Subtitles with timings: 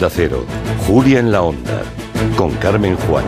[0.00, 0.46] Onda
[0.86, 1.82] Julia en la Onda,
[2.36, 3.22] con Carmen Juan.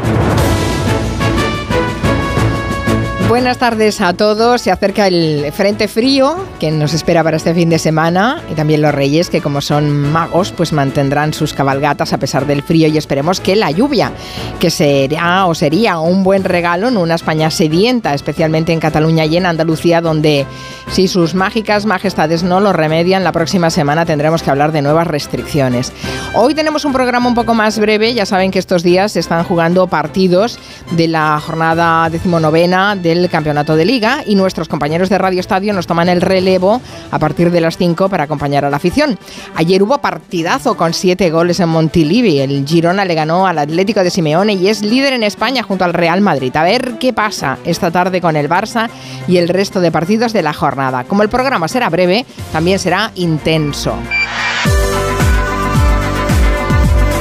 [3.32, 4.60] Buenas tardes a todos.
[4.60, 8.82] Se acerca el frente frío que nos espera para este fin de semana y también
[8.82, 12.98] los reyes que como son magos pues mantendrán sus cabalgatas a pesar del frío y
[12.98, 14.12] esperemos que la lluvia
[14.60, 19.38] que será o sería un buen regalo en una España sedienta, especialmente en Cataluña y
[19.38, 20.44] en Andalucía donde
[20.90, 25.06] si sus mágicas majestades no lo remedian, la próxima semana tendremos que hablar de nuevas
[25.06, 25.90] restricciones.
[26.34, 29.44] Hoy tenemos un programa un poco más breve, ya saben que estos días se están
[29.44, 30.58] jugando partidos
[30.90, 35.86] de la jornada decimonovena del campeonato de liga y nuestros compañeros de Radio Estadio nos
[35.86, 36.80] toman el relevo
[37.10, 39.18] a partir de las 5 para acompañar a la afición.
[39.54, 42.40] Ayer hubo partidazo con 7 goles en Montilivi.
[42.40, 45.94] El Girona le ganó al Atlético de Simeone y es líder en España junto al
[45.94, 46.54] Real Madrid.
[46.56, 48.88] A ver qué pasa esta tarde con el Barça
[49.26, 51.04] y el resto de partidos de la jornada.
[51.04, 53.94] Como el programa será breve, también será intenso.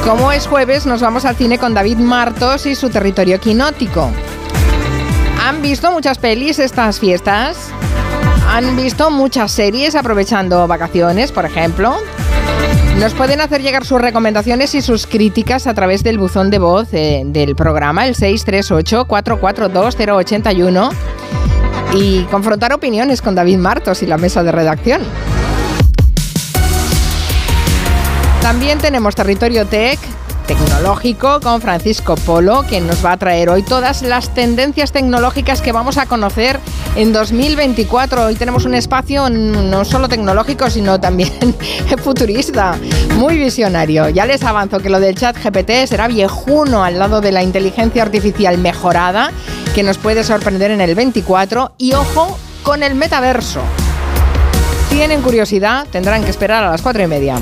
[0.04, 4.10] Como es jueves, nos vamos al cine con David Martos y su territorio quinótico.
[5.44, 7.56] ¿Han visto muchas pelis estas fiestas?
[8.46, 11.96] ¿Han visto muchas series aprovechando vacaciones, por ejemplo?
[13.00, 16.94] Nos pueden hacer llegar sus recomendaciones y sus críticas a través del buzón de voz
[16.94, 20.92] eh, del programa, el 638-442-081,
[21.94, 25.02] y confrontar opiniones con David Martos y la mesa de redacción.
[28.42, 29.98] También tenemos Territorio Tech
[30.46, 35.72] tecnológico con Francisco Polo, que nos va a traer hoy todas las tendencias tecnológicas que
[35.72, 36.58] vamos a conocer
[36.96, 38.26] en 2024.
[38.26, 41.32] Hoy tenemos un espacio no solo tecnológico, sino también
[42.02, 42.76] futurista,
[43.16, 44.08] muy visionario.
[44.08, 48.02] Ya les avanzo que lo del chat GPT será viejuno al lado de la inteligencia
[48.02, 49.30] artificial mejorada,
[49.74, 51.72] que nos puede sorprender en el 24.
[51.78, 53.60] Y ojo con el metaverso.
[54.90, 57.36] Tienen curiosidad, tendrán que esperar a las cuatro y media.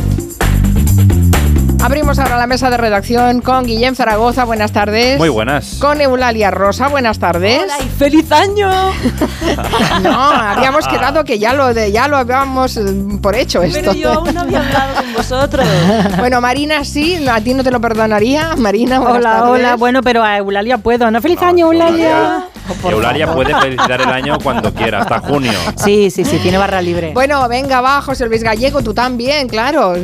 [1.82, 5.18] Abrimos ahora la mesa de redacción con Guillem Zaragoza, buenas tardes.
[5.18, 5.78] Muy buenas.
[5.80, 7.62] Con Eulalia Rosa, buenas tardes.
[7.62, 8.68] Hola y feliz año.
[10.02, 13.78] no, habíamos quedado que ya lo de, ya lo habíamos mm, por hecho esto.
[13.80, 15.66] Pero yo aún no había hablado con vosotros.
[16.18, 18.56] bueno, Marina sí, a ti no te lo perdonaría.
[18.56, 21.10] Marina, Hola, hola, bueno, pero a Eulalia puedo.
[21.10, 21.22] ¿No?
[21.22, 22.50] Feliz año, Eulalia.
[22.84, 25.52] Eulalia puede felicitar el año cuando quiera, hasta junio.
[25.76, 27.12] Sí, sí, sí, tiene barra libre.
[27.12, 29.96] Bueno, venga, va, José Luis Gallego, tú también, claro.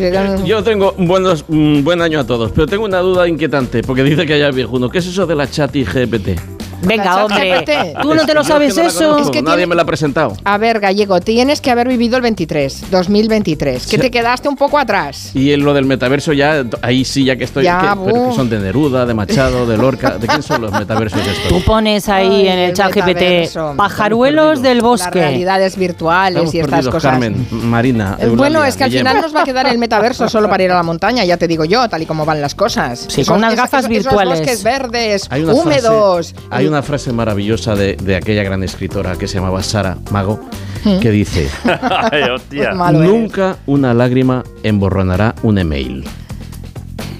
[0.44, 1.44] Yo tengo buenos,
[1.84, 4.88] buen año a todos, pero tengo una duda inquietante, porque dice que haya viejuno.
[4.88, 6.55] ¿Qué es eso de la chat y GPT?
[6.82, 7.64] Venga, hombre.
[8.02, 9.18] ¿Tú no te lo sabes eso?
[9.18, 10.36] Es que nadie me lo ha presentado.
[10.44, 14.78] A ver, Gallego, tienes que haber vivido el 23, 2023, que te quedaste un poco
[14.78, 15.30] atrás.
[15.34, 18.48] Y en lo del metaverso ya, ahí sí, ya que estoy, ya, pero que son
[18.48, 21.48] de Neruda, de Machado, de Lorca, ¿de quién son los metaversos estos?
[21.48, 25.06] Tú pones ahí en el chat GPT pajaruelos del bosque.
[25.06, 27.12] Las realidades virtuales y estas cosas.
[27.12, 30.62] Carmen, Marina, Bueno, es que al final nos va a quedar el metaverso solo para
[30.62, 33.06] ir a la montaña, ya te digo yo, tal y como van las cosas.
[33.08, 34.40] Sí, con unas gafas virtuales.
[34.40, 36.34] Esos bosques verdes, húmedos.
[36.50, 40.40] hay una frase maravillosa de, aquella gran escritora que se llamaba Sara Mago,
[40.84, 40.98] ¿Mm?
[40.98, 41.48] que dice,
[42.50, 46.04] pues nunca una lágrima emborronará un email.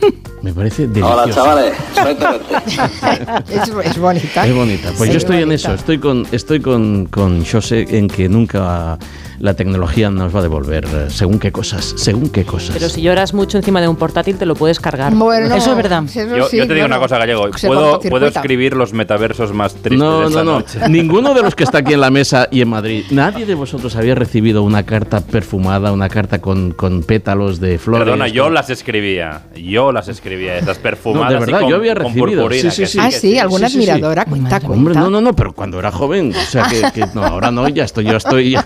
[0.42, 1.22] Me parece delicioso.
[1.22, 1.74] Hola, chavales.
[3.84, 4.46] es, bonita.
[4.46, 4.92] Es bonita.
[4.96, 5.74] Pues yo estoy en eso.
[5.74, 8.98] Estoy con, estoy con, con José en que nunca
[9.38, 12.70] la tecnología nos va a devolver eh, según qué cosas, según qué cosas.
[12.74, 15.14] Pero si lloras mucho encima de un portátil te lo puedes cargar.
[15.14, 16.04] Bueno, eso es verdad.
[16.14, 17.48] yo, te digo una cosa, Gallego.
[17.50, 19.98] Puedo, puedo, escribir los metaversos más tristes.
[19.98, 20.64] No, no, no.
[20.88, 23.96] Ninguno de los que está aquí en la mesa y en Madrid, nadie de vosotros
[23.96, 28.04] había recibido una carta perfumada, una carta con, con pétalos de flores.
[28.04, 29.42] Perdona, yo las escribía.
[29.54, 31.16] Yo las escribía, esas perfumadas.
[31.26, 32.50] No, de verdad, yo había recibido.
[32.50, 32.98] Sí, sí, sí.
[33.00, 34.72] Ah, sí, alguna admiradora, cuenta, cuenta.
[34.72, 36.32] Hombre, no, no, no, pero cuando era joven.
[36.34, 38.56] O sea, que, no, ahora no, ya estoy, yo estoy.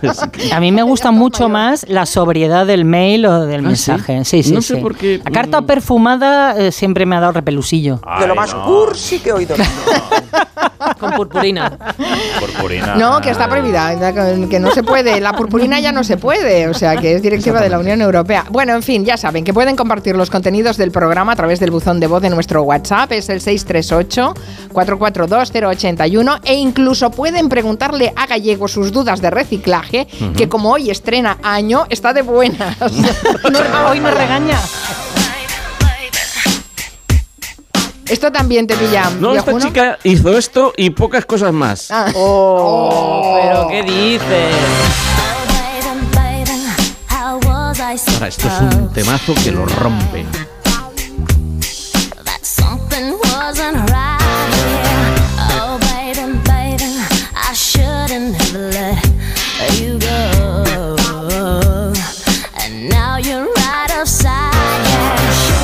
[0.60, 4.26] A mí me gusta mucho más la sobriedad del mail o del ¿Ah, mensaje.
[4.26, 5.18] Sí, sí, no sé por qué.
[5.24, 5.66] La carta mm.
[5.66, 7.98] perfumada eh, siempre me ha dado repelusillo.
[8.20, 9.56] de lo más cursi que he oído.
[10.98, 11.78] Con purpurina.
[12.38, 12.94] Purpurina.
[12.96, 14.14] No, que está prohibida,
[14.48, 15.18] que no se puede.
[15.20, 18.44] La purpurina ya no se puede, o sea, que es directiva de la Unión Europea.
[18.50, 21.70] Bueno, en fin, ya saben que pueden compartir los contenidos del programa a través del
[21.70, 24.34] buzón de voz de nuestro WhatsApp, es el 638
[24.72, 30.06] 442 081 e incluso pueden preguntarle a Gallego sus dudas de reciclaje,
[30.36, 32.76] que como hoy estrena año está de buenas.
[33.88, 34.60] hoy me regaña.
[38.06, 39.08] Esto también te pilla.
[39.20, 41.90] No, esta chica hizo esto y pocas cosas más.
[41.90, 42.10] Ah.
[42.14, 44.56] Oh, pero ¿qué dices?
[48.14, 50.24] Ahora, esto es un temazo que lo rompe.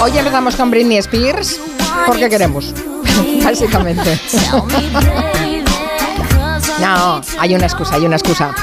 [0.07, 1.61] Hoy empezamos con Britney Spears
[2.07, 2.73] porque queremos,
[3.45, 4.21] básicamente.
[6.81, 8.55] No, hay una excusa, hay una excusa.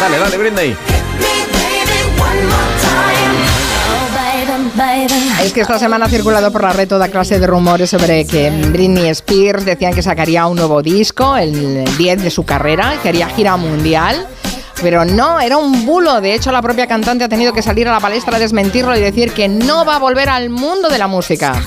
[0.00, 0.89] Dale, dale, Britney.
[5.42, 8.50] Es que esta semana ha circulado por la red toda clase de rumores sobre que
[8.50, 13.28] Britney Spears decían que sacaría un nuevo disco, el 10 de su carrera, que haría
[13.28, 14.26] gira mundial.
[14.80, 16.22] Pero no, era un bulo.
[16.22, 19.00] De hecho, la propia cantante ha tenido que salir a la palestra a desmentirlo y
[19.00, 21.60] decir que no va a volver al mundo de la música.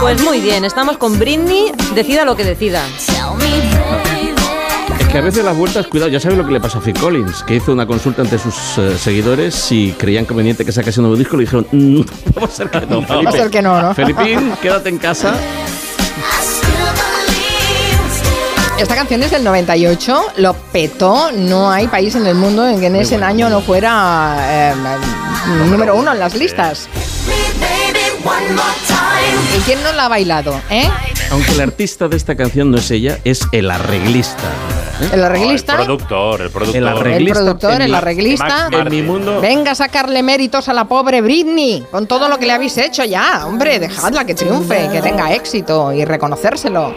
[0.00, 2.82] Pues muy bien, estamos con Britney, decida lo que decida
[5.10, 7.42] que a veces las vueltas, cuidado, ya sabes lo que le pasó a Phil Collins,
[7.44, 11.16] que hizo una consulta ante sus eh, seguidores si creían conveniente que sacase un nuevo
[11.16, 12.00] disco, le dijeron, mm,
[12.38, 13.24] va a ser que no, Felipe.
[13.24, 13.94] Va a ser que no, ¿no?
[13.94, 15.34] Felipín, quédate en casa.
[18.78, 22.86] Esta canción es del 98, lo petó, no hay país en el mundo en que
[22.86, 24.74] en ese año no fuera eh,
[25.70, 26.88] número uno en las listas.
[29.56, 30.88] ¿Y quién no la ha bailado, eh?
[31.30, 34.48] Aunque el artista de esta canción no es ella, es el arreglista.
[35.12, 35.72] ¿El arreglista?
[35.72, 36.76] el productor, el productor.
[36.76, 37.38] El arreglista.
[37.38, 38.68] El productor, el arreglista.
[38.70, 39.40] En mi mundo.
[39.40, 43.04] Venga a sacarle méritos a la pobre Britney con todo lo que le habéis hecho
[43.04, 43.46] ya.
[43.46, 46.94] Hombre, dejadla que triunfe, que tenga éxito y reconocérselo.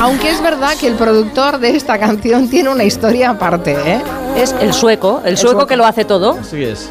[0.00, 4.00] Aunque es verdad que el productor de esta canción tiene una historia aparte, ¿eh?
[4.36, 6.38] Es el sueco, el, sueco, que lo hace todo.
[6.40, 6.88] Así es.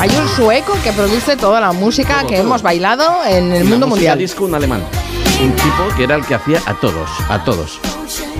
[0.00, 4.18] Hay un sueco que produce toda la música que hemos bailado en el mundo mundial.
[4.18, 4.82] disco un alemán.
[5.42, 7.78] Un tipo que era el que hacía a todos, a todos.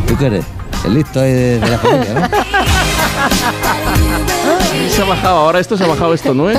[0.06, 0.44] ¿Tú qué eres?
[0.85, 2.20] El listo de, de la familia, ¿no?
[4.91, 6.49] se ha bajado, ahora esto se ha bajado esto, ¿no?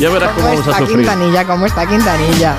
[0.00, 0.98] Ya verás cómo, vamos a sufrir.
[0.98, 2.56] Quintanilla, cómo está Quintanilla.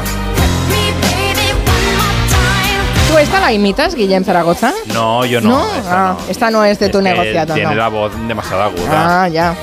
[3.13, 4.73] ¿Tú esta la imitas, Guillem Zaragoza?
[4.91, 5.51] No, yo no.
[5.51, 5.67] ¿No?
[5.85, 7.53] Ah, esta no es de tu negociado.
[7.53, 9.23] Tiene la voz demasiado aguda.
[9.23, 9.55] Ah, ya.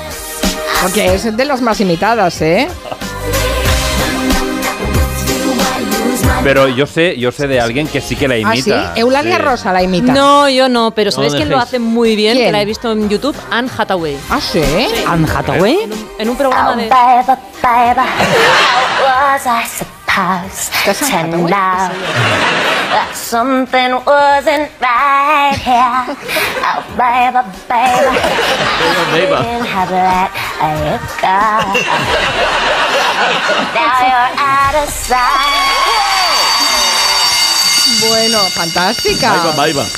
[0.81, 2.69] Porque es de las más imitadas, ¿eh?
[6.45, 8.91] Pero yo sé, yo sé de alguien que sí que la imita.
[8.91, 9.01] ¿Ah, sí?
[9.01, 10.13] Eulalia Rosa la imita.
[10.13, 12.39] No, yo no, pero ¿sabéis quién lo hace muy bien?
[12.39, 14.17] Que la he visto en YouTube, Anne Hathaway.
[14.31, 14.63] ¿Ah, sí?
[15.09, 15.91] ¿Anne Hathaway?
[16.21, 16.89] En un, programa de...
[20.11, 21.47] house tonight.
[22.91, 26.19] That something wasn't right here.
[26.67, 28.19] Oh, baby, baby.
[28.83, 29.39] baby, baby.
[29.71, 30.35] How black
[30.67, 31.79] you got.
[33.71, 35.80] Now you're out of sight.
[38.09, 39.35] Bueno, fantástica.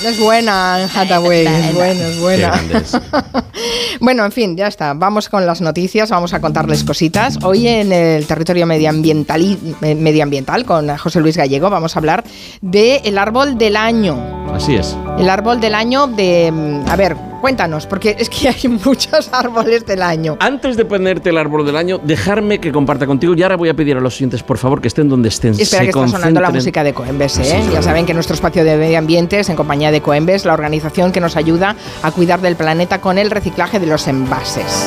[0.05, 2.53] Es buena en Hathaway, es buena, es buena.
[4.01, 4.95] bueno, en fin, ya está.
[4.95, 7.39] Vamos con las noticias, vamos a contarles cositas.
[7.43, 12.25] Hoy en el territorio medioambiental, medioambiental con José Luis Gallego vamos a hablar
[12.61, 14.42] del árbol del año.
[14.53, 14.97] Así es.
[15.19, 16.83] El árbol del año de...
[16.89, 20.37] A ver, Cuéntanos, porque es que hay muchos árboles del año.
[20.39, 23.35] Antes de ponerte el árbol del año, dejarme que comparta contigo.
[23.37, 25.59] Y ahora voy a pedir a los siguientes, por favor, que estén donde estén.
[25.59, 27.61] Espera que está sonando la música de Coembes, ¿eh?
[27.73, 31.11] ya saben que nuestro espacio de medio ambiente es en compañía de Coembes, la organización
[31.11, 34.87] que nos ayuda a cuidar del planeta con el reciclaje de los envases.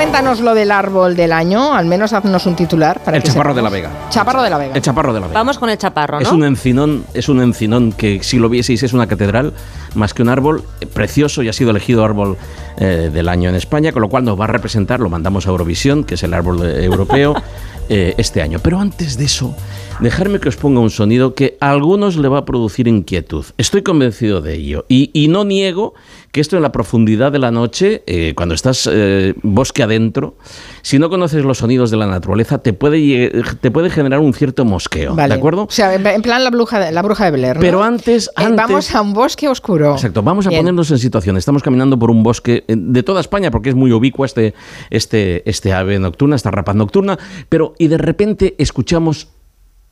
[0.00, 3.00] Cuéntanos lo del árbol del año, al menos haznos un titular.
[3.04, 3.90] Para el chaparro de la Vega.
[4.08, 4.74] Chaparro de la Vega.
[4.74, 5.38] El chaparro de la Vega.
[5.38, 6.22] Vamos con el chaparro, ¿no?
[6.22, 9.52] Es un encinón, es un encinón que si lo vieseis es una catedral
[9.94, 12.38] más que un árbol eh, precioso y ha sido elegido árbol
[12.78, 15.50] eh, del año en España, con lo cual nos va a representar, lo mandamos a
[15.50, 17.34] Eurovisión, que es el árbol europeo,
[17.92, 18.60] eh, este año.
[18.62, 19.52] Pero antes de eso,
[19.98, 23.44] dejarme que os ponga un sonido que a algunos le va a producir inquietud.
[23.58, 24.86] Estoy convencido de ello.
[24.88, 25.94] Y, no niego
[26.30, 30.36] que esto en la profundidad de la noche, eh, cuando estás eh, bosque adentro,
[30.82, 34.64] si no conoces los sonidos de la naturaleza, te puede, te puede generar un cierto
[34.64, 35.16] mosqueo.
[35.16, 35.64] ¿De acuerdo?
[35.64, 37.56] O sea, en plan la bruja de, la bruja de Blair.
[37.58, 38.56] Pero antes, antes.
[38.56, 39.94] vamos a un bosque oscuro.
[39.94, 41.36] Exacto, vamos a ponernos en situación.
[41.36, 44.54] Estamos caminando por un bosque de toda España, porque es muy ubicua este,
[44.90, 47.18] este, este ave nocturna, esta rapaz nocturna,
[47.48, 49.28] pero y de repente escuchamos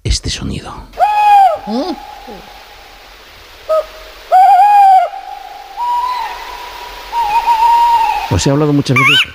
[0.04, 0.74] este sonido.
[8.30, 9.34] Os he hablado muchas veces.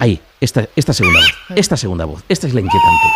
[0.00, 1.34] Ahí, esta, esta segunda voz.
[1.54, 2.24] Esta segunda voz.
[2.30, 3.06] Esta es la inquietante.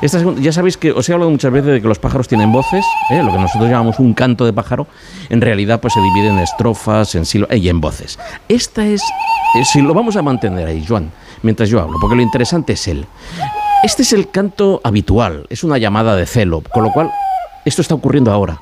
[0.00, 2.84] Esta ya sabéis que os he hablado muchas veces de que los pájaros tienen voces,
[3.10, 3.24] ¿eh?
[3.24, 4.86] lo que nosotros llamamos un canto de pájaro.
[5.28, 8.16] En realidad, pues se divide en estrofas, en silbas y en voces.
[8.48, 9.02] Esta es.
[9.56, 11.10] Eh, si lo vamos a mantener ahí, Joan,
[11.42, 13.04] mientras yo hablo, porque lo interesante es él.
[13.82, 17.10] Este es el canto habitual, es una llamada de celo, con lo cual
[17.64, 18.60] esto está ocurriendo ahora.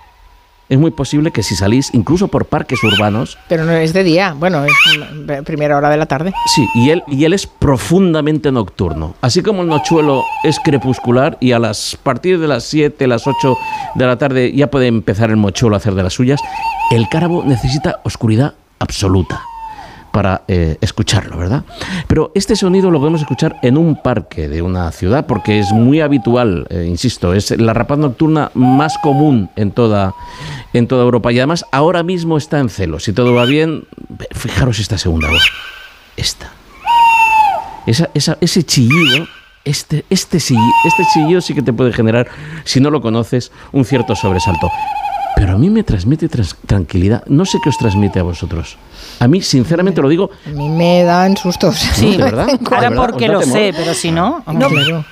[0.68, 3.36] es muy posible que si salís, incluso por parques urbanos...
[3.48, 6.32] Pero no es de día, bueno, es primera hora de la tarde.
[6.54, 9.16] Sí, y él, y él es profundamente nocturno.
[9.20, 13.56] Así como el nochuelo es crepuscular y a las partir de las 7, las 8
[13.96, 16.40] de la tarde ya puede empezar el mochuelo a hacer de las suyas,
[16.92, 19.42] el cárabo necesita oscuridad absoluta
[20.18, 21.62] para eh, escucharlo, ¿verdad?
[22.08, 26.00] Pero este sonido lo podemos escuchar en un parque de una ciudad porque es muy
[26.00, 30.16] habitual, eh, insisto, es la rapaz nocturna más común en toda,
[30.72, 32.98] en toda Europa y además ahora mismo está en celo.
[32.98, 33.84] Si todo va bien,
[34.32, 35.44] fijaros esta segunda voz,
[36.16, 36.50] esta.
[37.86, 38.10] Esa,
[38.40, 39.24] ese chillido
[39.64, 42.26] este, este, este chillido sí que te puede generar,
[42.64, 44.68] si no lo conoces, un cierto sobresalto.
[45.36, 46.28] Pero a mí me transmite
[46.66, 47.24] tranquilidad.
[47.28, 48.78] No sé qué os transmite a vosotros.
[49.20, 50.30] A mí, sinceramente lo digo.
[50.46, 51.76] A mí me dan sustos.
[51.76, 52.48] Sí, ¿verdad?
[52.70, 54.42] Ahora porque lo sé, pero si no.
[54.46, 55.04] No, claro.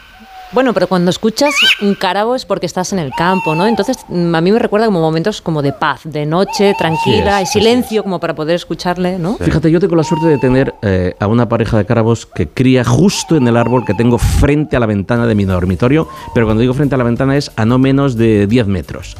[0.52, 3.66] Bueno, pero cuando escuchas un cárabo es porque estás en el campo, ¿no?
[3.66, 7.46] Entonces mm, a mí me recuerda como momentos como de paz, de noche, tranquila, y
[7.46, 9.36] silencio como para poder escucharle, ¿no?
[9.38, 12.84] Fíjate, yo tengo la suerte de tener eh, a una pareja de cárabos que cría
[12.84, 16.60] justo en el árbol que tengo frente a la ventana de mi dormitorio, pero cuando
[16.60, 19.16] digo frente a la ventana es a no menos de 10 metros.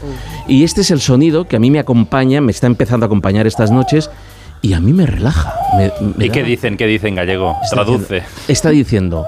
[0.46, 3.48] Y este es el sonido que a mí me acompaña, me está empezando a acompañar
[3.48, 4.10] estas noches
[4.62, 5.54] y a mí me relaja.
[6.18, 6.76] ¿Y qué dicen?
[6.76, 7.56] ¿Qué dicen gallego?
[7.70, 8.22] Traduce.
[8.48, 9.26] está diciendo,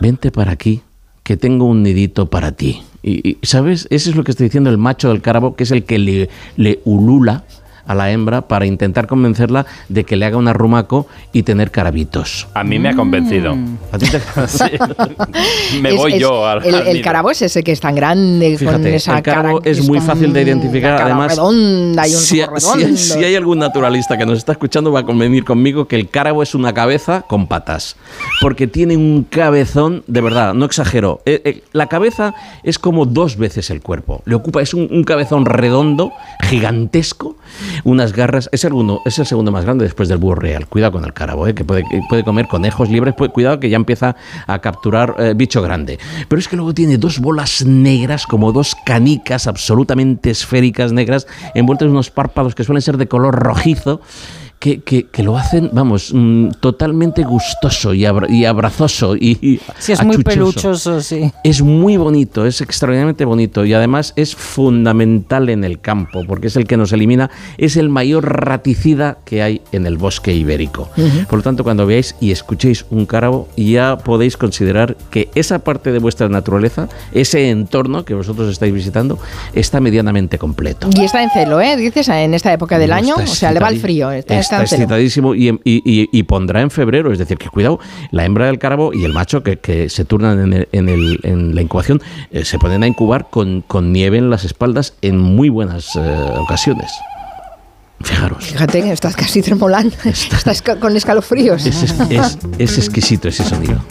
[0.00, 0.82] vente para aquí
[1.22, 2.82] que tengo un nidito para ti.
[3.02, 3.86] Y, ¿sabes?
[3.90, 6.28] Eso es lo que está diciendo el macho del cárabo, que es el que le,
[6.56, 7.44] le ulula
[7.90, 12.46] a la hembra para intentar convencerla de que le haga un arrumaco y tener carabitos.
[12.54, 13.56] A mí me ha convencido.
[13.56, 13.78] Mm.
[15.82, 19.16] me voy yo al El, el carabo es ese que es tan grande con esa
[19.16, 21.02] el carabo es muy fácil de identificar.
[21.02, 22.40] Además, redonda y un si,
[22.96, 26.44] si, hay algún naturalista que nos está escuchando va a convenir conmigo que el carabo
[26.44, 27.96] es una cabeza con patas.
[28.40, 31.22] Porque tiene un cabezón, de verdad, no exagero.
[31.26, 34.22] Eh, eh, la cabeza es como dos veces el cuerpo.
[34.26, 37.36] Le ocupa, es un, un cabezón redondo, gigantesco
[37.84, 38.48] unas garras.
[38.52, 38.72] Es el,
[39.04, 40.66] es el segundo más grande después del búho real.
[40.66, 41.54] Cuidado con el carabo, ¿eh?
[41.54, 43.14] que puede, puede comer conejos libres.
[43.32, 45.98] cuidado que ya empieza a capturar eh, bicho grande.
[46.28, 51.86] Pero es que luego tiene dos bolas negras, como dos canicas absolutamente esféricas negras, envueltas
[51.86, 54.00] en unos párpados que suelen ser de color rojizo
[54.60, 59.16] que, que, lo hacen, vamos, mm, totalmente gustoso y, y abrazoso.
[59.16, 61.32] Y, sí, es muy peluchoso, sí.
[61.42, 66.56] Es muy bonito, es extraordinariamente bonito y además es fundamental en el campo porque es
[66.56, 70.90] el que nos elimina, es el mayor raticida que hay en el bosque ibérico.
[71.30, 75.90] Por lo tanto, cuando veáis y escuchéis un cárabo, ya podéis considerar que esa parte
[75.90, 79.18] de vuestra naturaleza, ese entorno que vosotros estáis visitando,
[79.54, 80.90] está medianamente completo.
[80.94, 81.78] Y está en celo, ¿eh?
[81.78, 84.10] Dices, en esta época del año, o sea, le va el frío.
[84.10, 87.12] Está está excitadísimo y, pondrá en febrero.
[87.12, 87.80] Es decir, que cuidado,
[88.10, 92.58] la hembra del cárabo y el macho que, se turnan en, la incubación eh, se
[92.58, 96.00] ponen a incubar con, nieve en las espaldas en muy buenas eh,
[96.38, 96.90] ocasiones.
[98.02, 98.46] Fijaros.
[98.46, 99.94] Fíjate que estás casi tremolando.
[100.04, 101.66] Estás con escalofríos.
[101.66, 103.82] Es, exquisito ese sonido.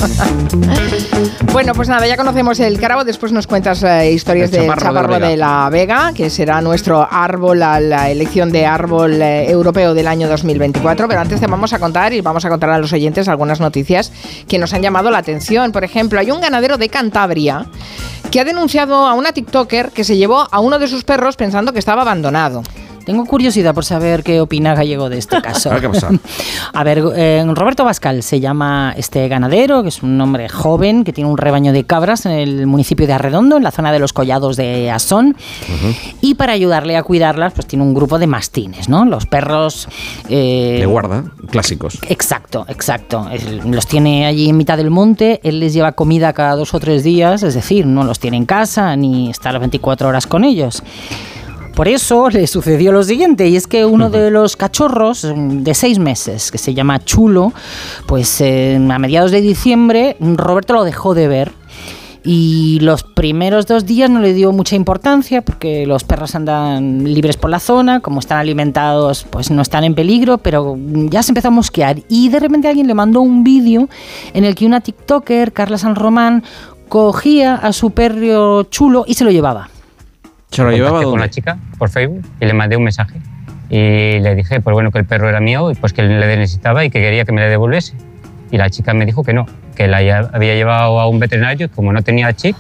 [1.54, 3.04] bueno, pues nada, ya conocemos el carabo.
[3.04, 7.80] Después nos cuentas eh, historias del chaparro, de, la Vega, que será nuestro árbol, la,
[7.80, 11.08] la elección de árbol eh, europeo del año 2024.
[11.08, 14.12] Pero antes te vamos a contar y vamos a contar a los oyentes algunas noticias
[14.48, 15.72] que nos han llamado la atención.
[15.72, 17.68] Por ejemplo, hay un ganadero de Cantabria
[18.32, 21.74] que ha denunciado a una TikToker que se llevó a uno de sus perros pensando
[21.74, 22.64] que estaba abandonado.
[23.10, 25.72] Tengo curiosidad por saber qué opina Gallego de este caso.
[26.74, 31.12] a ver, eh, Roberto Bascal se llama este ganadero, que es un hombre joven que
[31.12, 34.14] tiene un rebaño de cabras en el municipio de Arredondo, en la zona de los
[34.14, 35.36] collados de Asón.
[36.22, 39.06] Y para ayudarle a cuidarlas, pues tiene un grupo de mastines, ¿no?
[39.06, 39.88] Los perros...
[40.30, 41.98] Eh, de guarda, clásicos.
[42.10, 43.28] Exacto, exacto.
[43.66, 47.04] Los tiene allí en mitad del monte, él les lleva comida cada dos o tres
[47.04, 50.84] días, es decir, no los tiene en casa ni está las 24 horas con ellos.
[51.80, 55.74] Por eso le sucedió lo siguiente, y es que uno de los cachorros mm, de
[55.74, 57.54] seis meses, que se llama Chulo,
[58.06, 61.54] pues a mediados de diciembre Roberto lo dejó de ver
[62.22, 67.38] y los primeros dos días no le dio mucha importancia porque los perros andan libres
[67.38, 70.78] por la zona, como están alimentados pues no están en peligro, pero
[71.10, 73.88] ya se empezó a mosquear y de repente alguien le mandó un vídeo
[74.34, 76.44] en el que una TikToker, Carla San Román,
[76.90, 79.70] cogía a su perro chulo y se lo llevaba.
[80.52, 83.20] ¿Se lo llevaba con la chica por Facebook y le mandé un mensaje.
[83.70, 86.84] Y le dije, pues bueno, que el perro era mío y pues que le necesitaba
[86.84, 87.96] y que quería que me le devolviese.
[88.52, 91.70] Y la chica me dijo que no, que la había llevado a un veterinario y
[91.70, 92.56] como no tenía chip,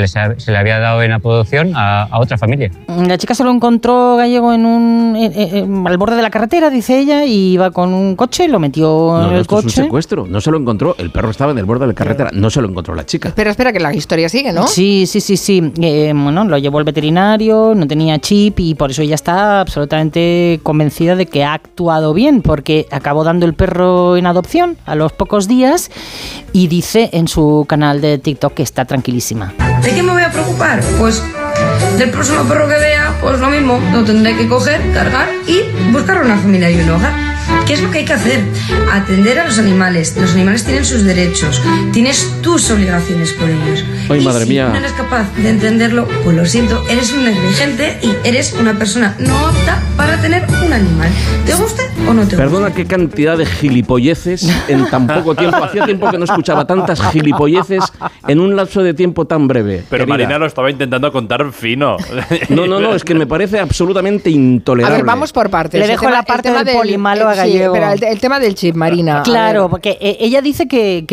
[0.00, 2.70] que se, le había dado en adopción a, otra familia.
[2.88, 7.24] La chica se lo encontró gallego en un al borde de la carretera, dice ella,
[7.24, 9.68] y iba con un coche, lo metió en el coche.
[9.68, 11.94] Es un secuestro, no se lo encontró, el perro estaba en el borde de la
[11.94, 13.28] carretera, no se lo encontró la chica.
[13.28, 14.66] Espera, espera, que la historia sigue, ¿no?
[14.66, 15.72] Sí, sí, sí, sí.
[15.80, 20.58] Eh, bueno, lo llevó el veterinario, no tenía chip y por eso ella está absolutamente
[20.62, 25.12] convencida de que ha actuado bien, porque acabó dando el perro en adopción a los
[25.12, 25.90] pocos días
[26.52, 29.52] y dice en su canal de TikTok que está tranquilísima.
[29.84, 30.80] ¿De qué me voy a preocupar?
[30.98, 31.22] Pues
[31.98, 35.60] del próximo perro que vea, pues lo mismo, lo tendré que coger, cargar y
[35.92, 37.33] buscar una familia y un hogar.
[37.66, 38.40] ¿Qué es lo que hay que hacer?
[38.92, 40.14] Atender a los animales.
[40.20, 41.62] Los animales tienen sus derechos.
[41.92, 43.84] Tienes tus obligaciones con ellos.
[44.10, 44.68] Ay, y madre si mía.
[44.68, 49.16] no eres capaz de entenderlo, pues lo siento, eres un negligente y eres una persona
[49.18, 51.08] no apta para tener un animal.
[51.46, 52.36] ¿Te gusta o no te gusta?
[52.36, 55.56] Perdona qué cantidad de gilipolleces en tan poco tiempo.
[55.56, 57.82] Hacía tiempo que no escuchaba tantas gilipolleces
[58.28, 59.84] en un lapso de tiempo tan breve.
[59.88, 61.96] Pero Marina lo estaba intentando contar fino.
[62.50, 64.94] No, no, no, es que me parece absolutamente intolerable.
[64.94, 65.80] A ver, vamos por partes.
[65.80, 69.22] Le dejo la parte del, del polimalo a Sí, pero el, tema del chip, Marina.
[69.22, 71.04] Claro, porque eh, ella dice que,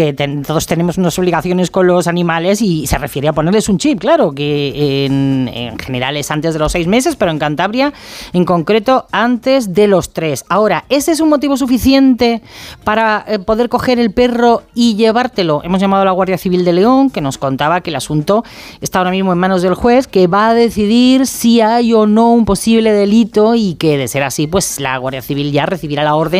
[0.46, 4.32] todos tenemos unas obligaciones con los animales y se refiere a ponerles un chip, claro,
[4.34, 7.94] que en, general es antes de los seis meses, pero en Cantabria
[8.34, 10.46] en concreto antes de los tres.
[10.50, 12.42] Ahora, ¿ese es un motivo suficiente
[12.84, 15.62] para eh, poder coger el perro y llevártelo?
[15.64, 18.44] Hemos llamado a la Guardia Civil de León, que nos contaba que el asunto
[18.82, 22.32] está ahora mismo en manos del juez, que va a decidir si hay o no
[22.34, 26.16] un posible delito y que de ser así, pues la Guardia Civil ya recibirá la
[26.16, 26.31] orden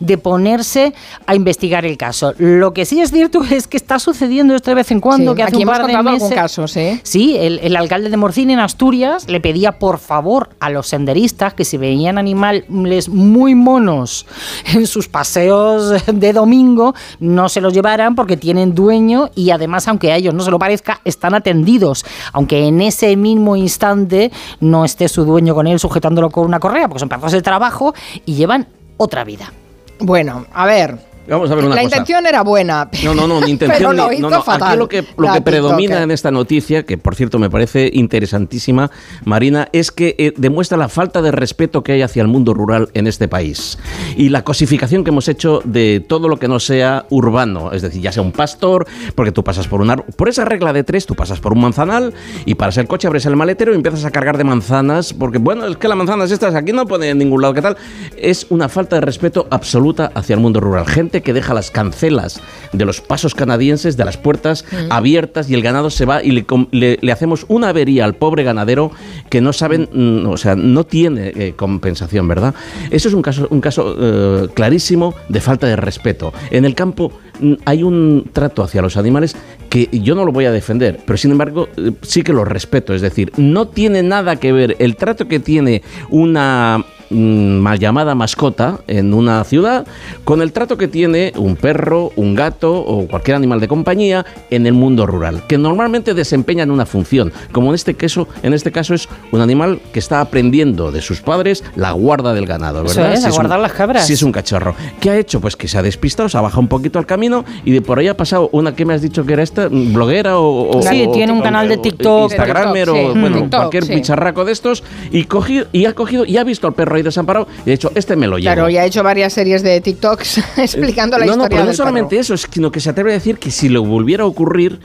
[0.00, 0.94] de ponerse
[1.26, 2.34] a investigar el caso.
[2.38, 5.42] Lo que sí es cierto es que está sucediendo esto de vez en cuando, que
[5.42, 6.32] hace un par de meses...
[6.32, 7.00] casos, ¿eh?
[7.02, 11.64] Sí, el, alcalde de Morcín en Asturias le pedía por favor a los senderistas que
[11.64, 14.26] si veían animales muy monos
[14.72, 20.12] en sus paseos de domingo, no se los llevaran porque tienen dueño y además, aunque
[20.12, 25.08] a ellos no se lo parezca, están atendidos, aunque en ese mismo instante no esté
[25.08, 28.66] su dueño con él sujetándolo con una correa, porque son perros de trabajo y llevan
[28.96, 29.52] otra vida.
[29.98, 32.90] Bueno, a ver, Vamos a ver una la intención era buena.
[33.02, 33.96] No, no, no, intención.
[33.96, 37.48] no, no, Aquí lo que, lo que predomina en esta noticia, que por cierto me
[37.48, 38.90] parece interesantísima,
[39.24, 42.88] Marina, es que eh, demuestra la falta de respeto que hay hacia el mundo rural
[42.94, 43.78] en este país.
[44.16, 48.02] Y la cosificación que hemos hecho de todo lo que no sea urbano, es decir,
[48.02, 49.96] ya sea un pastor, porque tú pasas por una.
[49.96, 52.12] Por esa regla de tres, tú pasas por un manzanal
[52.44, 55.66] y paras el coche, abres el maletero y empiezas a cargar de manzanas, porque bueno,
[55.66, 57.76] es que las manzanas estas aquí no pone en ningún lado, ¿qué tal?
[58.16, 60.86] Es una falta de respeto absoluta hacia el mundo rural.
[60.86, 62.40] Gente que deja las cancelas
[62.72, 64.92] de los pasos canadienses, de las puertas mm.
[64.92, 68.90] abiertas y el ganado se va y le, hacemos una avería al pobre ganadero
[69.30, 72.54] que no saben, mm, o sea, no tiene eh, compensación, ¿verdad?
[72.90, 76.32] Eso es un caso, un caso eh, clarísimo de falta de respeto.
[76.50, 79.36] En el campo mm, hay un trato hacia los animales
[79.68, 82.94] que yo no lo voy a defender, pero sin embargo eh, sí que lo respeto.
[82.94, 88.80] Es decir, no tiene nada que ver el trato que tiene una mal llamada mascota
[88.86, 89.86] en una ciudad
[90.24, 94.66] con el trato que tiene un perro, un gato o cualquier animal de compañía en
[94.66, 98.94] el mundo rural, que normalmente desempeñan una función, como en este caso, en este caso
[98.94, 103.14] es un animal que está aprendiendo de sus padres la guarda del ganado, ¿verdad?
[103.14, 104.06] Eso es, guardar las cabras.
[104.06, 104.74] Si es un cachorro.
[105.00, 105.40] ¿Qué ha hecho?
[105.40, 107.98] Pues que se ha despistado, se ha bajado un poquito al camino y de por
[107.98, 110.80] ahí ha pasado una que me has dicho que era esta, bloguera o...
[110.82, 112.32] sí, tiene un canal de TikTok.
[112.32, 116.66] Instagramer o bueno, cualquier bicharraco de estos y, cogido, y ha cogido y ha visto
[116.66, 118.54] al perro ahí desamparado y de hecho este me lo llevo.
[118.54, 121.48] Claro, y ha hecho varias series de TikToks explicando la no, historia.
[121.48, 124.24] No, pero no solamente eso, sino que se atreve a decir que si le volviera
[124.24, 124.80] a ocurrir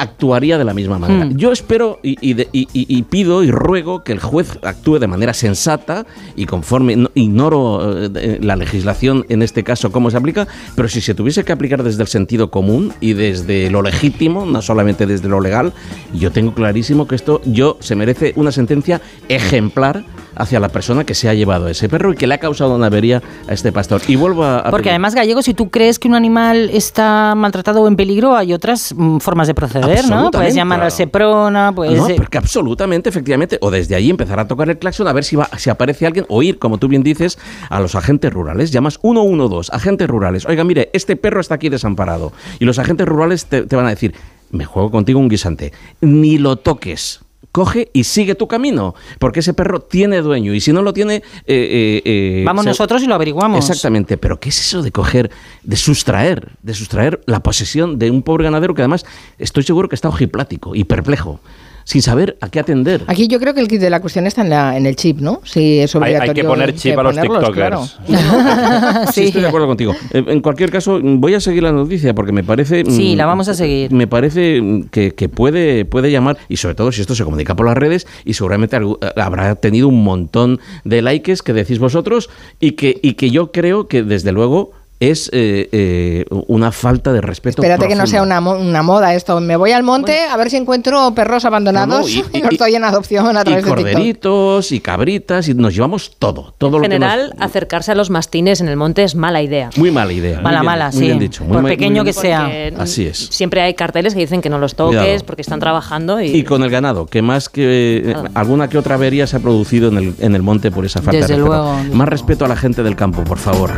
[0.00, 1.26] actuaría de la misma manera.
[1.26, 1.36] Hmm.
[1.36, 7.08] Yo espero y, pido y ruego que el juez actúe de manera sensata y conforme,
[7.14, 11.52] ignoro eh, la legislación en este caso cómo se aplica, pero si se tuviese que
[11.52, 15.72] aplicar desde el sentido común y desde lo legítimo, no solamente desde lo legal,
[16.14, 20.04] yo tengo clarísimo que esto yo se merece una sentencia ejemplar
[20.40, 22.86] hacia la persona que se ha llevado ese perro y que le ha causado una
[22.86, 24.00] avería a este pastor.
[24.08, 24.64] Y vuelvo a...
[24.70, 28.52] Porque además, Gallego, si tú crees que un animal está maltratado o en peligro, hay
[28.52, 30.30] otras mm, formas de proceder, ¿no?
[30.30, 31.92] Puedes llamar a Seprona, pues...
[31.92, 35.36] No, porque absolutamente, efectivamente, o desde ahí empezar a tocar el claxon a ver si,
[35.36, 38.70] va, si aparece alguien, o ir, como tú bien dices, a los agentes rurales.
[38.70, 40.46] Llamas 112, agentes rurales.
[40.46, 42.32] Oiga, mire, este perro está aquí desamparado.
[42.58, 44.14] Y los agentes rurales te, te van a decir,
[44.50, 45.72] me juego contigo un guisante.
[46.00, 47.20] Ni lo toques
[47.52, 51.16] coge y sigue tu camino, porque ese perro tiene dueño y si no lo tiene...
[51.16, 53.68] Eh, eh, eh, Vamos nosotros y lo averiguamos.
[53.68, 55.30] Exactamente, pero ¿qué es eso de coger,
[55.62, 59.04] de sustraer, de sustraer la posesión de un pobre ganadero que además
[59.38, 61.40] estoy seguro que está ojiplático y perplejo?
[61.84, 63.02] Sin saber a qué atender.
[63.06, 65.20] Aquí yo creo que el kit de la cuestión está en, la, en el chip,
[65.20, 65.40] ¿no?
[65.44, 66.30] Sí, es obligatorio.
[66.30, 67.98] Hay, que poner chip a los TikTokers.
[69.12, 69.24] sí.
[69.24, 69.94] estoy de acuerdo contigo.
[70.12, 72.84] Eh, en cualquier caso, voy a seguir la noticia porque me parece...
[72.86, 73.92] Sí, la vamos a seguir.
[73.92, 77.66] Me parece que, que puede, puede llamar, y sobre todo si esto se comunica por
[77.66, 78.78] las redes, y seguramente
[79.16, 83.88] habrá tenido un montón de likes que decís vosotros, y que, y que yo creo
[83.88, 87.62] que desde luego es eh, eh, una falta de respeto.
[87.62, 89.40] Espérate que no sea una, moda esto.
[89.40, 93.36] Me voy al monte a ver si encuentro perros abandonados y, no, estoy en adopción
[93.38, 96.54] a través y corderitos y cabritas y nos llevamos todo.
[96.58, 99.70] todo en general, acercarse a los mastines en el monte es mala idea.
[99.76, 100.40] Muy mala idea.
[100.42, 101.10] Mala, mala, sí.
[101.12, 101.44] dicho.
[101.44, 102.50] Por pequeño que sea.
[102.78, 103.28] Así es.
[103.30, 106.20] Siempre hay carteles que dicen que no los toques porque están trabajando.
[106.20, 106.26] Y...
[106.26, 109.88] y con el ganado, que más que eh, alguna que otra avería se ha producido
[109.88, 111.46] en el, en el monte por esa falta de respeto.
[111.46, 113.72] Luego, más respeto a la gente del campo, por favor.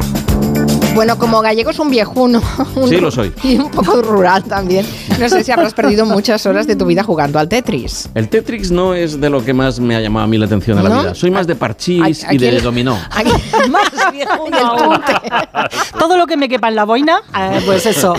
[0.94, 2.42] Bueno, como gallego es un viejuno.
[2.88, 3.32] sí, lo soy.
[3.42, 4.86] Y un poco rural también.
[5.18, 8.10] No sé si habrás perdido muchas horas de tu vida jugando al Tetris.
[8.14, 10.78] El Tetris no es de lo que más me ha llamado a mí la atención
[10.78, 11.14] en la vida.
[11.14, 12.98] Soy más de parchís y de dominó.
[13.70, 15.00] más viejuno.
[15.98, 18.14] Todo lo que me quepa en la boina, eh, pues eso.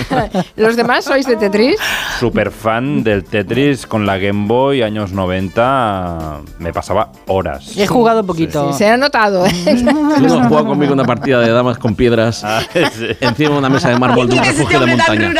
[0.56, 1.78] ¿Los demás sois de Tetris?
[2.20, 6.42] Super fan del Tetris con la Game Boy años 90.
[6.58, 7.78] Me pasaba horas.
[7.78, 8.74] He jugado poquito.
[8.74, 9.46] se ha notado.
[9.46, 9.52] ¿eh?
[10.18, 12.44] Jugado conmigo una partida de damas con piedras.
[12.44, 12.63] Ah,
[13.20, 15.34] encima de una mesa de mármol de un refugio de montaña.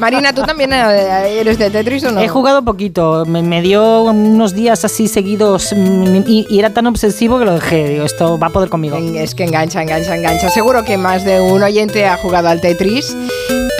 [0.00, 2.20] Marina, ¿tú también eh, eres de Tetris o no?
[2.20, 3.24] He jugado poquito.
[3.26, 7.88] Me, dio unos días así seguidos mm, y, era tan obsesivo que lo dejé.
[7.88, 8.96] Digo, esto va a poder conmigo.
[8.96, 10.50] Es que engancha, engancha, engancha.
[10.50, 13.16] Seguro que más de un oyente ha jugado al Tetris,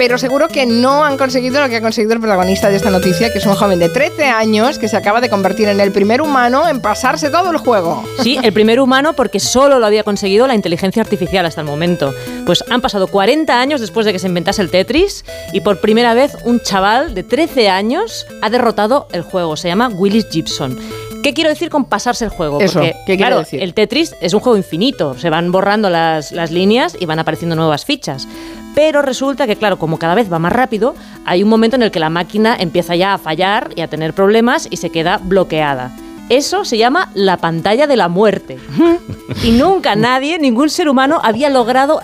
[0.04, 3.32] pero seguro que no han conseguido lo que ha conseguido el protagonista de esta noticia,
[3.32, 6.20] que es un joven de 13 años que se acaba de convertir en el primer
[6.20, 8.02] humano en pasarse todo el juego.
[8.20, 12.12] Sí, el primer humano porque solo lo había conseguido la inteligencia artificial hasta el momento.
[12.44, 16.14] Pues han pasado 40 años después de que se inventase el Tetris y por primera
[16.14, 19.56] vez un chaval de 13 años ha derrotado el juego.
[19.56, 20.80] Se llama Willis Gibson.
[21.22, 22.58] ¿Qué quiero decir con pasarse el juego?
[22.58, 23.62] Porque, claro, decir?
[23.62, 25.16] el Tetris es un juego infinito.
[25.16, 28.26] Se van borrando las, las líneas y van apareciendo nuevas fichas.
[28.74, 31.90] Pero resulta que, claro, como cada vez va más rápido, hay un momento en el
[31.90, 35.90] que la máquina empieza ya a fallar y a tener problemas y se queda bloqueada.
[36.28, 38.58] Eso se llama la pantalla de la muerte.
[39.42, 42.00] Y nunca nadie, ningún ser humano, había logrado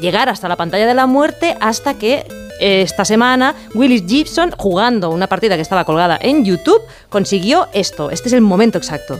[0.00, 2.26] llegar hasta la pantalla de la muerte hasta que
[2.60, 8.10] eh, esta semana Willis Gibson, jugando una partida que estaba colgada en YouTube, consiguió esto.
[8.10, 9.18] Este es el momento exacto.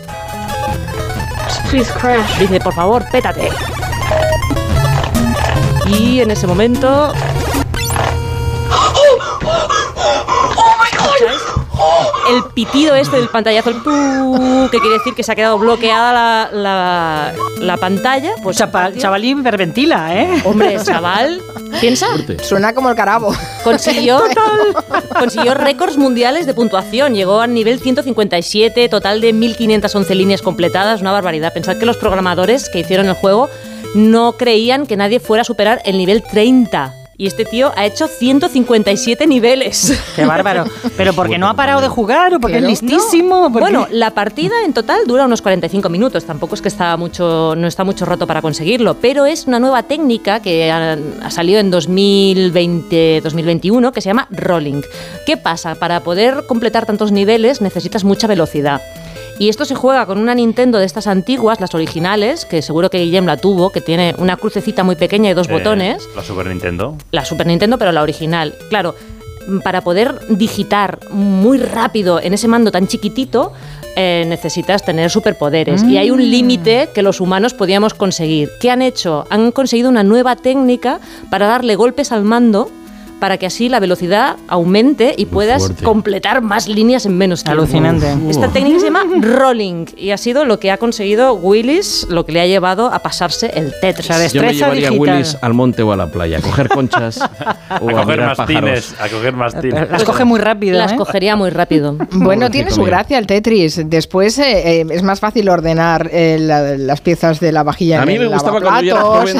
[1.71, 3.51] Dice, por favor, pétate.
[5.87, 7.13] Y en ese momento...
[12.31, 17.77] el pitido este del pantallazo, el que quiere decir que se ha quedado bloqueada la,
[17.79, 18.33] pantalla.
[18.43, 20.43] Pues chavalín hiperventila, ¿eh?
[20.45, 21.41] Hombre, chaval,
[21.81, 22.07] piensa.
[22.43, 23.35] Suena como el carabo.
[23.65, 24.23] Consiguió,
[25.19, 27.15] consiguió récords mundiales de puntuación.
[27.15, 31.53] Llegó al nivel 157, total de 1511 líneas completadas, una barbaridad.
[31.53, 33.49] Pensad que los programadores que hicieron el juego
[33.95, 38.09] no creían que nadie fuera a superar el nivel 30 y este tío ha hecho
[38.09, 40.01] 157 niveles.
[40.17, 40.65] Qué bárbaro.
[40.97, 43.51] Pero porque no ha parado de jugar o porque es listísimo.
[43.51, 46.25] Bueno, la partida en total dura unos 45 minutos.
[46.25, 49.83] Tampoco es que está mucho, no está mucho roto para conseguirlo, pero es una nueva
[49.83, 54.81] técnica que ha, ha salido en 2020-2021 que se llama rolling.
[55.27, 55.75] ¿Qué pasa?
[55.75, 58.81] Para poder completar tantos niveles necesitas mucha velocidad.
[59.41, 62.99] Y esto se juega con una Nintendo de estas antiguas, las originales, que seguro que
[62.99, 66.07] Guillem la tuvo, que tiene una crucecita muy pequeña y dos eh, botones.
[66.15, 66.95] ¿La Super Nintendo?
[67.11, 68.55] La Super Nintendo, pero la original.
[68.69, 68.95] Claro,
[69.65, 73.55] para poder digitar muy rápido en ese mando tan chiquitito,
[73.97, 75.85] eh, necesitas tener superpoderes.
[75.85, 76.31] Y hay un mm.
[76.31, 78.51] límite que los humanos podíamos conseguir.
[78.61, 79.27] ¿Qué han hecho?
[79.31, 81.01] Han conseguido una nueva técnica
[81.31, 82.71] para darle golpes al mando
[83.21, 87.63] para que así la velocidad aumente y puedas completar más líneas en menos tiempo.
[87.63, 88.13] Alucinante.
[88.29, 92.33] Esta técnica se llama rolling y ha sido lo que ha conseguido Willis, lo que
[92.33, 94.11] le ha llevado a pasarse el Tetris.
[94.11, 97.21] O Yo me llevaría a Willis al monte o a la playa, a coger conchas
[97.81, 99.91] o a, coger mastines, a coger mastines.
[99.91, 100.79] Las coge muy rápido.
[100.79, 100.97] Las ¿eh?
[100.97, 101.97] cogería muy rápido.
[102.13, 103.83] bueno, tiene su gracia el Tetris.
[103.89, 108.03] Después eh, eh, es más fácil ordenar las piezas de la vajilla.
[108.03, 109.37] A mí me gustaba cuando yo era joven.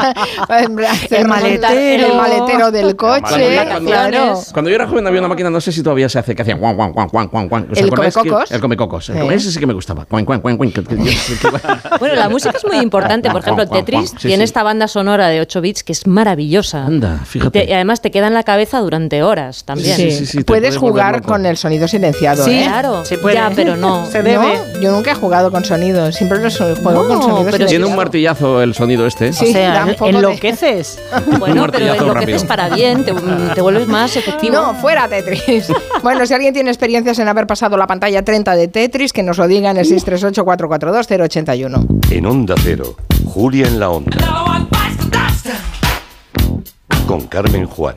[1.11, 5.61] el maletero, el maletero del coche cuando, cuando yo era joven había una máquina, no
[5.61, 7.69] sé si todavía se hace, que hacía guan, guan, guan, guan, guan, guan.
[7.75, 8.51] ¿El comecocos?
[8.51, 9.09] El comecocos.
[9.11, 10.07] El ese sí que me gustaba.
[10.11, 13.31] Bueno, la música es muy importante.
[13.31, 16.85] Por ejemplo, Tetris tiene esta banda sonora de 8 bits que es maravillosa.
[16.85, 17.67] Anda, fíjate.
[17.69, 19.97] Y además te queda en la cabeza durante horas también.
[19.97, 20.45] Sí, sí, sí.
[20.45, 22.45] Puedes jugar con el sonido silenciado.
[22.45, 22.65] Sí, ¿eh?
[22.65, 23.03] claro.
[23.33, 24.07] Ya, pero no.
[24.11, 24.59] Se debe.
[24.81, 26.11] Yo nunca he jugado con sonido.
[26.13, 29.33] Siempre lo juego con sonido pero Tiene un martillazo el sonido este.
[29.33, 31.01] Sí, o sea, enloqueces.
[31.39, 33.05] Bueno, pero enloqueces para bien.
[33.05, 34.55] Te, te vuelves más efectivo.
[34.55, 35.71] No, fuera Tetris.
[36.03, 39.37] bueno, si alguien tiene experiencias en haber pasado la pantalla 30 de Tetris, que nos
[39.37, 42.11] lo diga en el 638-442-081.
[42.11, 42.97] En Onda Cero,
[43.27, 44.17] Julia en la Onda.
[47.07, 47.97] Con Carmen Juan.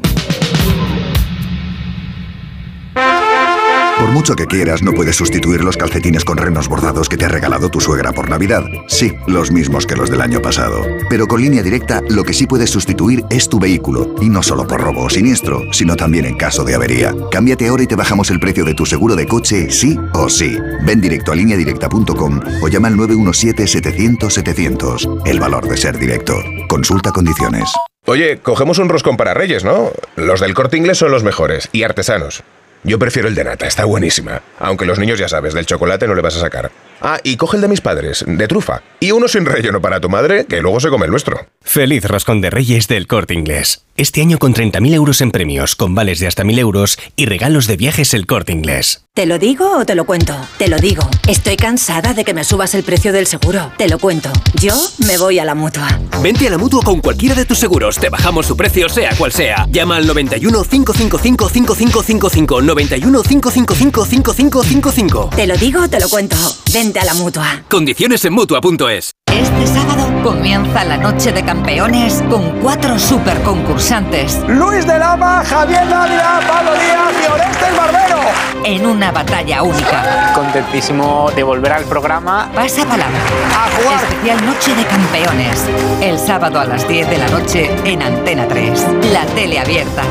[4.03, 7.29] Por mucho que quieras, no puedes sustituir los calcetines con renos bordados que te ha
[7.29, 8.65] regalado tu suegra por Navidad.
[8.85, 10.81] Sí, los mismos que los del año pasado.
[11.09, 14.13] Pero con línea directa, lo que sí puedes sustituir es tu vehículo.
[14.19, 17.15] Y no solo por robo o siniestro, sino también en caso de avería.
[17.31, 20.57] Cámbiate ahora y te bajamos el precio de tu seguro de coche, sí o sí.
[20.85, 25.21] Ven directo a lineadirecta.com o llama al 917-700-700.
[25.25, 26.35] El valor de ser directo.
[26.67, 27.71] Consulta condiciones.
[28.05, 29.91] Oye, cogemos un roscón para Reyes, ¿no?
[30.17, 32.43] Los del corte inglés son los mejores y artesanos.
[32.83, 34.41] Yo prefiero el de nata, está buenísima.
[34.59, 36.71] Aunque los niños ya sabes, del chocolate no le vas a sacar.
[37.01, 38.81] Ah, y coge el de mis padres, de trufa.
[38.99, 41.47] Y uno sin relleno para tu madre, que luego se come el nuestro.
[41.61, 43.85] Feliz roscón de reyes del corte inglés.
[43.95, 47.67] Este año con 30.000 euros en premios, con vales de hasta 1.000 euros y regalos
[47.67, 49.02] de viajes el corte inglés.
[49.15, 50.33] ¿Te lo digo o te lo cuento?
[50.57, 51.07] Te lo digo.
[51.27, 53.71] Estoy cansada de que me subas el precio del seguro.
[53.77, 54.31] Te lo cuento.
[54.59, 54.73] Yo
[55.05, 55.99] me voy a la mutua.
[56.23, 57.99] Vente a la mutua con cualquiera de tus seguros.
[57.99, 59.67] Te bajamos su precio, sea cual sea.
[59.69, 62.61] Llama al 91 555 5555.
[62.63, 65.29] 91 555 5555.
[65.35, 66.35] Te lo digo o te lo cuento.
[66.73, 67.65] Vente a la mutua.
[67.69, 69.13] Condiciones en mutua.es.
[69.33, 74.39] Este sábado comienza la noche de campeones con cuatro super concursantes.
[74.47, 78.19] Luis de Lama, Javier Dávila, Pablo Díaz y Oreste el Barbero.
[78.63, 80.31] En una batalla única.
[80.35, 82.51] Contentísimo de volver al programa.
[82.53, 83.17] Pasa palabra.
[83.55, 84.03] A jugar.
[84.03, 85.65] Especial Noche de Campeones.
[85.99, 88.85] El sábado a las 10 de la noche en Antena 3.
[89.11, 90.03] La tele abierta.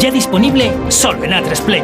[0.00, 1.82] Ya disponible solo en A3 Play.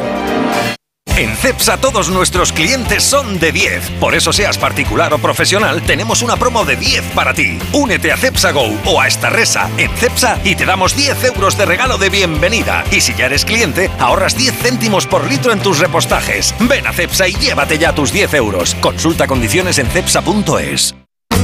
[1.15, 3.91] En CEPSA todos nuestros clientes son de 10.
[3.99, 7.59] Por eso seas particular o profesional, tenemos una promo de 10 para ti.
[7.71, 11.55] Únete a CEPSA Go o a esta resa en CEPSA y te damos 10 euros
[11.55, 12.83] de regalo de bienvenida.
[12.89, 16.55] Y si ya eres cliente, ahorras 10 céntimos por litro en tus repostajes.
[16.61, 18.73] Ven a CEPSA y llévate ya tus 10 euros.
[18.81, 20.95] Consulta condiciones en CEPSA.es.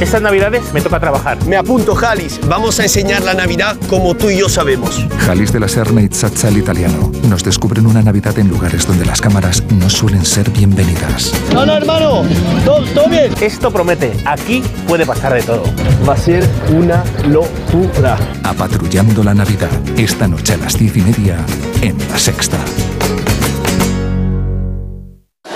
[0.02, 1.44] Estas navidades me toca trabajar.
[1.46, 2.40] Me apunto, Jalis.
[2.48, 5.06] Vamos a enseñar la Navidad como tú y yo sabemos.
[5.26, 7.12] Jalis de la Serna y Zazzal italiano.
[7.28, 11.34] Nos descubren una Navidad en lugares donde las cámaras no suelen ser bienvenidas.
[11.54, 12.24] No, no, hermano.
[12.64, 13.34] Todo, todo bien.
[13.42, 14.14] Esto promete.
[14.26, 15.64] Aquí puede pasar de todo.
[16.08, 18.18] Va a ser una locura.
[18.44, 19.70] Apatrullando la Navidad.
[19.98, 21.38] Esta noche a las diez y media
[21.82, 22.58] en La Sexta.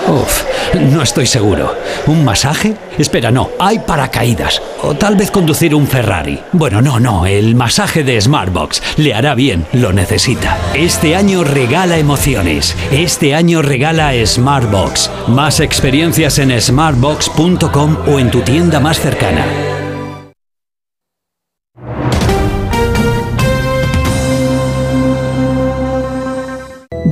[0.08, 0.44] Uf,
[0.80, 1.76] no estoy seguro.
[2.08, 2.76] ¿Un masaje?
[2.98, 4.62] Espera, no, hay paracaídas.
[4.82, 6.40] O tal vez conducir un Ferrari.
[6.52, 8.82] Bueno, no, no, el masaje de Smartbox.
[8.98, 10.58] Le hará bien, lo necesita.
[10.74, 12.76] Este año regala emociones.
[12.92, 15.10] Este año regala Smartbox.
[15.28, 19.83] Más experiencias en smartbox.com o en tu tienda más cercana.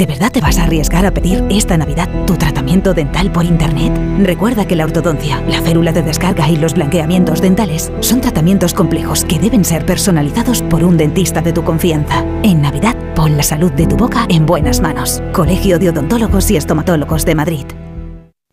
[0.02, 3.94] ¿De verdad te vas a arriesgar a pedir esta Navidad tu tratamiento dental por Internet?
[4.24, 9.24] Recuerda que la ortodoncia, la férula de descarga y los blanqueamientos dentales son tratamientos complejos
[9.24, 12.26] que deben ser personalizados por un dentista de tu confianza.
[12.42, 15.22] En Navidad, pon la salud de tu boca en buenas manos.
[15.34, 17.66] Colegio de Odontólogos y Estomatólogos de Madrid.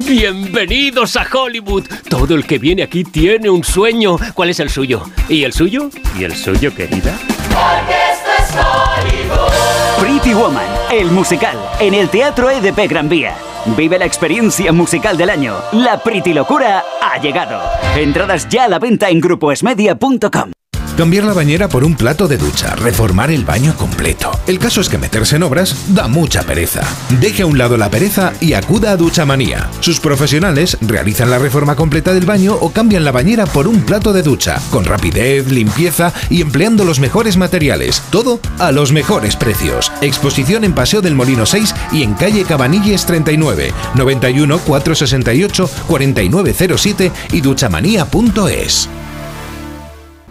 [0.01, 1.87] Bienvenidos a Hollywood.
[2.11, 4.19] Todo el que viene aquí tiene un sueño.
[4.35, 5.03] ¿Cuál es el suyo?
[5.31, 5.89] ¿Y el suyo?
[6.19, 7.19] ¿Y el suyo, querida?
[7.49, 9.79] Porque esto es Hollywood.
[9.99, 13.37] Pretty Woman, el musical, en el Teatro EDP Gran Vía.
[13.77, 15.55] Vive la experiencia musical del año.
[15.73, 17.61] La Pretty Locura ha llegado.
[17.97, 20.58] Entradas ya a la venta en grupoesmedia.com.
[20.99, 24.33] Cambiar la bañera por un plato de ducha, reformar el baño completo.
[24.49, 26.83] El caso es que meterse en obras da mucha pereza.
[27.21, 29.71] Deje a un lado la pereza y acuda a Duchamanía.
[29.79, 34.13] Sus profesionales realizan la reforma completa del baño o cambian la bañera por un plato
[34.13, 38.03] de ducha, con rapidez, limpieza y empleando los mejores materiales.
[38.11, 39.93] Todo a los mejores precios.
[40.01, 47.41] Exposición en Paseo del Molino 6 y en calle Cabanilles 39, 91 468 4907 y
[47.41, 48.89] duchamanía.es.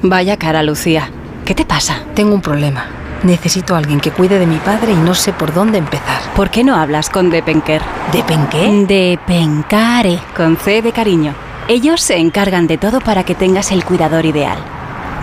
[0.09, 1.09] Vaya cara, Lucía.
[1.43, 2.03] ¿Qué te pasa?
[2.15, 2.85] Tengo un problema.
[3.23, 6.21] Necesito a alguien que cuide de mi padre y no sé por dónde empezar.
[6.33, 7.81] ¿Por qué no hablas con Depenker?
[8.13, 8.85] ¿Depenqué?
[8.87, 11.33] Depencare, con C de cariño.
[11.67, 14.57] Ellos se encargan de todo para que tengas el cuidador ideal.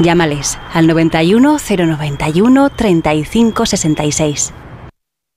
[0.00, 4.52] Llámales al 91 091 35 66.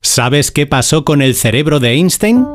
[0.02, 2.46] ¿Sabes qué pasó con el cerebro de Einstein?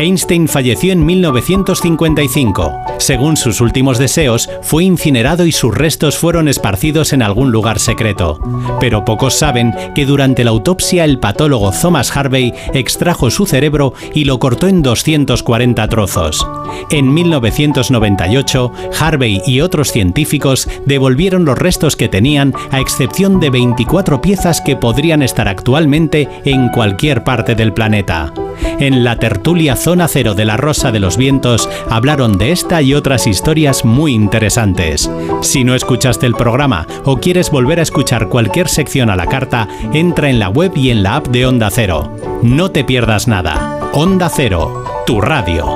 [0.00, 2.72] Einstein falleció en 1955.
[2.98, 8.40] Según sus últimos deseos, fue incinerado y sus restos fueron esparcidos en algún lugar secreto.
[8.80, 14.24] Pero pocos saben que durante la autopsia el patólogo Thomas Harvey extrajo su cerebro y
[14.24, 16.46] lo cortó en 240 trozos.
[16.90, 24.22] En 1998, Harvey y otros científicos devolvieron los restos que tenían, a excepción de 24
[24.22, 28.32] piezas que podrían estar actualmente en cualquier parte del planeta.
[28.78, 32.94] En la tertulia Zona Cero de la Rosa de los Vientos hablaron de esta y
[32.94, 35.10] otras historias muy interesantes.
[35.42, 39.66] Si no escuchaste el programa o quieres volver a escuchar cualquier sección a la carta,
[39.92, 42.16] entra en la web y en la app de Onda Cero.
[42.40, 43.90] No te pierdas nada.
[43.92, 45.66] Onda Cero, tu radio.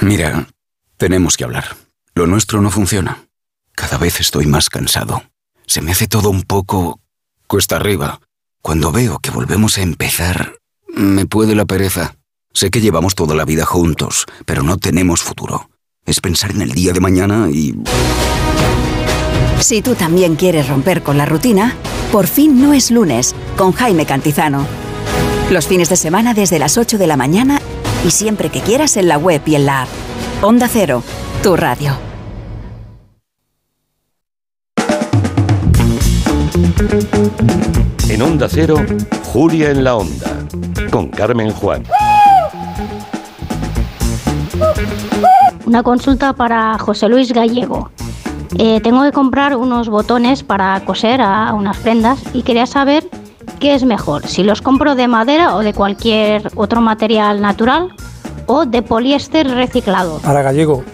[0.00, 0.46] Mira,
[0.96, 1.64] tenemos que hablar.
[2.14, 3.24] Lo nuestro no funciona.
[3.72, 5.24] Cada vez estoy más cansado.
[5.66, 7.00] Se me hace todo un poco
[7.48, 8.20] cuesta arriba.
[8.62, 10.54] Cuando veo que volvemos a empezar,
[10.96, 12.16] me puede la pereza.
[12.52, 15.70] Sé que llevamos toda la vida juntos, pero no tenemos futuro.
[16.06, 17.74] Es pensar en el día de mañana y...
[19.60, 21.74] Si tú también quieres romper con la rutina,
[22.12, 24.66] por fin no es lunes, con Jaime Cantizano.
[25.50, 27.60] Los fines de semana desde las 8 de la mañana
[28.06, 29.88] y siempre que quieras en la web y en la app.
[30.42, 31.02] Onda Cero,
[31.42, 31.96] tu radio.
[38.08, 38.76] En Onda Cero,
[39.24, 40.46] Julia en la Onda,
[40.90, 41.84] con Carmen Juan.
[45.66, 47.90] Una consulta para José Luis Gallego.
[48.58, 53.08] Eh, tengo que comprar unos botones para coser a unas prendas y quería saber
[53.58, 57.94] qué es mejor, si los compro de madera o de cualquier otro material natural
[58.46, 60.18] o de poliéster reciclado.
[60.18, 60.84] Para Gallego,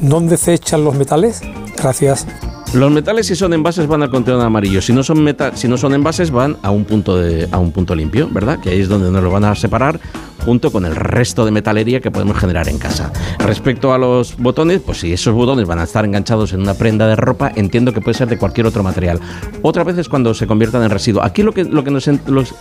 [0.00, 1.42] ¿dónde se echan los metales?
[1.76, 2.26] Gracias.
[2.72, 5.76] Los metales si son envases van al contenedor amarillo, si no son meta si no
[5.76, 8.60] son envases van a un punto de a un punto limpio, ¿verdad?
[8.60, 9.98] Que ahí es donde nos lo van a separar
[10.44, 13.12] junto con el resto de metalería que podemos generar en casa.
[13.38, 17.06] Respecto a los botones, pues si esos botones van a estar enganchados en una prenda
[17.06, 19.20] de ropa, entiendo que puede ser de cualquier otro material.
[19.62, 21.22] Otra vez es cuando se conviertan en residuo.
[21.22, 21.90] Aquí lo que, lo que,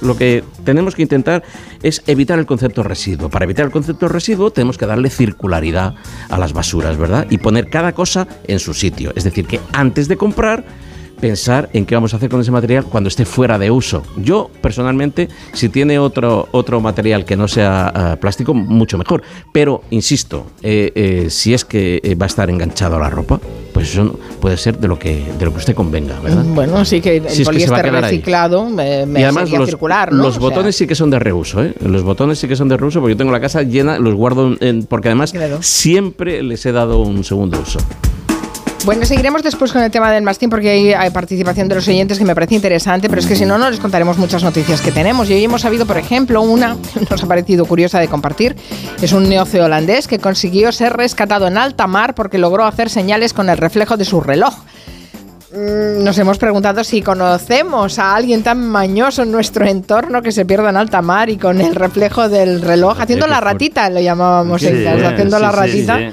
[0.01, 1.43] lo que tenemos que intentar
[1.81, 3.29] es evitar el concepto residuo.
[3.29, 5.95] Para evitar el concepto residuo tenemos que darle circularidad
[6.29, 7.27] a las basuras, ¿verdad?
[7.29, 9.11] Y poner cada cosa en su sitio.
[9.15, 10.65] Es decir, que antes de comprar
[11.19, 14.03] pensar en qué vamos a hacer con ese material cuando esté fuera de uso.
[14.17, 19.21] Yo, personalmente, si tiene otro, otro material que no sea eh, plástico, mucho mejor.
[19.51, 23.39] Pero, insisto, eh, eh, si es que va a estar enganchado a la ropa,
[23.73, 26.43] pues eso puede ser de lo que, de lo que usted convenga, ¿verdad?
[26.45, 28.11] Bueno, sí que el Si es que poliéster quedar ahí.
[28.11, 30.23] reciclado me, me y además los, circular, ¿no?
[30.23, 31.73] los O sea, botones sí que son de reuso, ¿eh?
[31.81, 34.55] Los botones sí que son de reuso porque yo tengo la casa llena, los guardo
[34.59, 35.59] en, porque además Claro.
[35.61, 37.79] siempre les he dado un segundo uso.
[38.85, 42.23] Bueno, seguiremos después con el tema del mastín porque hay, participación de los oyentes que
[42.23, 45.29] me parece interesante, pero es que si no, no les contaremos muchas noticias que tenemos.
[45.29, 48.55] Y hoy hemos sabido, por ejemplo, una que nos ha parecido curiosa de compartir.
[49.01, 53.49] Es un neozelandés que consiguió ser rescatado en alta mar porque logró hacer señales con
[53.49, 54.55] el reflejo de su reloj.
[55.51, 60.45] Mm, Nos hemos preguntado si conocemos a alguien tan mañoso en nuestro entorno que se
[60.45, 64.61] pierda en alta mar y con el reflejo del reloj, haciendo la ratita, lo llamábamos
[64.61, 65.97] Sí, en casa, haciendo sí, la ratita.
[65.97, 66.05] sí.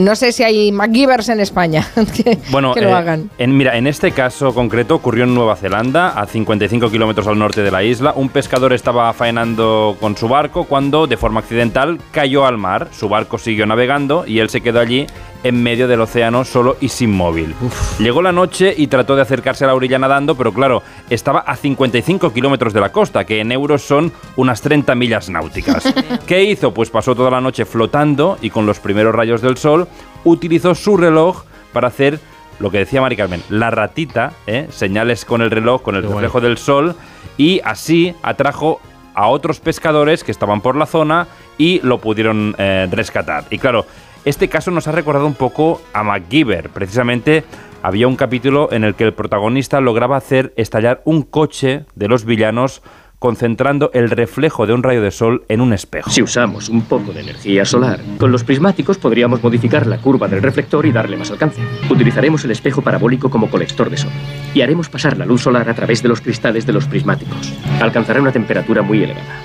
[0.00, 3.30] No sé si hay MacGyvers en España que, Bueno, que lo eh, hagan.
[3.38, 7.62] En, mira, en este caso concreto ocurrió en Nueva Zelanda, a 55 kilómetros al norte
[7.62, 8.12] de la isla.
[8.16, 12.88] Un pescador estaba faenando con su barco cuando, de forma accidental, cayó al mar.
[12.92, 15.06] Su barco siguió navegando y él se quedó allí
[15.44, 17.54] en medio del océano solo y sin móvil.
[18.00, 21.56] Llegó la noche y trató de acercarse a la orilla nadando, pero claro, estaba a
[21.56, 25.92] 55 kilómetros de la costa, que en euros son unas 30 millas náuticas.
[26.26, 26.72] ¿Qué hizo?
[26.74, 29.88] Pues pasó toda la noche flotando y con los primeros rayos del sol
[30.24, 32.20] utilizó su reloj para hacer
[32.60, 34.68] lo que decía Mari Carmen, la ratita, ¿eh?
[34.70, 36.16] señales con el reloj, con el Qué guay.
[36.16, 36.94] reflejo del sol,
[37.36, 38.80] y así atrajo
[39.14, 41.26] a otros pescadores que estaban por la zona
[41.58, 43.44] y lo pudieron eh, rescatar.
[43.50, 43.86] Y claro,
[44.24, 46.70] este caso nos ha recordado un poco a MacGyver.
[46.70, 47.44] Precisamente
[47.84, 52.24] había un capítulo en el que el protagonista lograba hacer estallar un coche de los
[52.24, 52.80] villanos
[53.18, 56.08] concentrando el reflejo de un rayo de sol en un espejo.
[56.08, 60.40] Si usamos un poco de energía solar, con los prismáticos podríamos modificar la curva del
[60.40, 61.60] reflector y darle más alcance.
[61.90, 64.12] Utilizaremos el espejo parabólico como colector de sol
[64.54, 67.52] y haremos pasar la luz solar a través de los cristales de los prismáticos.
[67.82, 69.42] Alcanzará una temperatura muy elevada.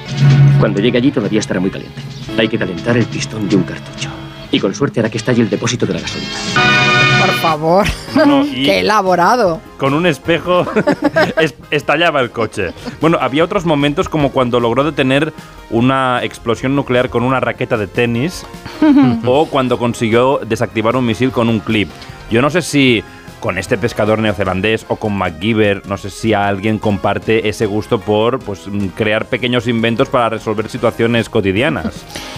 [0.62, 2.02] Cuando llegue allí todavía estará muy caliente.
[2.38, 4.10] Hay que calentar el pistón de un cartucho.
[4.50, 6.89] Y con suerte hará que estalle el depósito de la gasolina.
[7.20, 7.86] Por favor.
[8.54, 9.60] Qué elaborado.
[9.78, 10.66] Con un espejo
[11.40, 12.72] es- estallaba el coche.
[13.02, 15.34] Bueno, había otros momentos como cuando logró detener
[15.70, 18.46] una explosión nuclear con una raqueta de tenis
[19.26, 21.90] o cuando consiguió desactivar un misil con un clip.
[22.32, 23.04] Yo no sé si
[23.40, 28.40] con este pescador neozelandés o con MacGyver, no sé si alguien comparte ese gusto por
[28.40, 31.86] pues, mm, crear pequeños inventos para resolver situaciones cotidianas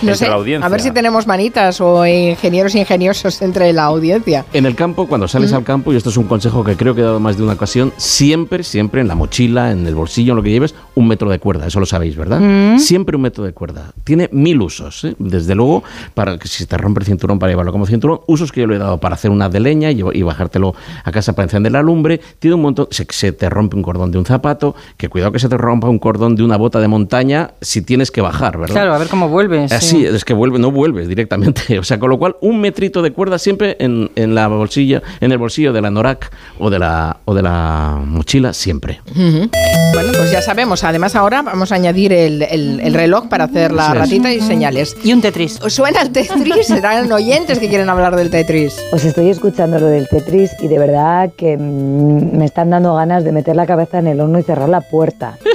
[0.02, 0.66] No entre sé, la audiencia.
[0.66, 4.46] a ver si tenemos manitas o ingenieros ingeniosos entre la audiencia.
[4.54, 5.56] En el campo, cuando sales Mm.
[5.56, 7.54] al campo, y esto es un consejo que creo que he dado más de una
[7.54, 11.30] ocasión, siempre, siempre en la mochila, en el bolsillo, en lo que lleves, un metro
[11.30, 11.68] de cuerda.
[11.68, 12.40] Eso lo sabéis, ¿verdad?
[12.40, 12.80] Mm.
[12.80, 13.92] Siempre un metro de cuerda.
[14.04, 15.04] Tiene mil usos.
[15.06, 15.16] ¿eh?
[15.20, 18.62] Desde luego, para que si te rompe el cinturón para llevarlo como cinturón, usos que
[18.62, 20.74] yo le he dado para hacer una de leña y, y bajártelo
[21.04, 22.20] a casa para encender la lumbre.
[22.40, 22.88] Tiene un montón.
[22.92, 25.88] Se, se te rompe un cordón de un zapato, que cuidado que se te rompa
[25.90, 28.74] un cordón de una bota de montaña si tienes que bajar, ¿verdad?
[28.76, 29.72] Claro, a ver cómo vuelves.
[29.72, 30.06] Así, sí.
[30.06, 31.62] es que vuelve, no vuelves directamente.
[31.82, 35.32] O sea, con lo cual, un metrito de cuerda siempre en, en la bolsilla, en
[35.32, 39.02] el bolsillo de la Norak o de la, o de la mochila, siempre.
[39.12, 39.50] Ujú.
[39.94, 40.84] Bueno, pues ya sabemos.
[40.84, 43.98] Además, ahora vamos a añadir el, el- el reloj para hacer la es.
[43.98, 44.96] ratita y señales.
[45.04, 45.60] Y un Tetris.
[45.68, 46.68] ¿Suena el Tetris?
[46.68, 48.76] Serán oyentes que quieren hablar del Tetris.
[48.92, 53.24] Os estoy escuchando lo del Tetris y de verdad que mm, me están dando ganas
[53.24, 55.38] de meter la cabeza en el horno y cerrar la puerta.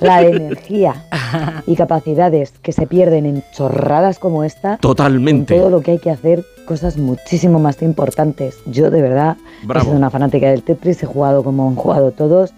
[0.00, 0.96] La de energía
[1.66, 4.76] y capacidades que se pierden en chorradas como esta.
[4.76, 5.56] Totalmente.
[5.56, 8.58] Todo lo que hay que hacer, cosas muchísimo más importantes.
[8.66, 9.80] Yo de verdad Bravo.
[9.80, 12.52] he sido una fanática del Tetris, he jugado como han jugado todos,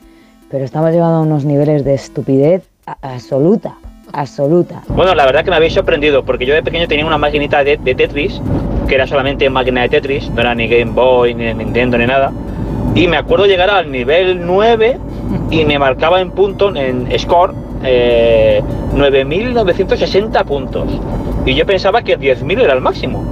[0.50, 2.64] pero estamos llegando a unos niveles de estupidez
[3.02, 3.76] absoluta,
[4.12, 4.82] absoluta.
[4.88, 7.76] Bueno, la verdad que me habéis sorprendido, porque yo de pequeño tenía una maquinita de,
[7.76, 8.40] de Tetris,
[8.86, 12.32] que era solamente máquina de Tetris, no era ni Game Boy, ni Nintendo, ni nada.
[12.94, 14.98] Y me acuerdo llegar al nivel 9
[15.50, 17.52] y me marcaba en punto, en score,
[17.84, 18.62] eh,
[18.94, 20.88] 9.960 puntos.
[21.44, 23.24] Y yo pensaba que 10.000 era el máximo.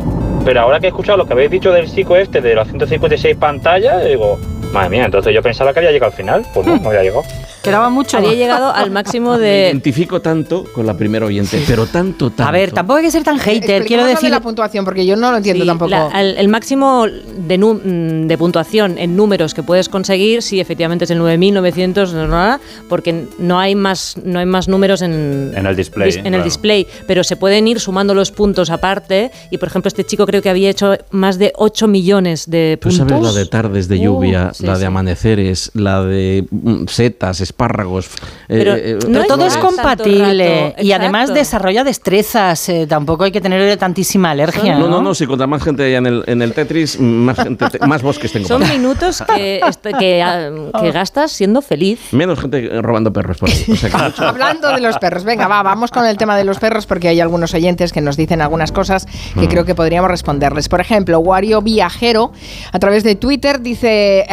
[0.44, 3.36] Pero ahora que he escuchado lo que habéis dicho del chico este de las 156
[3.36, 4.38] pantallas, digo,
[4.74, 6.44] madre mía, entonces yo pensaba que había llegado al final.
[6.52, 7.22] Pues no, no había llegado.
[7.64, 8.18] Quedaba mucho.
[8.18, 9.68] Había llegado al máximo Me de...
[9.70, 12.44] identifico tanto con la primera oyente, pero tanto, tanto.
[12.44, 14.28] A ver, tampoco hay que ser tan hater, quiero decir...
[14.30, 15.88] la puntuación, porque yo no lo entiendo Sí, tampoco.
[15.88, 17.06] la- el máximo
[17.38, 22.12] de, nu- mm, de puntuación en números que puedes conseguir, sí, efectivamente es el 9.900,
[22.12, 22.60] no, no,
[22.90, 26.36] porque no hay más, no hay más números en, En el display, dis- en claro.
[26.36, 29.30] el display, pero se pueden ir sumando los puntos aparte.
[29.50, 32.90] Y por ejemplo, este chico creo que había hecho más de 8 millones de Tú
[32.90, 33.08] puntos.
[33.08, 34.86] sabes la de tardes de Uh, lluvia, sí, la de sí.
[34.86, 38.06] amaneceres, la de mm, setas, espárragos.
[38.06, 38.10] eh,
[38.48, 42.68] Pero- eh, Pero No todo es compatible rato, y además desarrolla destrezas.
[42.68, 44.78] eh, tampoco hay que tener tantísima alergia.
[44.78, 47.68] No, no, no, si contra más gente haya en el, en el Tetris, más, gente
[47.70, 48.46] te- más bosques tengo.
[48.48, 50.50] Son minutos que, este- que, ah,
[50.80, 52.00] que gastas siendo feliz.
[52.12, 53.64] Menos gente robando perros por ahí.
[53.70, 56.44] O sea que mucho- Hablando de los perros, venga, va, vamos con el tema de
[56.44, 59.48] los perros porque hay algunos oyentes que nos dicen algunas cosas que Mm.
[59.48, 60.68] creo que podríamos responderles.
[60.68, 62.32] Por ejemplo, Wario Viajero,
[62.72, 64.24] a través de Twitter, dice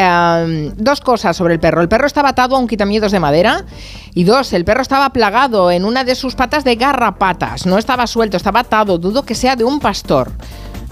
[0.46, 1.82] eh, dos cosas sobre el perro.
[1.82, 3.66] El perro estaba atado a un quitamiedos de madera
[4.14, 7.66] y dos, el perro estaba plagado en una de sus patas de garrapatas.
[7.66, 8.98] No estaba suelto, estaba atado.
[8.98, 10.32] Dudo que sea de un pastor.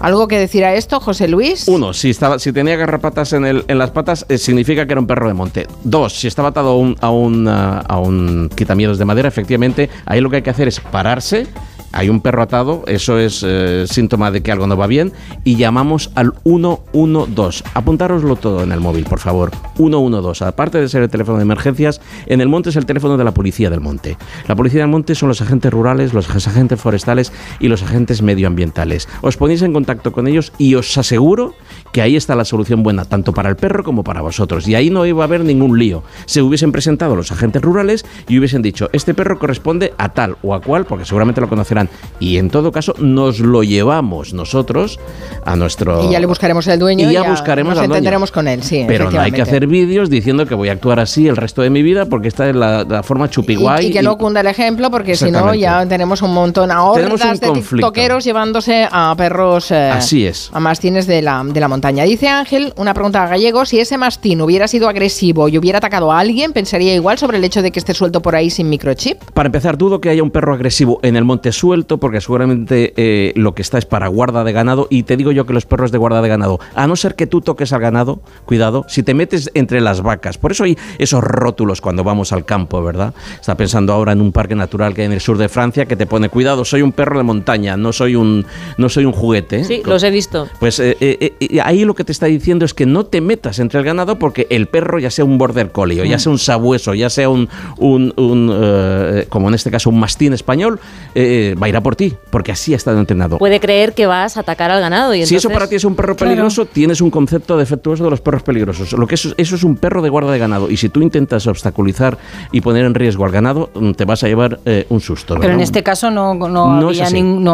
[0.00, 1.68] ¿Algo que decir a esto, José Luis?
[1.68, 5.00] Uno, si, estaba, si tenía garrapatas en, el, en las patas, eh, significa que era
[5.00, 5.66] un perro de monte.
[5.84, 9.90] Dos, si estaba atado a un, a un, ah, a un quitamiedos de madera, efectivamente,
[10.06, 11.46] ahí lo que hay que hacer es pararse.
[11.92, 15.12] Hay un perro atado, eso es eh, síntoma de que algo no va bien,
[15.42, 17.64] y llamamos al 112.
[17.74, 19.50] Apuntároslo todo en el móvil, por favor.
[19.76, 20.44] 112.
[20.44, 23.32] Aparte de ser el teléfono de emergencias, en el monte es el teléfono de la
[23.32, 24.16] policía del monte.
[24.46, 29.08] La policía del monte son los agentes rurales, los agentes forestales y los agentes medioambientales.
[29.20, 31.54] Os ponéis en contacto con ellos y os aseguro
[31.92, 34.68] que ahí está la solución buena, tanto para el perro como para vosotros.
[34.68, 36.04] Y ahí no iba a haber ningún lío.
[36.26, 40.54] Se hubiesen presentado los agentes rurales y hubiesen dicho, este perro corresponde a tal o
[40.54, 41.79] a cual, porque seguramente lo conocerán.
[42.18, 44.98] Y en todo caso, nos lo llevamos nosotros
[45.44, 46.04] a nuestro...
[46.04, 47.96] Y ya le buscaremos el dueño Y ya buscaremos nos al dueño.
[47.98, 48.84] entenderemos con él, sí.
[48.86, 51.70] Pero no hay que hacer vídeos diciendo que voy a actuar así el resto de
[51.70, 53.86] mi vida porque esta es la, la forma chupiguay.
[53.86, 56.92] Y, y que no cunda el ejemplo, porque si no ya tenemos un montón a
[56.94, 57.76] Tenemos hordas un de conflicto.
[57.76, 60.50] tiktokeros llevándose a perros eh, Así es.
[60.52, 62.04] a mastines de la, de la montaña.
[62.04, 66.12] Dice Ángel, una pregunta a Gallego, si ese mastín hubiera sido agresivo y hubiera atacado
[66.12, 69.18] a alguien, ¿pensaría igual sobre el hecho de que esté suelto por ahí sin microchip?
[69.32, 73.32] Para empezar, dudo que haya un perro agresivo en el monte suelto, porque seguramente eh,
[73.36, 74.88] lo que está es para guarda de ganado.
[74.90, 77.28] Y te digo yo que los perros de guarda de ganado, a no ser que
[77.28, 80.36] tú toques al ganado, cuidado, si te metes entre las vacas.
[80.36, 83.14] Por eso hay esos rótulos cuando vamos al campo, ¿verdad?
[83.38, 85.94] Está pensando ahora en un parque natural que hay en el sur de Francia que
[85.94, 88.44] te pone cuidado, soy un perro de montaña, no soy un,
[88.76, 89.62] no soy un juguete.
[89.62, 90.48] Sí, los he visto.
[90.58, 93.60] Pues eh, eh, eh, ahí lo que te está diciendo es que no te metas
[93.60, 96.20] entre el ganado porque el perro, ya sea un border collie, o ya Mm.
[96.20, 97.48] sea un sabueso, ya sea un,
[97.78, 100.80] un- un, eh, como en este caso, un mastín español,
[101.14, 103.38] eh, va a ir a por ti, porque así ha estado entrenado.
[103.38, 105.14] Puede creer que vas a atacar al ganado.
[105.14, 106.30] Y si eso para ti es un perro Claro.
[106.30, 108.92] peligroso, tienes un concepto defectuoso de los perros peligrosos.
[108.92, 110.70] Lo que eso, eso es un perro de guarda de ganado.
[110.70, 112.18] Y si tú intentas obstaculizar
[112.52, 115.36] y poner en riesgo al ganado, mm, te vas a llevar eh, un susto.
[115.40, 117.08] Pero en este caso no, no, No había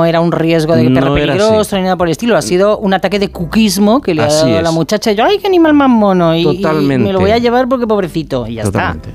[0.07, 2.37] era un riesgo de perro peligroso ni nada por el estilo.
[2.37, 5.13] Ha sido un ataque de cuquismo que le ha dado a la muchacha.
[5.13, 6.35] Yo, ¡ay, qué animal más mono!
[6.35, 7.07] Y, y Totalmente.
[7.07, 8.47] me lo voy a llevar porque pobrecito.
[8.47, 9.11] Y ya Totalmente.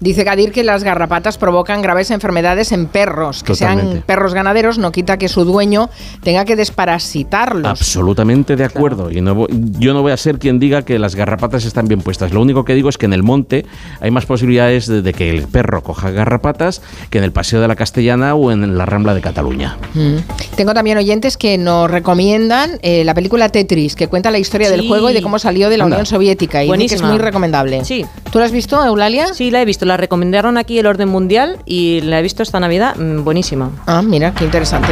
[0.00, 3.42] Dice Gadir que las garrapatas provocan graves enfermedades en perros.
[3.42, 5.88] Que sean perros ganaderos no quita que su dueño
[6.22, 7.66] tenga que desparasitarlos.
[7.66, 9.10] Absolutamente de acuerdo.
[9.10, 9.46] Y no
[9.78, 12.32] yo no voy a ser quien diga que las garrapatas están bien puestas.
[12.32, 13.64] Lo único que digo es que en el monte
[14.00, 17.68] hay más posibilidades de, de que el perro coja garrapatas que en el Paseo de
[17.68, 19.78] la Castellana o en la Rambla de Cataluña.
[19.94, 20.16] Mm.
[20.56, 24.86] Tengo también oyentes que nos recomiendan eh, la película Tetris, que cuenta la historia del
[24.86, 25.96] juego y de cómo salió de la Anda.
[25.96, 26.64] Unión Soviética.
[26.64, 27.84] Y que es muy recomendable.
[27.84, 28.04] Sí.
[28.30, 29.32] ¿Tú la has visto, Eulalia?
[29.32, 29.85] Sí, la he visto.
[29.86, 32.96] La recomendaron aquí el orden mundial y la he visto esta Navidad.
[32.96, 33.70] mm, Buenísima.
[33.86, 34.88] Ah, mira, qué interesante.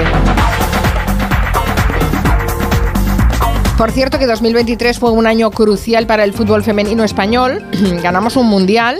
[3.77, 7.65] Por cierto que 2023 fue un año crucial para el fútbol femenino español.
[8.05, 8.97] Ganamos un mundial.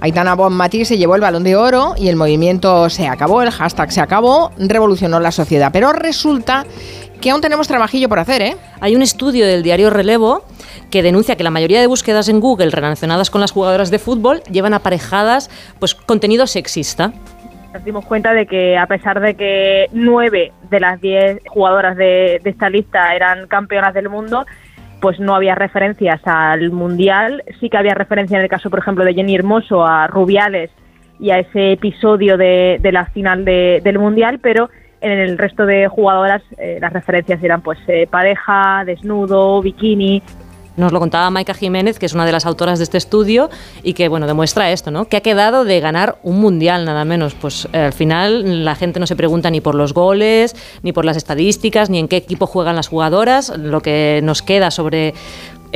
[0.00, 3.92] Aitana Bonmatí se llevó el balón de oro y el movimiento se acabó, el hashtag
[3.92, 5.68] se acabó, revolucionó la sociedad.
[5.70, 6.64] Pero resulta
[7.20, 8.56] que aún tenemos trabajillo por hacer, ¿eh?
[8.80, 10.44] Hay un estudio del diario Relevo
[10.90, 14.42] que denuncia que la mayoría de búsquedas en Google relacionadas con las jugadoras de fútbol
[14.50, 17.12] llevan aparejadas pues contenido sexista.
[17.74, 22.40] Nos dimos cuenta de que a pesar de que nueve de las diez jugadoras de,
[22.42, 24.46] de esta lista eran campeonas del mundo,
[25.00, 27.42] pues no había referencias al mundial.
[27.60, 30.70] Sí que había referencia en el caso, por ejemplo, de Jenny Hermoso a Rubiales
[31.20, 34.70] y a ese episodio de, de la final de- del mundial, pero
[35.02, 40.22] en el resto de jugadoras eh, las referencias eran pues eh, pareja, desnudo, bikini.
[40.76, 43.50] Nos lo contaba Maika Jiménez, que es una de las autoras de este estudio
[43.82, 45.06] y que bueno demuestra esto, ¿no?
[45.06, 47.34] Que ha quedado de ganar un mundial nada menos.
[47.34, 51.04] Pues eh, al final la gente no se pregunta ni por los goles, ni por
[51.04, 53.56] las estadísticas, ni en qué equipo juegan las jugadoras.
[53.56, 55.14] Lo que nos queda sobre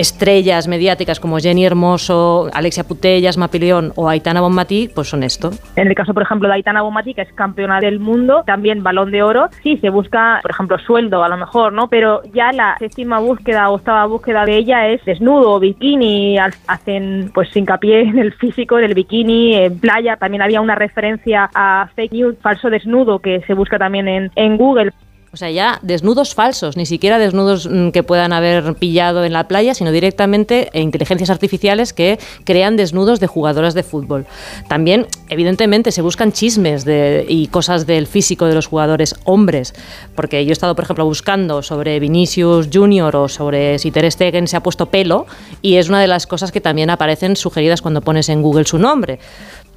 [0.00, 5.50] estrellas mediáticas como Jenny Hermoso, Alexia Putellas, Mapilión o Aitana Bonmatí, pues son esto.
[5.76, 9.10] En el caso, por ejemplo, de Aitana Bonmatí, que es campeona del mundo, también balón
[9.10, 11.88] de oro, sí, se busca, por ejemplo, sueldo a lo mejor, ¿no?
[11.88, 17.54] Pero ya la séptima búsqueda o octava búsqueda de ella es desnudo, bikini, hacen pues
[17.54, 22.36] hincapié en el físico del bikini, en playa, también había una referencia a fake news,
[22.40, 24.92] falso desnudo, que se busca también en Google.
[25.32, 29.46] O sea, ya desnudos falsos, ni siquiera desnudos mm, que puedan haber pillado en la
[29.46, 34.26] playa, sino directamente eh, inteligencias artificiales que crean desnudos de jugadoras de fútbol.
[34.66, 39.72] También, evidentemente, se buscan chismes de, y cosas del físico de los jugadores hombres,
[40.16, 44.48] porque yo he estado, por ejemplo, buscando sobre Vinicius Junior o sobre si Ter Stegen
[44.48, 45.26] se ha puesto pelo,
[45.62, 48.78] y es una de las cosas que también aparecen sugeridas cuando pones en Google su
[48.78, 49.20] nombre.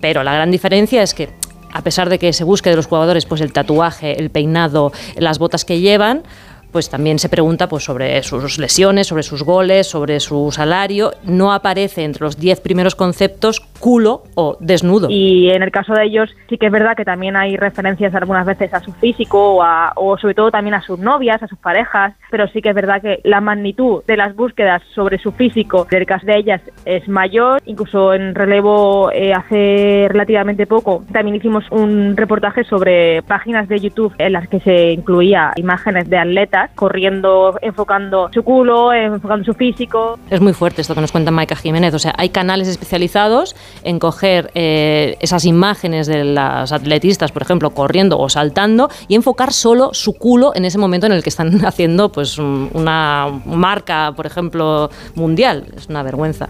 [0.01, 1.29] Pero la gran diferencia es que
[1.73, 5.39] a pesar de que se busque de los jugadores pues el tatuaje, el peinado, las
[5.39, 6.23] botas que llevan,
[6.71, 11.13] pues también se pregunta pues, sobre sus lesiones, sobre sus goles, sobre su salario.
[11.23, 15.07] No aparece entre los 10 primeros conceptos culo o desnudo.
[15.09, 18.45] Y en el caso de ellos sí que es verdad que también hay referencias algunas
[18.45, 21.59] veces a su físico o, a- o sobre todo también a sus novias, a sus
[21.59, 25.85] parejas, pero sí que es verdad que la magnitud de las búsquedas sobre su físico
[25.91, 27.61] del caso de ellas es mayor.
[27.65, 34.13] Incluso en relevo eh, hace relativamente poco también hicimos un reportaje sobre páginas de YouTube
[34.17, 40.17] en las que se incluía imágenes de atletas corriendo, enfocando su culo, enfocando su físico.
[40.29, 41.93] Es muy fuerte esto que nos cuenta Maika Jiménez.
[41.93, 47.71] O sea, hay canales especializados en coger eh, esas imágenes de las atletistas, por ejemplo,
[47.71, 51.65] corriendo o saltando y enfocar solo su culo en ese momento en el que están
[51.65, 55.65] haciendo pues un- una marca, por ejemplo, mundial.
[55.75, 56.49] Es una vergüenza.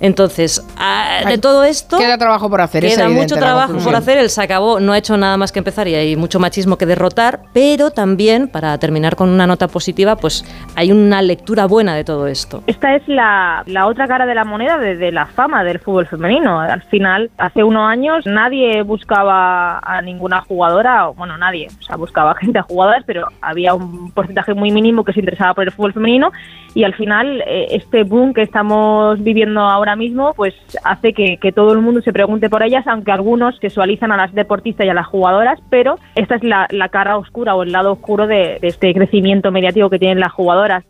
[0.00, 1.98] Entonces, ah, de todo esto...
[1.98, 4.98] Queda trabajo por hacer, Queda evidente mucho trabajo por hacer, él se acabó, no ha
[4.98, 9.16] hecho nada más que empezar y hay mucho machismo que derrotar, pero también, para terminar
[9.16, 10.44] con una nota positiva, pues
[10.74, 12.62] hay una lectura buena de todo esto.
[12.66, 16.06] Esta es la, la otra cara de la moneda de, de la fama del fútbol
[16.06, 16.53] femenino.
[16.60, 22.34] Al final, hace unos años nadie buscaba a ninguna jugadora, bueno, nadie, o sea, buscaba
[22.40, 25.92] gente a jugadoras, pero había un porcentaje muy mínimo que se interesaba por el fútbol
[25.92, 26.32] femenino
[26.74, 31.72] y al final eh, este boom que estamos viviendo ahora mismo pues hace que, todo
[31.72, 35.06] el mundo se pregunte por ellas, aunque algunos sexualizan a las deportistas y a las
[35.06, 38.92] jugadoras, pero esta es la, la cara oscura o el lado oscuro de, de este
[38.92, 40.84] crecimiento mediático que tienen las jugadoras.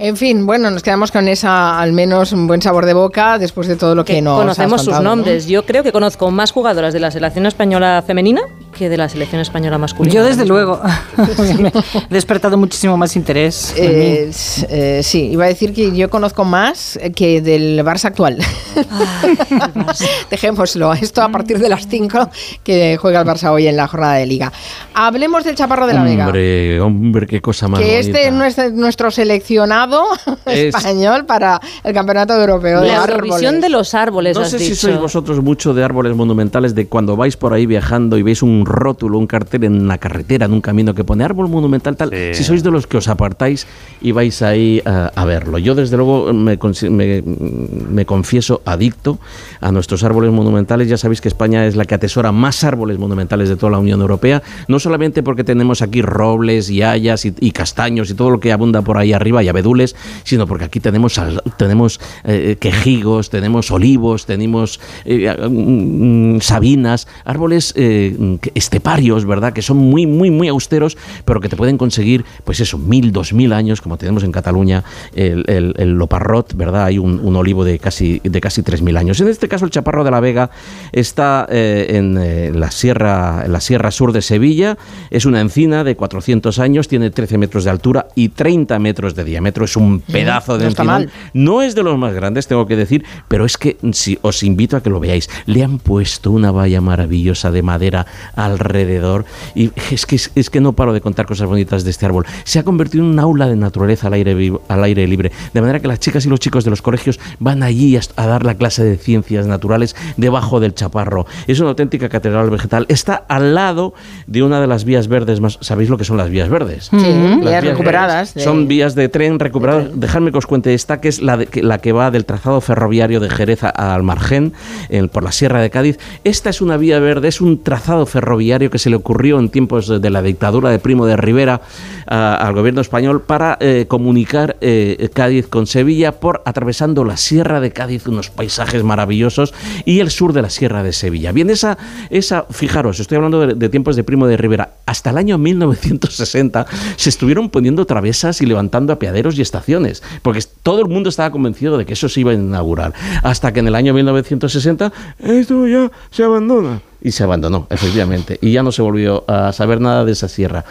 [0.00, 3.66] En fin, bueno, nos quedamos con esa, al menos, un buen sabor de boca después
[3.66, 5.46] de todo lo que, nos has Conocemos sus nombres.
[5.48, 8.42] Yo creo que conozco más jugadoras de la selección española femenina
[8.78, 10.14] que de la selección española masculina.
[10.14, 10.80] Yo desde luego
[12.10, 13.74] he despertado muchísimo más interés.
[13.76, 14.30] Eh,
[14.70, 18.38] eh, sí, iba a decir que yo conozco más que del Barça actual.
[20.30, 22.30] Dejémoslo, esto a partir de las 5
[22.62, 24.52] que juega el Barça hoy en la jornada de liga.
[24.94, 26.26] Hablemos del Chaparro de la Vega.
[26.26, 30.04] Hombre, hombre, qué cosa más Que este es nuestro, nuestro seleccionado
[30.46, 33.60] Es- español para el Campeonato Europeo de La Árboles.
[33.60, 34.76] De los árboles, No has sé si dicho.
[34.88, 38.64] sois vosotros mucho de árboles monumentales, de cuando vais por ahí viajando y veis un
[38.68, 42.10] rótulo, un cartel en una carretera, en un camino que pone árbol monumental, tal.
[42.34, 43.66] Si sois de los que os apartáis
[44.00, 45.58] y vais ahí a, a verlo.
[45.58, 49.18] Yo, desde luego, me, consi- me- me confieso adicto
[49.60, 50.88] a nuestros árboles monumentales.
[50.88, 54.00] Ya sabéis que España es la que atesora más árboles monumentales de toda la Unión
[54.00, 58.40] Europea, no solamente porque tenemos aquí robles y hayas y, y castaños y todo lo
[58.40, 61.20] que abunda por ahí arriba y abedules, sino porque aquí tenemos,
[61.56, 68.16] tenemos eh, quejigos, tenemos olivos, tenemos eh, mm, sabinas, árboles eh,
[68.58, 69.52] esteparios, ¿verdad?
[69.52, 73.32] Que son muy, muy, muy austeros, pero que te pueden conseguir, pues eso, mil, dos
[73.32, 74.84] mil años, como tenemos en Cataluña,
[75.14, 76.84] el, el- el loparrot, ¿verdad?
[76.84, 79.20] Hay un, un olivo de casi, de casi tres mil años.
[79.20, 80.50] En este caso, el chaparro de la Vega
[80.92, 84.76] está eh, en, eh, la sierra, en la sierra sur de Sevilla,
[85.10, 89.24] es una encina de 400 años, tiene 13 metros de altura y 30 metros de
[89.24, 91.10] diámetro, es un pedazo de no mal.
[91.32, 94.76] No es de los más grandes, tengo que decir, pero es que si, os invito
[94.76, 95.28] a que lo veáis.
[95.46, 98.06] Le han puesto una valla maravillosa de madera
[98.48, 99.24] alrededor
[99.54, 102.24] y es que, es, que no paro de contar cosas bonitas de este árbol.
[102.44, 105.60] Se ha convertido en un aula de naturaleza al aire, vivo- al aire libre, de
[105.60, 108.44] manera que las chicas y los chicos de los colegios van allí a, a dar
[108.44, 111.26] la clase de ciencias naturales debajo del chaparro.
[111.46, 112.86] Es una auténtica catedral vegetal.
[112.88, 113.94] Está al lado
[114.26, 115.58] de una de las vías verdes más...
[115.60, 116.86] ¿Sabéis lo que son las vías verdes?
[116.90, 118.34] Sí, Las vías recuperadas.
[118.34, 119.88] de- Son vías de tren recuperadas.
[119.98, 122.60] Dejadme que os cuente esta, que es la, de- que- la que va del trazado
[122.60, 124.52] ferroviario de Jerez al Margen,
[124.88, 125.98] en- por la Sierra de Cádiz.
[126.24, 129.88] Esta es una vía verde, es un trazado ferroviario que se le ocurrió en tiempos
[130.00, 131.60] de, la dictadura de Primo de Rivera
[132.06, 137.72] al gobierno español para eh, comunicar eh, Cádiz con Sevilla por atravesando la Sierra de
[137.72, 139.52] Cádiz, unos paisajes maravillosos,
[139.84, 141.32] y el sur de la Sierra de Sevilla.
[141.32, 141.76] Bien, esa,
[142.10, 144.70] esa fijaros, estoy hablando de, de tiempos de Primo de Rivera.
[144.86, 146.66] Hasta el año 1960
[146.96, 151.76] se estuvieron poniendo travesas y levantando apeaderos y estaciones, porque todo el mundo estaba convencido
[151.76, 152.94] de que eso se iba a inaugurar.
[153.22, 156.80] Hasta que en el año 1960 esto ya se abandona.
[157.00, 158.38] Y se abandonó, efectivamente.
[158.40, 160.64] Y ya no se volvió a saber nada de esa sierra.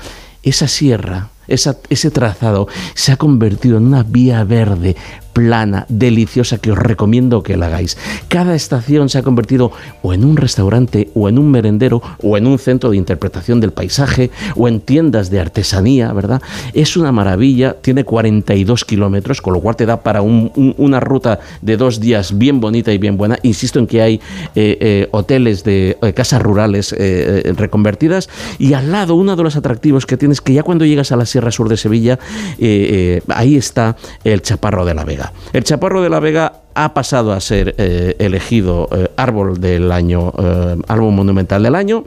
[0.43, 4.95] Esa sierra, ese trazado, se ha convertido en una vía verde
[5.42, 7.96] plana, deliciosa, que os recomiendo que la hagáis.
[8.28, 9.72] Cada estación se ha convertido
[10.02, 13.72] o en un restaurante, o en un merendero, o en un centro de interpretación del
[13.72, 16.42] paisaje, o en tiendas de artesanía, ¿verdad?
[16.74, 21.00] Es una maravilla, tiene 42 kilómetros, con lo cual te da para un- un- una
[21.00, 23.38] ruta de dos días bien bonita y bien buena.
[23.44, 24.16] Insisto en que hay
[24.56, 26.96] eh, eh, hoteles de eh, casas rurales
[27.56, 28.28] reconvertidas,
[28.58, 31.28] y al lado uno de los atractivos que tienes, que ya cuando llegas a la
[31.28, 32.18] Sierra Sur de Sevilla,
[33.28, 35.26] ahí está el Chaparro de la Vega.
[35.53, 40.32] El Chaparro de la Vega ha pasado a ser eh, elegido eh, árbol del año,
[40.38, 42.03] eh, árbol monumental del año.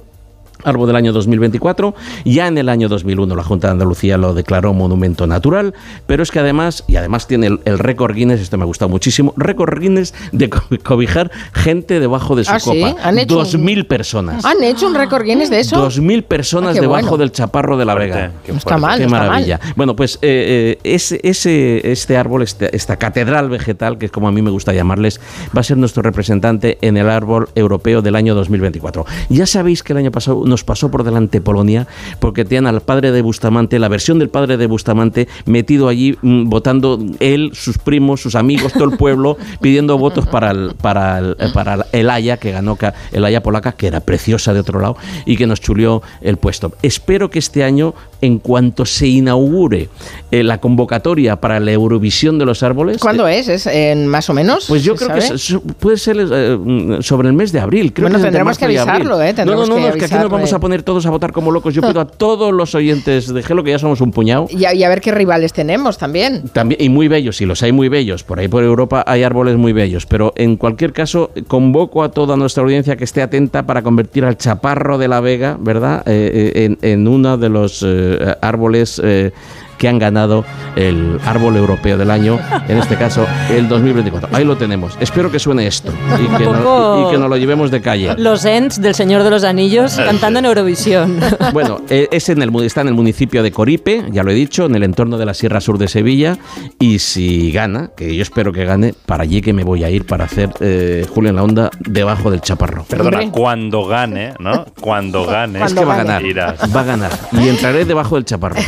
[0.64, 1.94] Árbol del año 2024,
[2.24, 5.74] ya en el año 2001 la Junta de Andalucía lo declaró monumento natural,
[6.06, 8.88] pero es que además, y además tiene el, el récord Guinness, esto me ha gustado
[8.88, 12.80] muchísimo, récord Guinness de co- cobijar gente debajo de su ¿Ah, sí?
[12.80, 12.96] copa.
[13.02, 14.44] ¿Han hecho un- 2.000 personas.
[14.44, 15.76] ¿Han hecho un récord Guinness de eso?
[15.88, 17.16] 2.000 personas Ah, qué debajo bueno.
[17.18, 18.32] del chaparro de la Vega.
[18.44, 19.60] qué No está mal, Qué no está maravilla.
[19.76, 24.28] Bueno, pues eh, eh, ese, ese- este árbol, este- esta catedral vegetal, que es como
[24.28, 25.20] a mí me gusta llamarles,
[25.56, 29.04] va a ser nuestro representante en el árbol europeo del año 2024.
[29.28, 31.86] Ya sabéis que el año pasado nos pasó por delante Polonia,
[32.18, 36.48] porque tenían al padre de Bustamante, la versión del padre de Bustamante, metido allí mm,
[36.50, 41.36] votando él, sus primos, sus amigos, todo el pueblo, pidiendo votos para el, para el,
[41.38, 42.76] eh, para el Haya, que ganó
[43.12, 46.72] el Haya polaca, que era preciosa de otro lado, y que nos chulió el puesto.
[46.82, 49.88] Espero que este año, en cuanto se inaugure
[50.30, 53.48] eh, la convocatoria para la Eurovisión de los árboles, ¿Cuándo es?
[53.48, 54.66] ¿Es en más o menos?
[54.68, 57.92] pues yo ¿Se creo que es- puede ser eh, mm, sobre el mes de abril.
[57.92, 59.32] Creo Bueno, que es tendremos que avisarlo, ¿eh?
[59.34, 61.10] Tendremos no, no, no, que es que aquí nos avisarlo, vamos a poner todos a
[61.10, 61.74] votar como locos.
[61.74, 64.74] Yo pido a todos los oyentes de Gelo, que ya somos un puñado, Y a,
[64.74, 66.42] y a ver qué rivales tenemos también.
[66.52, 68.22] también, y muy bellos, y los hay muy bellos.
[68.24, 70.06] Por ahí por Europa hay árboles muy bellos.
[70.06, 74.36] Pero en cualquier caso, convoco a toda nuestra audiencia que esté atenta para convertir al
[74.36, 76.02] chaparro de la Vega, ¿verdad?
[76.06, 79.00] Eh, eh, en, en uno de los eh, árboles.
[79.04, 79.32] eh,
[79.80, 80.44] que han ganado
[80.76, 84.28] el árbol europeo del año, en este caso el 2024.
[84.36, 84.96] Ahí lo tenemos.
[85.00, 85.90] Espero que suene esto
[86.22, 88.14] y que, no- poco- y que nos lo llevemos de calle.
[88.18, 91.18] Los Ents del Señor de los Anillos cantando en Eurovisión.
[91.54, 94.66] Bueno, eh, es en el, está en el municipio de Coripe, ya lo he dicho,
[94.66, 96.36] en el entorno de la Sierra Sur de Sevilla.
[96.78, 100.04] Y si gana, que yo espero que gane, para allí que me voy a ir
[100.06, 102.84] para hacer eh, Julio en la Onda debajo del chaparro.
[102.84, 104.66] Perdona, cuando gane, ¿no?
[104.80, 105.64] Cuando gane.
[105.64, 106.60] Es que va a ganar, Irás.
[106.76, 107.10] va a ganar.
[107.32, 108.56] Y entraré debajo del chaparro.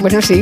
[0.00, 0.33] Bueno, sí,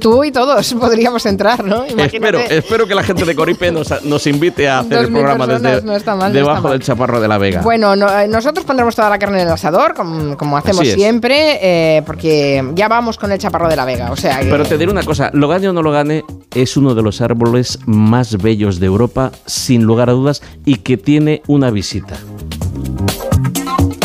[0.00, 1.84] tú y todos podríamos entrar, ¿no?
[1.84, 5.82] Espero, espero que la gente de Coripe nos, nos invite a hacer el programa desde
[5.82, 7.60] no está mal, debajo del chaparro de la Vega.
[7.62, 11.58] Bueno, no- eh, nosotros pondremos toda la carne en el asador, como, como hacemos siempre,
[11.62, 14.10] eh, porque ya vamos con el chaparro de la Vega.
[14.12, 16.24] O sea que- Pero te diré una cosa, lo gane o no lo gane,
[16.54, 20.96] es uno de los árboles más bellos de Europa, sin lugar a dudas, y que
[20.96, 22.16] tiene una visita.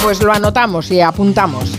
[0.04, 1.72] Pues lo anotamos y apuntamos.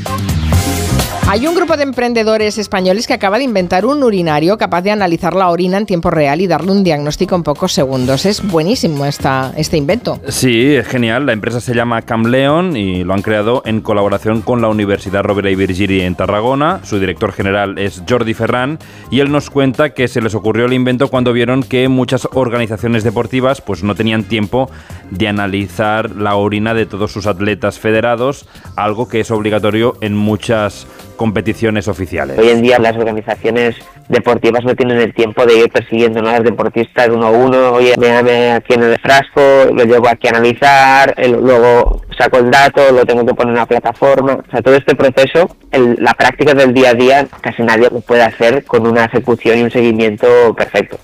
[1.31, 5.35] Hay un grupo de emprendedores españoles que acaba de inventar un urinario capaz de analizar
[5.35, 8.24] la orina en tiempo real y darle un diagnóstico en pocos segundos.
[8.24, 10.18] Es buenísimo esta, este invento.
[10.29, 11.26] Sí, es genial.
[11.26, 15.51] La empresa se llama Camleon y lo han creado en colaboración con la Universidad Rovira
[15.51, 16.81] y Virgili en Tarragona.
[16.83, 18.79] Su director general es Jordi Ferran
[19.11, 23.05] y él nos cuenta que se les ocurrió el invento cuando vieron que muchas organizaciones
[23.05, 24.70] deportivas pues no tenían tiempo
[25.11, 30.87] de analizar la orina de todos sus atletas federados, algo que es obligatorio en muchas
[31.19, 32.39] competiciones oficiales.
[32.39, 33.77] Hoy en día las organizaciones
[34.09, 37.93] deportivas no tienen el tiempo de ir persiguiendo a los deportistas uno a uno, oye,
[37.99, 39.41] me aquí en el frasco,
[39.75, 43.66] lo llevo aquí a analizar, luego saco el dato, lo tengo que poner en una
[43.66, 44.35] plataforma.
[44.47, 48.01] O sea, todo este proceso, el- la práctica del día a día, casi nadie lo
[48.01, 50.99] puede hacer con una ejecución y un seguimiento perfecto.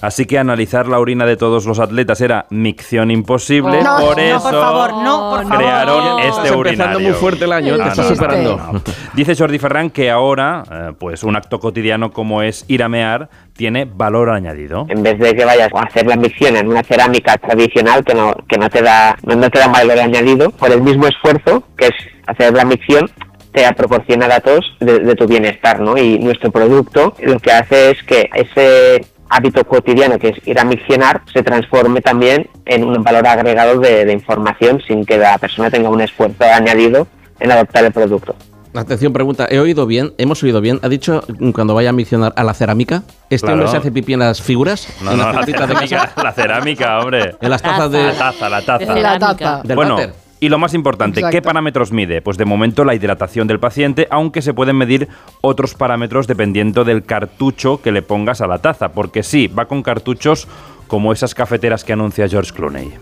[0.00, 4.22] Así que analizar la orina de todos los atletas era micción imposible, No, por no,
[4.22, 5.56] eso por favor, no, por favor.
[5.58, 6.18] crearon No.
[6.18, 7.00] este Estás empezando urinario.
[7.00, 8.82] muy fuerte el año, te estás superando.
[9.14, 13.28] Dice Jordi Ferran que ahora, eh, pues un acto cotidiano como es ir a mear
[13.56, 14.86] tiene valor añadido.
[14.90, 18.34] En vez de que vayas a hacer la micción en una cerámica tradicional que no,
[18.48, 21.86] que no te da, no, no te da valor añadido, por el mismo esfuerzo que
[21.86, 21.94] es
[22.26, 23.10] hacer la micción,
[23.52, 25.96] te proporciona datos de, de tu bienestar, ¿no?
[25.96, 30.64] Y nuestro producto lo que hace es que ese hábito cotidiano que es ir a
[30.64, 35.70] miccionar se transforme también en un valor agregado de, de información sin que la persona
[35.70, 37.06] tenga un esfuerzo añadido
[37.40, 38.34] en adoptar el producto.
[38.74, 40.12] Atención, pregunta, ¿he oído bien?
[40.18, 40.78] ¿Hemos oído bien?
[40.82, 41.22] ¿Ha dicho
[41.54, 43.04] cuando vaya a misionar a la cerámica?
[43.30, 43.54] ¿Este Claro.
[43.54, 44.86] hombre se hace pipí en las figuras?
[45.00, 46.22] No, ¿En no, las la de cerámica, casa?
[46.22, 47.34] la cerámica, hombre.
[47.40, 48.94] En las tazas de- La taza, la taza.
[48.94, 49.60] De La taza.
[49.64, 50.12] Del Bueno, váter.
[50.46, 52.22] Y lo más importante, ¿qué parámetros mide?
[52.22, 55.08] Pues de momento la hidratación del paciente, aunque se pueden medir
[55.40, 59.82] otros parámetros dependiendo del cartucho que le pongas a la taza, porque sí, va con
[59.82, 60.46] cartuchos
[60.86, 62.92] como esas cafeteras que anuncia George Clooney.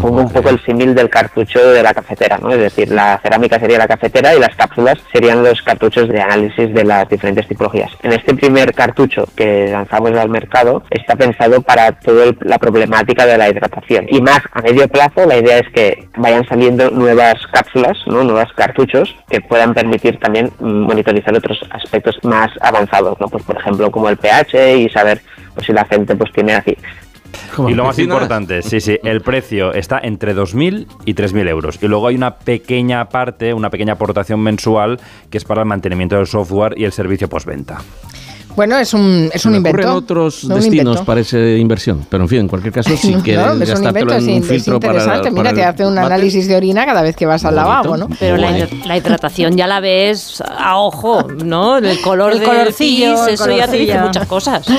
[0.00, 2.50] Pongo un poco el símil del cartucho de la cafetera, ¿no?
[2.50, 6.74] Es decir, la cerámica sería la cafetera y las cápsulas serían los cartuchos de análisis
[6.74, 7.90] de las diferentes tipologías.
[8.02, 13.38] En este primer cartucho que lanzamos al mercado está pensado para toda la problemática de
[13.38, 14.06] la hidratación.
[14.08, 18.24] Y más a medio plazo, la idea es que vayan saliendo nuevas cápsulas, ¿no?
[18.24, 23.28] Nuevos cartuchos que puedan permitir también monitorizar otros aspectos más avanzados, ¿no?
[23.28, 25.20] Pues por ejemplo como el pH y saber
[25.54, 26.76] pues, si la gente pues tiene así
[27.68, 31.78] Y lo más importante, sí, sí, el precio está entre 2.000 y 3.000 euros.
[31.82, 36.16] Y luego hay una pequeña parte, una pequeña aportación mensual que es para el mantenimiento
[36.16, 37.78] del software y el servicio postventa.
[38.56, 39.78] Bueno, es un, es Se un invento.
[39.80, 42.06] ocurren otros No, destinos para esa inversión.
[42.08, 44.26] Pero en fin, en cualquier caso, si No, quieres es un gastártelo invento, en es,
[44.28, 45.30] un es filtro para, interesante.
[45.30, 47.96] Mira, para te el hace un análisis de orina cada vez que vas al lavabo,
[47.96, 48.08] ¿no?
[48.20, 51.78] Pero la, la hidratación ya la ves a ojo, ¿no?
[51.78, 54.00] El color El del colorcillo, pis, el eso ya te dice colorcillo.
[54.06, 54.66] muchas cosas.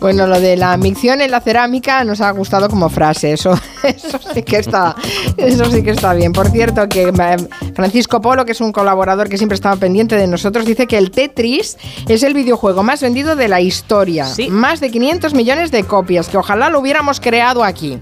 [0.00, 3.32] Bueno, lo de la micción en la cerámica nos ha gustado como frase.
[3.32, 4.96] Eso, eso sí que está,
[5.36, 6.32] eso sí que está bien.
[6.32, 7.36] Por cierto, que eh,
[7.74, 11.10] Francisco Polo, que es un colaborador que siempre estaba pendiente de nosotros, dice que el
[11.10, 11.76] Tetris
[12.08, 14.26] es el videojuego más vendido de la historia.
[14.50, 17.98] Más de 500 millones de copias, que ojalá lo hubiéramos creado aquí.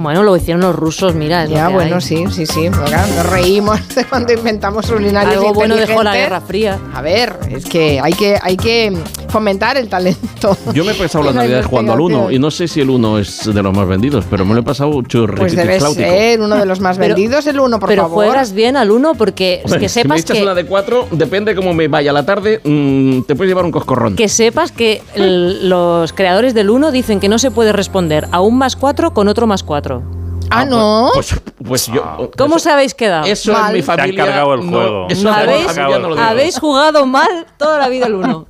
[0.00, 1.44] Bueno, lo hicieron los rusos, mira.
[1.44, 2.00] es Ya, que bueno, hay.
[2.00, 2.70] sí, sí, sí.
[2.70, 6.14] Nos reímos de cuando inventamos urinarios Algo bueno dejó la.
[6.14, 6.78] Guerra Fría.
[6.94, 8.96] A ver, es que hay que, hay que
[9.28, 10.56] fomentar el talento.
[10.72, 12.34] Yo me he pasado las La navidades jugando al 1 investigación.
[12.34, 14.62] y no sé si el 1 es de los más vendidos, pero me lo he
[14.62, 15.36] pasado churri.
[15.36, 18.24] Pues debe ser uno de los más Pero- vendidos, el uno, por Pero favor.
[18.24, 21.08] juegas bien al uno porque Hombre, que si me sepas echas que, una de 4,
[21.12, 24.16] depende cómo me vaya la tarde, mm, te puedes llevar un coscorrón.
[24.16, 28.40] que sepas que el- los creadores del 1 dicen que no se puede responder a
[28.40, 29.62] un más 4 con otro más
[29.98, 30.20] 4.
[30.52, 31.10] Ah, no.
[31.14, 32.30] Pues, pues yo.
[32.36, 33.24] ¿Cómo os habéis quedado?
[33.26, 34.24] Eso en mi familia.
[34.44, 36.26] no- eso en mi ¿Habéis, familia no lo digo.
[36.26, 38.46] habéis jugado mal toda la vida el 1.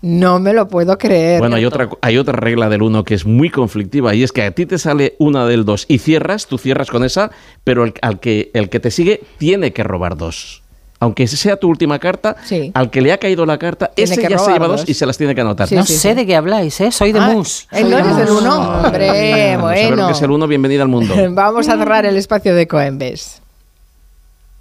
[0.00, 1.40] No me lo puedo creer.
[1.40, 4.42] Bueno, hay otra, hay otra regla del 1 que es muy conflictiva y es que
[4.42, 7.30] a ti te sale una del 2 y cierras, tú cierras con esa,
[7.62, 10.62] pero el, al que, el que te sigue tiene que robar dos.
[11.00, 12.36] Aunque sea tu última carta,
[12.74, 14.84] al que le ha caído la carta, Tiene ese que ya se lleva dos.
[14.86, 15.70] y se las tiene que anotar.
[15.72, 16.90] no sé de qué habláis, ¿eh?
[16.92, 17.66] Soy de Ah, mus.
[17.72, 18.42] ¿eh, no eres del mus.
[18.42, 18.80] uno?
[18.84, 20.06] Hombre, Vamos a ver lo bueno.
[20.06, 21.14] que es el uno, bienvenida al mundo.
[21.30, 23.40] Vamos a cerrar el espacio de Coembes.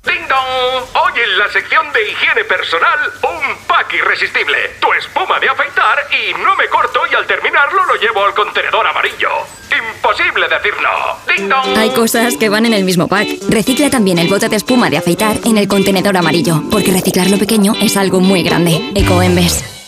[0.04, 0.84] ¡Ding dong!
[0.95, 4.58] Hoy en la sección de higiene personal, un pack irresistible.
[4.82, 8.86] Tu espuma de afeitar y no me corto y al terminarlo lo llevo al contenedor
[8.86, 9.30] amarillo.
[9.72, 11.34] Imposible decir no.
[11.34, 11.78] ¡Ding dong!
[11.78, 13.28] Hay cosas que van en el mismo pack.
[13.49, 17.38] Recicla también el bote de espuma de afeitar en el contenedor amarillo, porque reciclar lo
[17.38, 18.91] pequeño es algo muy grande.
[18.95, 19.83] Ecoembes.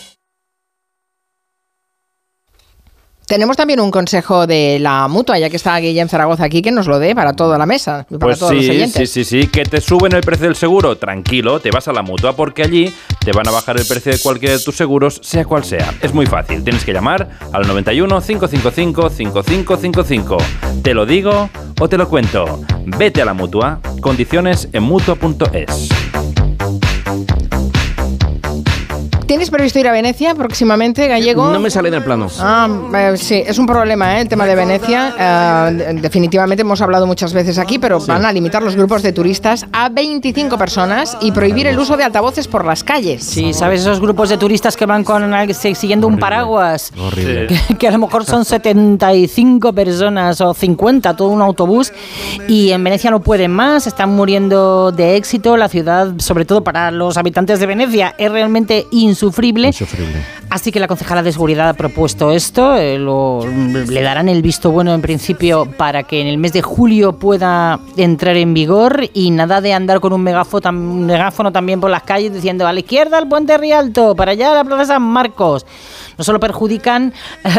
[3.26, 6.86] Tenemos también un consejo de la mutua, ya que está Guillem Zaragoza aquí, que nos
[6.86, 9.10] lo dé para toda la mesa, para Pues todos los sí, oyentes.
[9.10, 10.96] sí, sí, sí, que te suben el precio del seguro.
[10.96, 14.18] Tranquilo, te vas a la mutua porque allí te van a bajar el precio de
[14.20, 15.92] cualquiera de tus seguros, sea cual sea.
[16.02, 20.36] Es muy fácil, tienes que llamar al 91 555 5555.
[20.84, 21.50] Te lo digo
[21.80, 22.60] o te lo cuento.
[22.84, 23.80] Vete a la mutua.
[24.00, 25.88] Condiciones en mutua.es.
[29.26, 31.50] ¿Tienes previsto ir a Venecia próximamente, Gallego?
[31.50, 32.28] No me sale del plano.
[32.38, 34.20] Ah, eh, sí, es un problema ¿eh?
[34.22, 35.68] el tema de Venecia.
[35.68, 39.66] Eh, definitivamente hemos hablado muchas veces aquí, pero van a limitar los grupos de turistas
[39.72, 43.24] a 25 personas y prohibir el uso de altavoces por las calles.
[43.24, 46.92] Sí, ¿sabes esos grupos de turistas que van con siguiendo un paraguas?
[46.96, 47.48] Horrible.
[47.48, 51.92] Que, que a lo mejor son 75 personas o 50, todo un autobús,
[52.46, 55.56] y en Venecia no pueden más, están muriendo de éxito.
[55.56, 58.86] La ciudad, sobre todo para los habitantes de Venecia, es realmente
[59.16, 59.72] insufrible.
[60.50, 64.70] Así que la concejala de seguridad ha propuesto esto, eh, lo- le darán el visto
[64.70, 69.30] bueno en principio para que en el mes de julio pueda entrar en vigor y
[69.30, 72.80] nada de andar con un megáfono, un megáfono también por las calles diciendo a la
[72.80, 75.66] izquierda el puente Rialto, para allá la plaza San Marcos.
[76.18, 77.12] No solo perjudican
[77.44, 77.50] eh,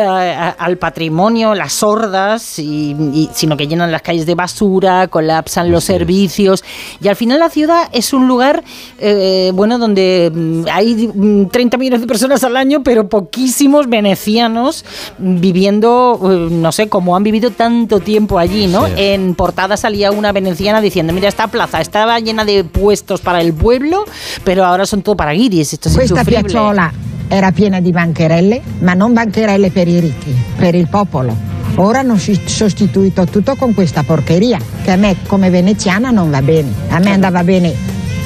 [0.57, 5.83] al patrimonio, las sordas, y, y- sino que llenan las calles de basura, colapsan los
[5.83, 6.63] servicios
[7.01, 8.63] y al final la ciudad es un lugar
[8.99, 11.09] eh, bueno donde mm, hay
[11.49, 14.83] 30 millones de personas al año, pero poquísimos venecianos
[15.17, 18.85] viviendo, eh, no sé, como han vivido tanto tiempo allí, ¿no?
[18.87, 18.93] Sí.
[18.97, 23.53] En portada salía una veneciana diciendo, mira, esta plaza estaba llena de puestos para el
[23.53, 24.05] pueblo,
[24.43, 26.43] pero ahora son todo para guiris, esto es Questa insufrible".
[26.43, 26.93] piazzola
[27.29, 31.35] era piena di bancherelle, ma non bancherelle per i ricchi, per il popolo.
[31.79, 36.41] Ora hanno si- sostituito tutto con questa porcheria, che a me come veneziana non va
[36.41, 36.69] bene.
[36.89, 37.73] A me andava bene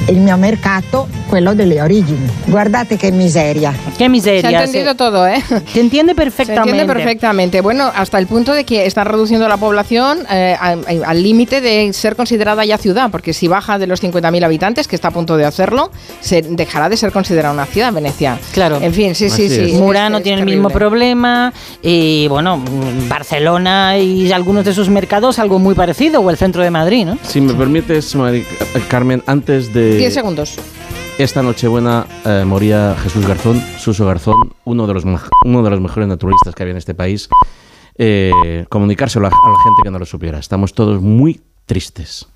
[0.08, 2.26] il mio mercato, quello delle origini.
[2.46, 3.72] Guardate che miseria.
[3.96, 4.40] Qué miseria.
[4.50, 5.42] Se ha entendido todo, ¿eh?
[5.72, 6.62] Se entiende perfectamente.
[6.70, 7.60] Se entiende perfectamente.
[7.60, 10.76] Bueno, hasta el punto de que están reduciendo la población eh, a-
[11.06, 14.96] al límite de ser considerada ya ciudad, porque si baja de los 50.000 habitantes, que
[14.96, 15.90] está a punto de hacerlo,
[16.20, 18.38] se dejará de ser considerada una ciudad, Venecia.
[18.52, 18.78] Claro.
[18.82, 19.72] En fin, sí, sí, sí.
[19.74, 24.88] Murano Es- es tiene el mismo problema y bueno, mm, Barcelona y algunos de sus
[24.88, 27.18] mercados algo muy parecido o el centro de Madrid, ¿no?
[27.22, 28.44] Si me permites, Mari-
[28.88, 30.58] Carmen, antes de 10 segundos.
[31.18, 36.08] esta Nochebuena eh, moría Jesús Garzón, Suso Garzón, uno de los uno de los mejores
[36.08, 37.28] naturalistas que había en este país.
[37.96, 40.38] Eh, comunicárselo a, a la gente que no lo supiera.
[40.38, 42.26] Estamos todos muy tristes.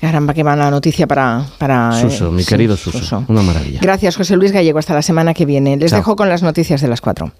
[0.00, 1.44] Caramba, qué mala noticia para...
[1.58, 3.80] para eh, Suso, mi sí, querido Suso, una maravilla.
[3.82, 4.78] Gracias, José Luis Gallego.
[4.78, 5.76] Hasta la semana que viene.
[5.76, 5.98] Les Chao.
[5.98, 7.30] dejo con las noticias de las 4.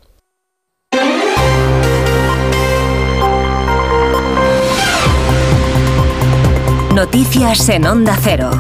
[6.95, 8.51] Noticias en Onda Cero.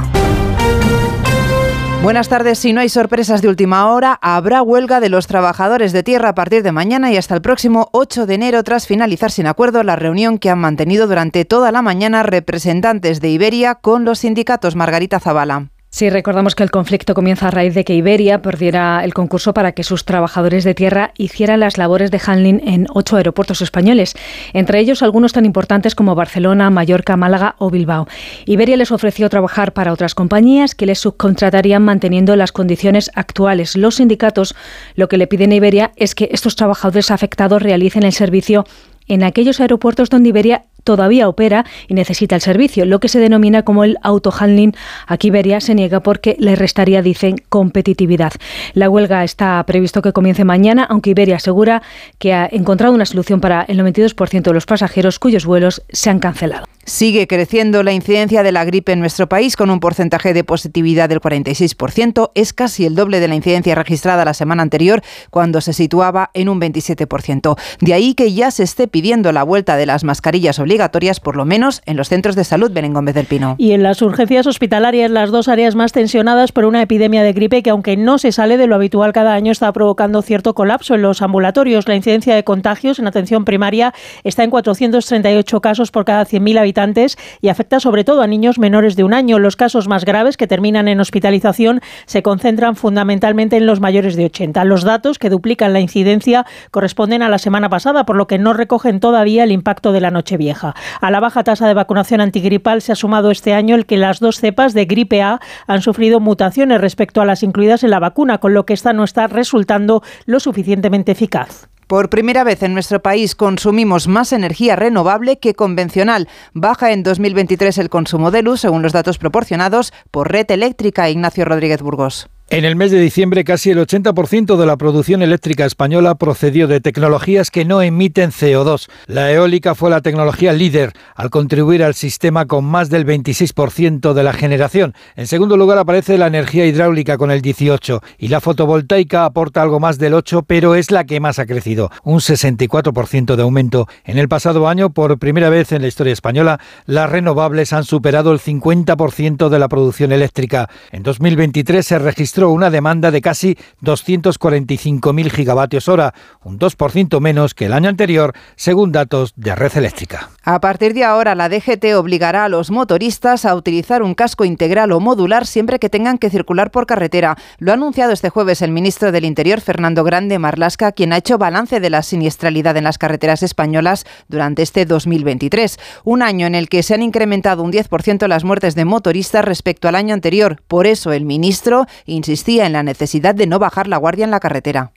[2.02, 2.58] Buenas tardes.
[2.58, 6.34] Si no hay sorpresas de última hora, habrá huelga de los trabajadores de tierra a
[6.34, 9.96] partir de mañana y hasta el próximo 8 de enero tras finalizar sin acuerdo la
[9.96, 15.20] reunión que han mantenido durante toda la mañana representantes de Iberia con los sindicatos Margarita
[15.20, 15.68] Zavala.
[15.92, 19.72] Sí, recordamos que el conflicto comienza a raíz de que Iberia perdiera el concurso para
[19.72, 24.14] que sus trabajadores de tierra hicieran las labores de handling en ocho aeropuertos españoles,
[24.52, 28.06] entre ellos algunos tan importantes como Barcelona, Mallorca, Málaga o Bilbao.
[28.46, 33.76] Iberia les ofreció trabajar para otras compañías que les subcontratarían manteniendo las condiciones actuales.
[33.76, 34.54] Los sindicatos
[34.94, 38.64] lo que le piden a Iberia es que estos trabajadores afectados realicen el servicio
[39.08, 43.62] en aquellos aeropuertos donde Iberia todavía opera y necesita el servicio, lo que se denomina
[43.62, 44.74] como el autohandling.
[45.06, 48.32] Aquí Iberia se niega porque le restaría, dicen, competitividad.
[48.74, 51.82] La huelga está previsto que comience mañana, aunque Iberia asegura
[52.18, 56.18] que ha encontrado una solución para el 92% de los pasajeros cuyos vuelos se han
[56.18, 56.66] cancelado.
[56.84, 61.08] Sigue creciendo la incidencia de la gripe en nuestro país con un porcentaje de positividad
[61.08, 62.30] del 46%.
[62.34, 66.48] Es casi el doble de la incidencia registrada la semana anterior, cuando se situaba en
[66.48, 67.56] un 27%.
[67.80, 71.34] De ahí que ya se esté pidiendo la vuelta de las mascarillas obligatorias obligatorias, por
[71.34, 72.70] lo menos en los centros de salud.
[72.70, 73.56] Belén Gómez del Pino.
[73.58, 77.64] Y en las urgencias hospitalarias, las dos áreas más tensionadas por una epidemia de gripe
[77.64, 81.02] que, aunque no se sale de lo habitual cada año, está provocando cierto colapso en
[81.02, 81.88] los ambulatorios.
[81.88, 83.92] La incidencia de contagios en atención primaria
[84.22, 88.94] está en 438 casos por cada 100.000 habitantes y afecta sobre todo a niños menores
[88.94, 89.40] de un año.
[89.40, 94.26] Los casos más graves que terminan en hospitalización se concentran fundamentalmente en los mayores de
[94.26, 94.64] 80.
[94.66, 98.52] Los datos que duplican la incidencia corresponden a la semana pasada, por lo que no
[98.52, 100.59] recogen todavía el impacto de la noche vieja.
[100.64, 104.20] A la baja tasa de vacunación antigripal se ha sumado este año el que las
[104.20, 108.38] dos cepas de gripe A han sufrido mutaciones respecto a las incluidas en la vacuna,
[108.38, 111.68] con lo que esta no está resultando lo suficientemente eficaz.
[111.90, 116.28] Por primera vez en nuestro país consumimos más energía renovable que convencional.
[116.52, 121.10] Baja en 2023 el consumo de luz, según los datos proporcionados por Red Eléctrica.
[121.10, 122.28] Ignacio Rodríguez Burgos.
[122.52, 126.80] En el mes de diciembre, casi el 80% de la producción eléctrica española procedió de
[126.80, 128.88] tecnologías que no emiten CO2.
[129.06, 134.24] La eólica fue la tecnología líder al contribuir al sistema con más del 26% de
[134.24, 134.94] la generación.
[135.14, 139.78] En segundo lugar aparece la energía hidráulica con el 18% y la fotovoltaica aporta algo
[139.78, 143.86] más del 8%, pero es la que más ha crecido, un 64% de aumento.
[144.04, 148.32] En el pasado año, por primera vez en la historia española, las renovables han superado
[148.32, 150.68] el 50% de la producción eléctrica.
[150.90, 157.66] En 2023 se registró una demanda de casi 245.000 gigavatios hora, un 2% menos que
[157.66, 160.30] el año anterior, según datos de Red Eléctrica.
[160.42, 164.92] A partir de ahora, la DGT obligará a los motoristas a utilizar un casco integral
[164.92, 167.36] o modular siempre que tengan que circular por carretera.
[167.58, 171.36] Lo ha anunciado este jueves el ministro del Interior, Fernando Grande Marlasca, quien ha hecho
[171.36, 176.68] balance de la siniestralidad en las carreteras españolas durante este 2023, un año en el
[176.68, 180.62] que se han incrementado un 10% las muertes de motoristas respecto al año anterior.
[180.68, 181.86] Por eso el ministro
[182.30, 184.92] insistía en la necesidad de no bajar la guardia en la carretera.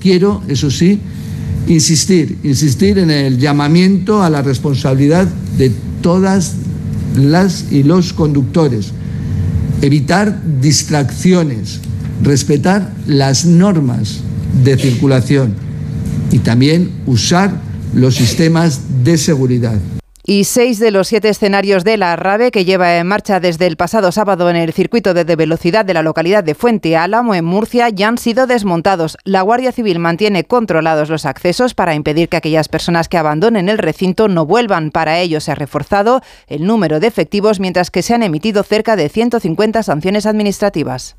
[0.00, 1.00] Quiero, eso sí,
[1.68, 5.70] insistir, insistir en el llamamiento a la responsabilidad de
[6.02, 6.56] todas
[7.16, 8.90] las y los conductores,
[9.82, 11.80] evitar distracciones,
[12.22, 14.20] respetar las normas
[14.64, 15.54] de circulación
[16.32, 17.60] y también usar
[17.94, 19.78] los sistemas de seguridad.
[20.26, 23.76] Y seis de los siete escenarios de la RAVE que lleva en marcha desde el
[23.76, 27.90] pasado sábado en el circuito de velocidad de la localidad de Fuente Álamo, en Murcia,
[27.90, 29.18] ya han sido desmontados.
[29.24, 33.76] La Guardia Civil mantiene controlados los accesos para impedir que aquellas personas que abandonen el
[33.76, 34.92] recinto no vuelvan.
[34.92, 38.96] Para ello se ha reforzado el número de efectivos, mientras que se han emitido cerca
[38.96, 41.18] de 150 sanciones administrativas.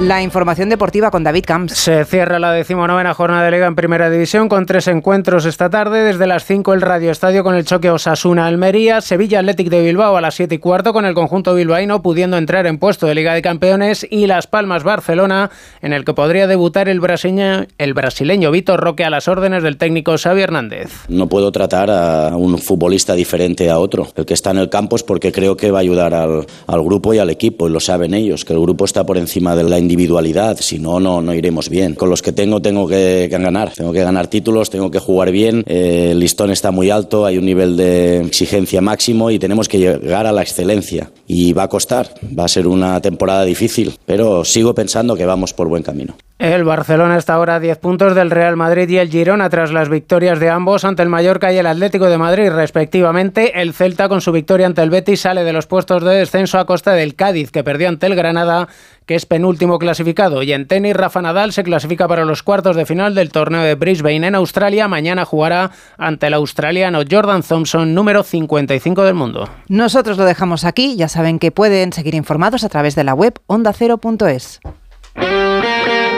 [0.00, 1.74] La información deportiva con David Camps.
[1.74, 6.02] Se cierra la decimonovena jornada de Liga en Primera División con tres encuentros esta tarde.
[6.02, 9.02] Desde las 5 el Radio Estadio con el choque Osasuna-Almería.
[9.02, 12.66] Sevilla Athletic de Bilbao a las 7 y cuarto con el conjunto bilbaíno pudiendo entrar
[12.66, 14.06] en puesto de Liga de Campeones.
[14.10, 15.50] Y Las Palmas Barcelona
[15.82, 19.76] en el que podría debutar el brasileño, el brasileño Vitor Roque a las órdenes del
[19.76, 20.90] técnico Xavi Hernández.
[21.10, 24.08] No puedo tratar a un futbolista diferente a otro.
[24.16, 26.82] El que está en el campo es porque creo que va a ayudar al, al
[26.82, 27.68] grupo y al equipo.
[27.68, 31.00] Y lo saben ellos, que el grupo está por encima de la individualidad, si no,
[31.00, 31.94] no, no iremos bien.
[31.94, 33.72] Con los que tengo, tengo que, ganar.
[33.74, 35.64] Tengo que ganar títulos, tengo que jugar bien.
[35.66, 39.78] Eh, el listón está muy alto, hay un nivel de exigencia máximo y tenemos que
[39.78, 41.10] llegar a la excelencia.
[41.26, 45.52] Y va a costar, va a ser una temporada difícil, pero sigo pensando que vamos
[45.52, 46.14] por buen camino.
[46.40, 49.90] El Barcelona está ahora a 10 puntos del Real Madrid y el Girona tras las
[49.90, 53.60] victorias de ambos ante el Mallorca y el Atlético de Madrid respectivamente.
[53.60, 56.64] El Celta con su victoria ante el Betis sale de los puestos de descenso a
[56.64, 58.68] costa del Cádiz que perdió ante el Granada
[59.04, 60.42] que es penúltimo clasificado.
[60.42, 63.74] Y en tenis Rafa Nadal se clasifica para los cuartos de final del torneo de
[63.74, 64.88] Brisbane en Australia.
[64.88, 69.46] Mañana jugará ante el australiano Jordan Thompson número 55 del mundo.
[69.68, 70.96] Nosotros lo dejamos aquí.
[70.96, 74.60] Ya saben que pueden seguir informados a través de la web ondacero.es.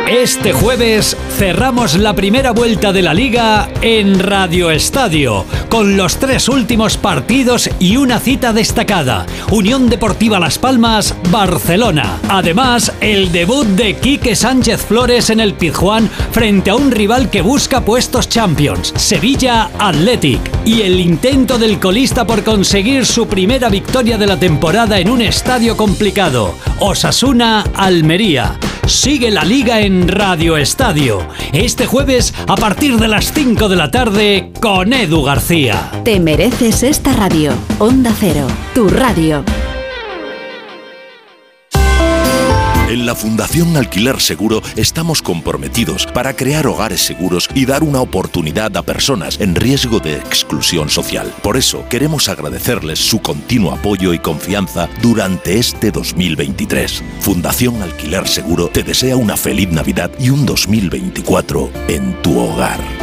[0.09, 6.49] Este jueves cerramos la primera vuelta de la liga en Radio Estadio, con los tres
[6.49, 9.27] últimos partidos y una cita destacada.
[9.51, 12.19] Unión Deportiva Las Palmas, Barcelona.
[12.29, 17.41] Además, el debut de Quique Sánchez Flores en el Pizjuán frente a un rival que
[17.41, 20.41] busca puestos Champions, Sevilla Athletic.
[20.67, 25.23] Y el intento del colista por conseguir su primera victoria de la temporada en un
[25.23, 28.59] estadio complicado, Osasuna Almería.
[28.87, 31.27] Sigue la liga en Radio Estadio.
[31.53, 35.91] Este jueves a partir de las 5 de la tarde con Edu García.
[36.05, 37.53] Te mereces esta radio.
[37.79, 39.45] Onda Cero, tu radio.
[42.93, 48.77] En la Fundación Alquiler Seguro estamos comprometidos para crear hogares seguros y dar una oportunidad
[48.77, 51.33] a personas en riesgo de exclusión social.
[51.43, 57.03] Por eso queremos agradecerles su continuo apoyo y confianza durante este 2023.
[57.21, 63.02] Fundación Alquiler Seguro te desea una feliz Navidad y un 2024 en tu hogar.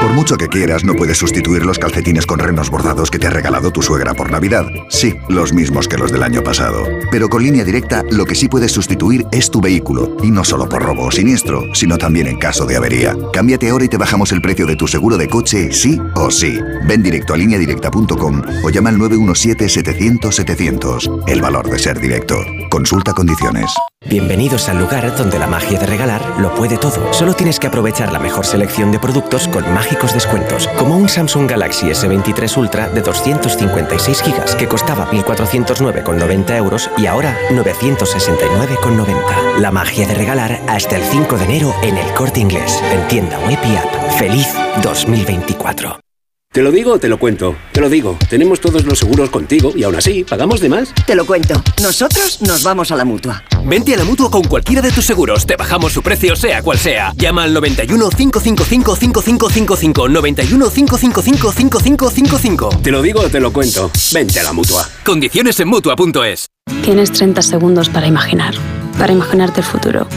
[0.00, 3.30] Por mucho que quieras, no puedes sustituir los calcetines con renos bordados que te ha
[3.30, 4.64] regalado tu suegra por Navidad.
[4.88, 6.84] Sí, los mismos que los del año pasado.
[7.10, 10.16] Pero con línea directa, lo que sí puedes sustituir es tu vehículo.
[10.22, 13.14] Y no solo por robo o siniestro, sino también en caso de avería.
[13.32, 16.58] Cámbiate ahora y te bajamos el precio de tu seguro de coche, sí o sí.
[16.86, 21.24] Ven directo a lineadirecta.com o llama al 917-700-700.
[21.26, 22.36] El valor de ser directo.
[22.70, 23.70] Consulta condiciones.
[24.08, 27.12] Bienvenidos al lugar donde la magia de regalar lo puede todo.
[27.12, 29.70] Solo tienes que aprovechar la mejor selección de productos con
[30.14, 37.06] descuentos, como un Samsung Galaxy S23 Ultra de 256 GB que costaba 1.409,90 euros y
[37.06, 39.58] ahora 969,90.
[39.58, 43.38] La magia de regalar hasta el 5 de enero en el corte inglés, en tienda
[43.40, 44.18] web y app.
[44.18, 44.48] ¡Feliz
[44.82, 46.09] 2024!
[46.52, 47.54] ¿Te lo digo o te lo cuento?
[47.70, 48.18] Te lo digo.
[48.28, 50.92] Tenemos todos los seguros contigo y aún así, ¿pagamos de más?
[51.06, 51.62] Te lo cuento.
[51.80, 53.44] Nosotros nos vamos a la mutua.
[53.64, 55.46] Vente a la mutua con cualquiera de tus seguros.
[55.46, 57.12] Te bajamos su precio, sea cual sea.
[57.14, 60.08] Llama al 91 555 5555.
[60.08, 62.68] 91 555 5555.
[62.82, 63.88] Te lo digo o te lo cuento.
[64.12, 64.88] Vente a la mutua.
[65.04, 66.48] Condiciones en mutua.es.
[66.82, 68.54] Tienes 30 segundos para imaginar.
[68.98, 70.08] Para imaginarte el futuro.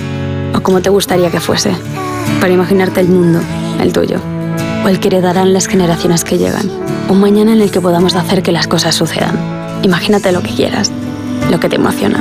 [0.56, 1.76] O como te gustaría que fuese.
[2.42, 3.40] Para imaginarte el mundo,
[3.80, 4.33] el tuyo
[4.84, 6.70] o el que heredarán las generaciones que llegan.
[7.10, 9.38] Un mañana en el que podamos hacer que las cosas sucedan.
[9.84, 10.92] Imagínate lo que quieras,
[11.50, 12.20] lo que te emociona,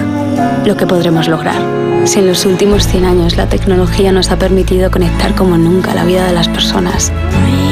[0.65, 1.61] lo que podremos lograr.
[2.05, 6.05] Si en los últimos 100 años la tecnología nos ha permitido conectar como nunca la
[6.05, 7.13] vida de las personas,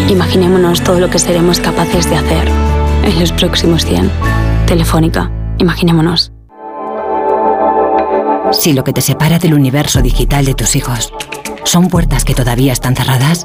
[0.09, 2.49] imaginémonos todo lo que seremos capaces de hacer
[3.05, 4.11] en los próximos 100.
[4.67, 6.33] Telefónica, imaginémonos.
[8.53, 11.13] Si lo que te separa del universo digital de tus hijos
[11.65, 13.45] son puertas que todavía están cerradas,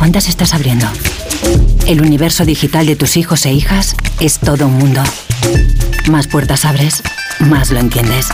[0.00, 0.86] ¿Cuántas estás abriendo?
[1.86, 5.02] El universo digital de tus hijos e hijas es todo un mundo.
[6.10, 7.02] Más puertas abres,
[7.38, 8.30] más lo entiendes.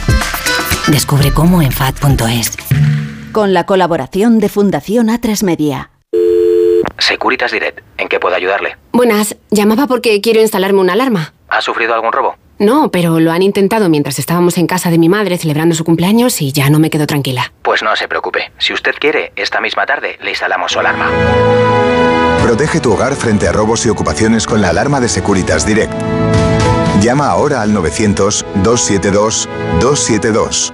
[0.87, 2.57] Descubre cómo en FAD.es.
[3.33, 5.91] Con la colaboración de Fundación A3 Media.
[6.99, 8.77] Securitas Direct, ¿en qué puedo ayudarle?
[8.93, 11.35] Buenas, llamaba porque quiero instalarme una alarma.
[11.49, 12.37] ¿Ha sufrido algún robo?
[12.59, 16.41] No, pero lo han intentado mientras estábamos en casa de mi madre celebrando su cumpleaños
[16.41, 17.53] y ya no me quedo tranquila.
[17.63, 18.51] Pues no se preocupe.
[18.59, 21.11] Si usted quiere, esta misma tarde le instalamos su alarma.
[22.43, 25.93] Protege tu hogar frente a robos y ocupaciones con la alarma de Securitas Direct.
[27.01, 30.73] Llama ahora al 900-272-272.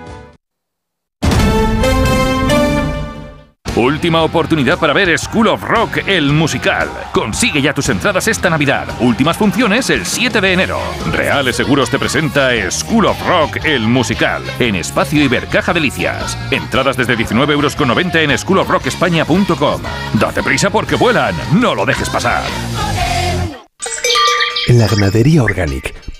[3.77, 6.91] Última oportunidad para ver School of Rock, el musical.
[7.11, 8.87] Consigue ya tus entradas esta Navidad.
[9.01, 10.79] Últimas funciones el 7 de enero.
[11.11, 14.43] Reales Seguros te presenta School of Rock, el musical.
[14.59, 16.37] En Espacio Ibercaja Delicias.
[16.51, 17.77] Entradas desde 19,90 euros
[18.14, 19.81] en schoolofrockespaña.com.
[20.20, 21.35] Date prisa porque vuelan.
[21.55, 22.43] No lo dejes pasar.
[24.68, 25.95] En la ganadería Organic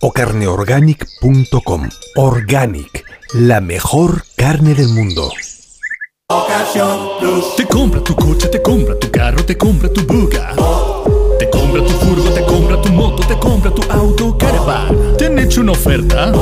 [0.00, 1.88] o carneorganic.com.
[2.16, 5.30] Organic, la mejor carne del mundo.
[7.56, 10.54] Te compra tu coche, te compra tu carro, te compra tu buga.
[11.38, 15.16] Te compra tu furgo, te compra tu moto, te compra tu auto, caravan.
[15.16, 16.32] ¿Te han hecho una oferta?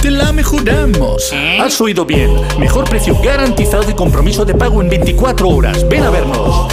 [0.00, 1.32] Te la mejoramos.
[1.60, 2.30] Has oído bien.
[2.58, 5.86] Mejor precio garantizado y compromiso de pago en 24 horas.
[5.88, 6.68] Ven a vernos.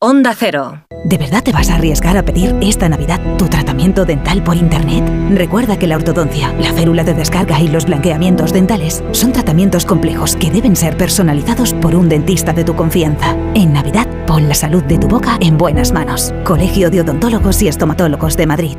[0.00, 0.84] Onda Cero.
[1.04, 5.02] ¿De verdad te vas a arriesgar a pedir esta Navidad tu tratamiento dental por Internet?
[5.36, 10.36] Recuerda que la ortodoncia, la férula de descarga y los blanqueamientos dentales son tratamientos complejos
[10.36, 13.36] que deben ser personalizados por un dentista de tu confianza.
[13.56, 16.32] En Navidad, pon la salud de tu boca en buenas manos.
[16.44, 18.76] Colegio de Odontólogos y Estomatólogos de Madrid.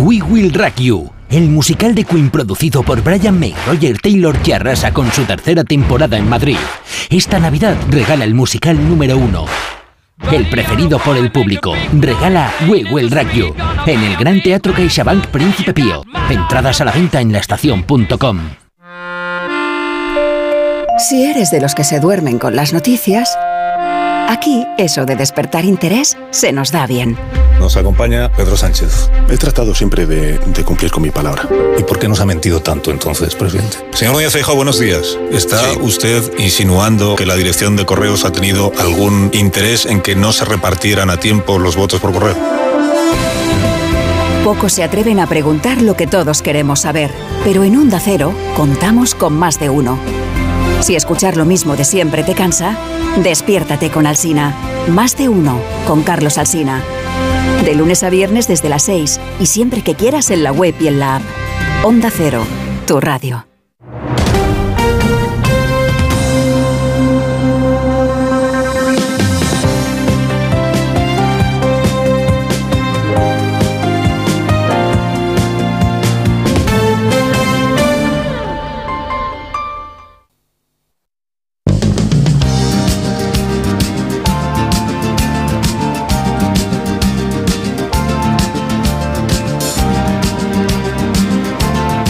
[0.00, 4.58] We Will Rock You, el musical de Queen producido por Brian May, Roger Taylor que
[4.92, 6.56] con su tercera temporada en Madrid.
[7.10, 9.46] Esta Navidad regala el musical número uno.
[10.32, 11.74] El preferido por el público.
[11.92, 13.54] Regala We Will Rock You
[13.86, 16.02] en el Gran Teatro CaixaBank Príncipe Pío.
[16.28, 18.40] Entradas a la venta en laestacion.com.
[20.98, 23.38] Si eres de los que se duermen con las noticias,
[24.28, 27.16] aquí eso de despertar interés se nos da bien.
[27.58, 29.10] Nos acompaña Pedro Sánchez.
[29.28, 31.48] He tratado siempre de, de cumplir con mi palabra.
[31.76, 33.78] ¿Y por qué nos ha mentido tanto entonces, presidente?
[33.92, 35.18] Señor Núñez Feijóo, buenos días.
[35.32, 40.32] ¿Está usted insinuando que la dirección de correos ha tenido algún interés en que no
[40.32, 42.36] se repartieran a tiempo los votos por correo?
[44.44, 47.10] Pocos se atreven a preguntar lo que todos queremos saber,
[47.44, 49.98] pero en Onda Cero contamos con más de uno.
[50.80, 52.78] Si escuchar lo mismo de siempre te cansa,
[53.22, 54.54] despiértate con Alsina.
[54.88, 56.82] Más de uno con Carlos Alsina.
[57.64, 60.88] De lunes a viernes desde las 6 y siempre que quieras en la web y
[60.88, 61.22] en la app.
[61.84, 62.44] Onda Cero,
[62.86, 63.47] tu radio.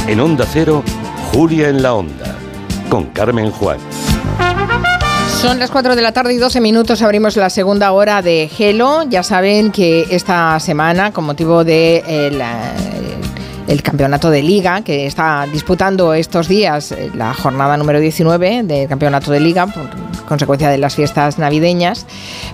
[0.08, 0.82] En Onda Cero,
[1.32, 2.36] Julia en la Onda,
[2.88, 3.78] con Carmen Juan.
[5.40, 7.00] Son las 4 de la tarde y 12 minutos.
[7.02, 9.04] Abrimos la segunda hora de Gelo.
[9.08, 12.72] Ya saben que esta semana, con motivo de eh, la-
[13.68, 18.88] el campeonato de liga que está disputando estos días eh, la jornada número 19 del
[18.88, 19.66] campeonato de liga
[20.28, 22.06] consecuencia de las fiestas navideñas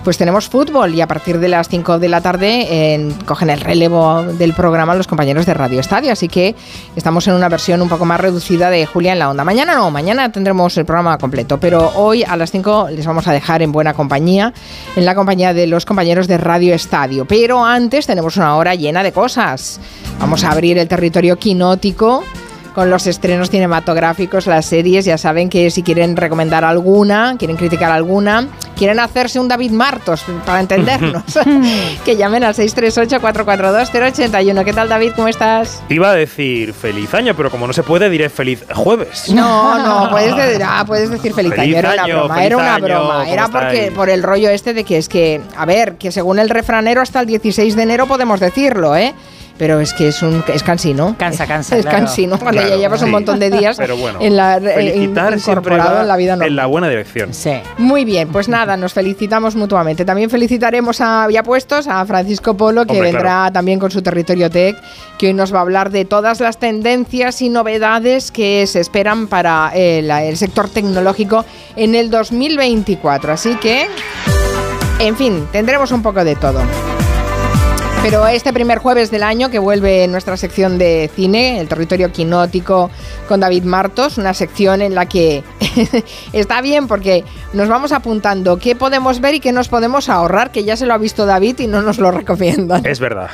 [0.03, 3.61] pues tenemos fútbol y a partir de las 5 de la tarde en- cogen el
[3.61, 6.11] relevo del programa los compañeros de Radio Estadio.
[6.11, 6.55] Así que
[6.95, 9.43] estamos en una versión un poco más reducida de Julia en la onda.
[9.43, 13.33] Mañana no, mañana tendremos el programa completo pero hoy a las 5 les vamos a
[13.33, 14.53] dejar en buena compañía
[14.95, 17.25] en la compañía de los compañeros de Radio Estadio.
[17.25, 19.79] Pero antes tenemos una hora llena de cosas.
[20.19, 22.23] Vamos a abrir el territorio quinótico
[22.75, 27.89] con los estrenos cinematográficos, las series, ya saben que si quieren recomendar alguna, quieren criticar
[27.89, 31.23] alguna, quieren hacerse un David Martos para entendernos,
[32.05, 34.63] que llamen al 638-442-081.
[34.65, 35.13] ¿Qué tal David?
[35.15, 35.81] ¿Cómo estás?
[35.89, 39.29] Iba a decir feliz año, pero como no se puede, diré feliz jueves.
[39.33, 42.75] No, no, puedes, de- ah, puedes decir feliz, Feliz año, era una broma, era una
[42.75, 43.91] año, broma, ¿cómo era porque estáis?
[43.93, 47.21] por el rollo este de que es que, a ver, que según el refranero hasta
[47.21, 49.13] el 16 de enero podemos decirlo, ¿eh?
[49.57, 51.15] Pero es que es un es cansino.
[51.17, 51.99] Cansa, cansa, Es claro.
[51.99, 53.11] cansino cuando Claro, ya llevas un sí.
[53.11, 56.49] montón de días Pero bueno, en la, eh, felicitar incorporado en la vida normal.
[56.49, 57.33] en la buena dirección.
[57.33, 57.53] Sí.
[57.77, 60.03] Muy bien, pues nada, nos felicitamos mutuamente.
[60.03, 63.53] También felicitaremos a ya puestos a Francisco Polo, que Hombre, vendrá claro.
[63.53, 64.75] también con su territorio tech,
[65.17, 69.27] que hoy nos va a hablar de todas las tendencias y novedades que se esperan
[69.27, 71.45] para el, el sector tecnológico
[71.77, 73.31] en el 2024.
[73.33, 73.87] Así que,
[74.99, 76.59] en fin, tendremos un poco de todo.
[78.05, 82.91] Pero este primer jueves del año que vuelve nuestra sección de cine, el territorio quinótico
[83.27, 85.43] con David Martos, una sección en la que
[86.31, 87.23] está bien porque
[87.53, 90.93] nos vamos apuntando qué podemos ver y qué nos podemos ahorrar, que ya se lo
[90.93, 92.85] ha visto David y no nos lo recomiendan.
[92.85, 93.31] Es verdad.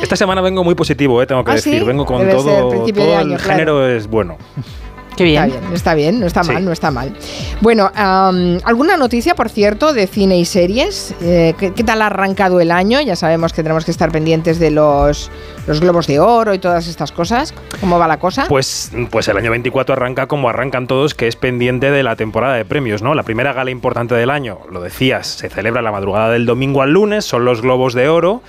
[0.00, 1.80] Esta semana vengo muy positivo, eh, tengo que ¿Ah, decir.
[1.80, 1.84] sí?
[1.84, 2.70] Vengo con Debe todo.
[2.94, 3.58] Todo año, el claro.
[3.58, 4.38] género es bueno.
[5.20, 5.44] Qué bien.
[5.44, 6.52] Está bien, está bien, no está Sí.
[6.52, 7.12] mal, no está mal.
[7.60, 11.14] Bueno, am, ¿alguna noticia, por cierto, de cine y series?
[11.20, 13.02] Eh, ¿qué, qué tal ha arrancado el año?
[13.02, 15.30] Ya sabemos que tenemos que estar pendientes de los,
[15.66, 17.52] los globos de oro y todas estas cosas.
[17.82, 18.46] ¿Cómo va la cosa?
[18.48, 22.54] Pues, pues el año 24 arranca como arrancan todos, que es pendiente de la temporada
[22.54, 23.14] de premios, ¿no?
[23.14, 26.92] La primera gala importante del año, lo decías, se celebra la madrugada del domingo al
[26.92, 28.40] lunes, son los Globos de Oro.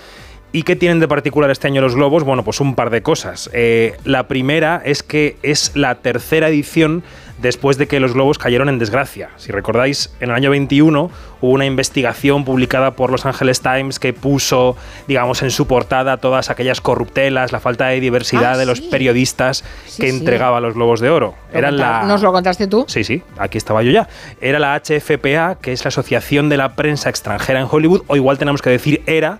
[0.53, 2.23] ¿Y qué tienen de particular este año los Globos?
[2.23, 3.49] Bueno, pues un par de cosas.
[3.53, 7.03] Eh, la primera es que es la tercera edición
[7.41, 9.29] después de que los globos cayeron en desgracia.
[9.37, 11.09] Si recordáis, en el año 21
[11.39, 14.75] hubo una investigación publicada por Los Angeles Times que puso,
[15.07, 18.89] digamos, en su portada todas aquellas corruptelas, la falta de diversidad Ah, de los sí.
[18.91, 20.17] periodistas Sí, que sí.
[20.19, 21.33] entregaban los globos de oro.
[21.51, 22.07] ¿Lo Eran conta- la...
[22.07, 22.85] ¿Nos lo contaste tú?
[22.87, 24.07] Sí, sí, aquí estaba yo ya.
[24.39, 28.37] Era la HFPA, que es la Asociación de la Prensa Extranjera en Hollywood, o igual
[28.37, 29.39] tenemos que decir era,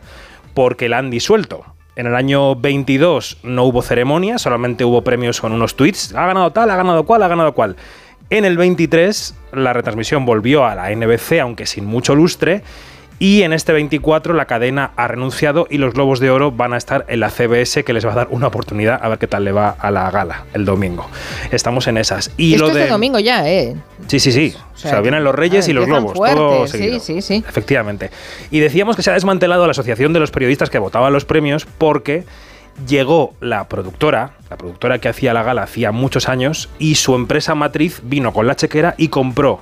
[0.54, 1.66] porque la han disuelto.
[1.96, 6.16] En el año 22 no hubo ceremonia, solamente hubo premios con unos tweets.
[6.16, 7.76] Ha ganado tal, ha ganado cual, ha ganado cual.
[8.30, 12.64] En el 23 la retransmisión volvió a la NBC, aunque sin mucho lustre.
[13.22, 16.78] Y en este 24 la cadena ha renunciado y los Globos de Oro van a
[16.78, 19.44] estar en la CBS, que les va a dar una oportunidad a ver qué tal
[19.44, 21.08] le va a la gala el domingo.
[21.52, 22.32] Estamos en esas.
[22.36, 23.76] Y Esto lo es de de domingo ya, ¿eh?
[24.08, 24.56] Sí, sí, sí.
[24.74, 27.44] O sea, sea, vienen los Reyes y los Globos, todo sí, sí, sí.
[27.48, 28.10] Efectivamente.
[28.50, 31.68] Y decíamos que se ha desmantelado la asociación de los periodistas que votaban los premios
[31.78, 32.24] porque
[32.88, 37.54] llegó la productora, la productora que hacía la gala hacía muchos años, y su empresa
[37.54, 39.62] matriz vino con la chequera y compró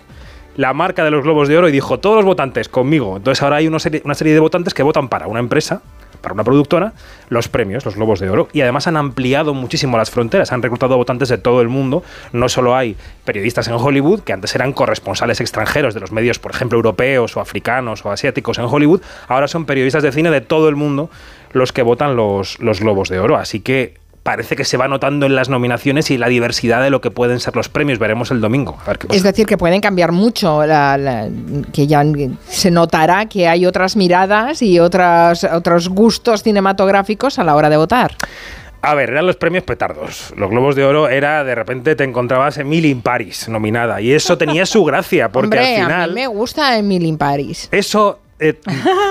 [0.60, 3.16] la marca de los Globos de Oro y dijo, todos los votantes conmigo.
[3.16, 5.82] Entonces ahora hay una serie, una serie de votantes que votan para una empresa,
[6.20, 6.92] para una productora,
[7.30, 8.50] los premios, los Globos de Oro.
[8.52, 12.04] Y además han ampliado muchísimo las fronteras, han reclutado votantes de todo el mundo.
[12.34, 16.52] No solo hay periodistas en Hollywood, que antes eran corresponsales extranjeros de los medios, por
[16.52, 20.68] ejemplo, europeos o africanos o asiáticos en Hollywood, ahora son periodistas de cine de todo
[20.68, 21.10] el mundo
[21.54, 23.38] los que votan los, los Globos de Oro.
[23.38, 23.94] Así que
[24.30, 27.40] parece que se va notando en las nominaciones y la diversidad de lo que pueden
[27.40, 27.98] ser los premios.
[27.98, 28.78] Veremos el domingo.
[28.84, 29.18] A ver qué pasa.
[29.18, 31.28] Es decir, que pueden cambiar mucho, la- la-
[31.74, 32.04] que ya
[32.48, 37.78] se notará que hay otras miradas y otras, otros gustos cinematográficos a la hora de
[37.78, 38.16] votar.
[38.84, 40.32] A ver, eran los premios petardos.
[40.38, 44.00] Los Globos de Oro era, de repente te encontrabas Emily in Paris nominada.
[44.00, 46.10] Y eso tenía su gracia, porque Hombre, al a final.
[46.12, 47.68] mí me gusta Emily in Paris.
[47.72, 48.60] Eso eh,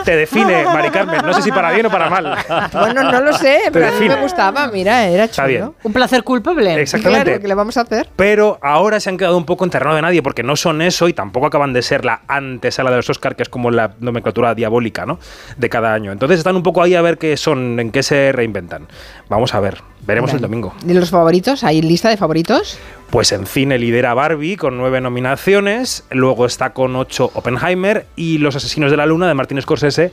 [0.05, 1.21] te define, Mari Carmen.
[1.25, 2.37] No sé si para bien o para mal.
[2.73, 5.49] Bueno, no lo sé, pero a mí me gustaba, mira, era Está chulo.
[5.49, 5.71] bien.
[5.83, 6.81] Un placer culpable.
[6.81, 7.25] Exactamente.
[7.25, 8.09] Claro, ¿qué le vamos a hacer?
[8.17, 11.09] Pero ahora se han quedado un poco en terreno de nadie porque no son eso
[11.09, 14.55] y tampoco acaban de ser la antesala de los Oscar, que es como la nomenclatura
[14.55, 15.19] diabólica ¿no?
[15.57, 16.13] de cada año.
[16.13, 18.89] Entonces están un poco ahí a ver qué son, en qué se reinventan.
[19.29, 20.75] Vamos a ver, veremos el domingo.
[20.83, 21.65] ¿De los favoritos?
[21.65, 22.79] ¿Hay lista de favoritos?
[23.11, 28.55] Pues en cine lidera Barbie con nueve nominaciones, luego está con ocho Oppenheimer y Los
[28.55, 30.13] Asesinos de la Luna de Martin Scorsese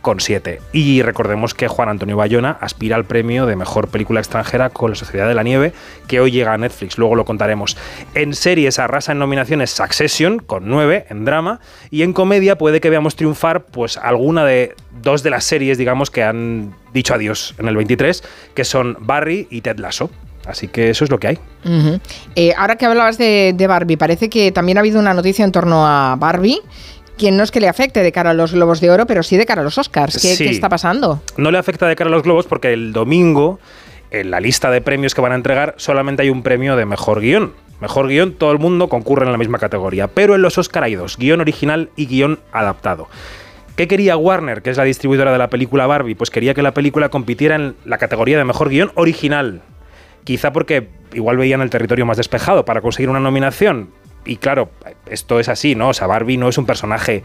[0.00, 0.60] con siete.
[0.72, 4.96] Y recordemos que Juan Antonio Bayona aspira al premio de mejor película extranjera con La
[4.96, 5.74] Sociedad de la Nieve,
[6.06, 7.76] que hoy llega a Netflix, luego lo contaremos.
[8.14, 11.60] En series arrasa en nominaciones Succession con nueve en drama
[11.90, 16.10] y en comedia puede que veamos triunfar pues alguna de dos de las series, digamos,
[16.10, 20.10] que han dicho adiós en el 23, que son Barry y Ted Lasso.
[20.50, 21.38] Así que eso es lo que hay.
[22.36, 25.52] Eh, ahora que hablabas de, de Barbie, parece que también ha habido una noticia en
[25.52, 26.58] torno a Barbie,
[27.16, 29.36] que no es que le afecte de cara a los Globos de Oro, pero sí
[29.36, 30.14] de cara a los Oscars.
[30.14, 30.44] ¿Qué, Sí.
[30.44, 31.22] qué está pasando?
[31.36, 33.58] no le afecta de cara a los globos porque el domingo,
[34.10, 37.20] en la lista de premios que van a entregar, solamente hay un premio de mejor
[37.20, 37.52] guion.
[37.80, 40.06] Mejor guion, todo el mundo concurre en la misma categoría.
[40.08, 43.08] Pero en los Oscar hay dos, guion original y guion adaptado.
[43.76, 46.14] ¿Qué quería Warner, que es la distribuidora de la película Barbie?
[46.14, 49.62] Pues quería que la película compitiera en la categoría de mejor guion original.
[50.24, 53.90] Quizá porque igual veían el territorio más despejado para conseguir una nominación.
[54.24, 54.70] Y claro,
[55.06, 55.88] esto es así, ¿no?
[55.88, 57.22] O sea, Barbie no es un personaje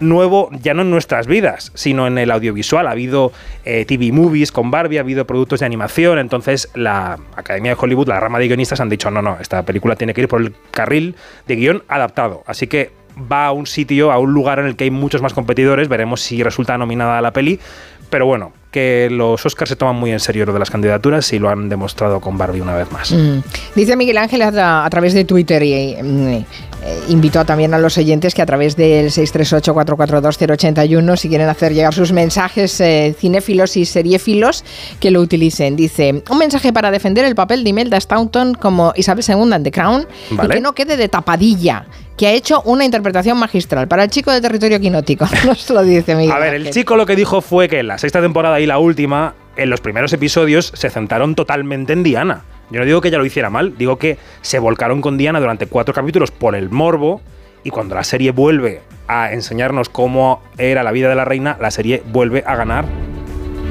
[0.00, 2.86] nuevo ya no en nuestras vidas, sino en el audiovisual.
[2.86, 3.32] Ha habido
[3.64, 8.08] eh, TV movies con Barbie, ha habido productos de animación, entonces la Academia de Hollywood,
[8.08, 10.54] la rama de guionistas han dicho, no, no, esta película tiene que ir por el
[10.70, 11.16] carril
[11.46, 12.42] de guion adaptado.
[12.46, 12.92] Así que
[13.30, 16.20] va a un sitio, a un lugar en el que hay muchos más competidores, veremos
[16.20, 17.60] si resulta nominada la peli,
[18.10, 21.38] pero bueno, que los Oscars se toman muy en serio lo de las candidaturas y
[21.38, 23.12] lo han demostrado con Barbie una vez más.
[23.12, 23.38] Mm.
[23.76, 26.44] Dice Miguel Ángel a, a través de Twitter y mm,
[26.86, 31.94] eh, invitó también a los oyentes que a través del 638-442-081, si quieren hacer llegar
[31.94, 34.62] sus mensajes eh, cinéfilos y seriéfilos,
[35.00, 35.76] que lo utilicen.
[35.76, 39.70] Dice, un mensaje para defender el papel de Imelda Staunton como Isabel II en The
[39.70, 40.46] Crown Vale.
[40.46, 41.86] y que no quede de tapadilla,
[42.18, 45.26] que ha hecho una interpretación magistral para el chico de territorio quinótico.
[45.46, 47.96] Nos lo dice Miguel A ver, el chico lo que dijo fue que en la
[47.96, 52.44] sexta temporada y la última, en los primeros episodios, se centraron totalmente en Diana.
[52.70, 55.66] Yo no digo que ella lo hiciera mal, digo que se volcaron con Diana durante
[55.66, 57.20] cuatro capítulos por el morbo
[57.62, 61.70] y cuando la serie vuelve a enseñarnos cómo era la vida de la reina, la
[61.70, 63.03] serie vuelve a ganar.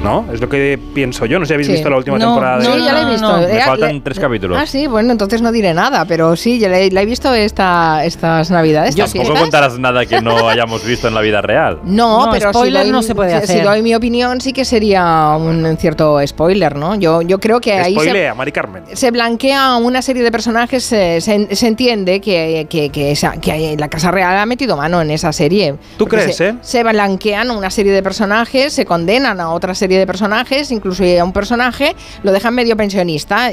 [0.04, 0.26] ¿No?
[0.32, 1.38] Es lo que pienso yo.
[1.38, 1.72] No sé si habéis Sí.
[1.74, 2.64] visto la última No, temporada de...
[2.84, 3.36] Ya la he visto.
[3.38, 4.58] Me Eh, faltan le- tres capítulos.
[4.60, 7.32] Ah, sí, bueno, entonces no diré nada, pero sí, ya la he, la he visto
[7.34, 8.90] esta, estas navidades.
[8.90, 11.80] estas Tampoco contarás nada que no hayamos visto en la vida real.
[11.84, 13.64] No, No, pero spoiler si doy, no se puede si- si hacer.
[13.64, 16.94] doy mi opinión sí que sería un cierto spoiler, ¿no?
[16.96, 18.84] Yo, yo creo que ahí se, Spoilea, Mari Carmen.
[18.92, 23.76] se blanquea una serie de personajes, eh, se, se entiende que, que, que esa- que
[23.78, 25.76] la Casa Real ha metido mano en esa serie.
[25.96, 26.54] ¿Tú crees, se, eh?
[26.60, 31.24] Se blanquean una serie de personajes, se condenan a otra serie de personajes, incluso a
[31.24, 33.50] un personaje lo dejan medio pensionista,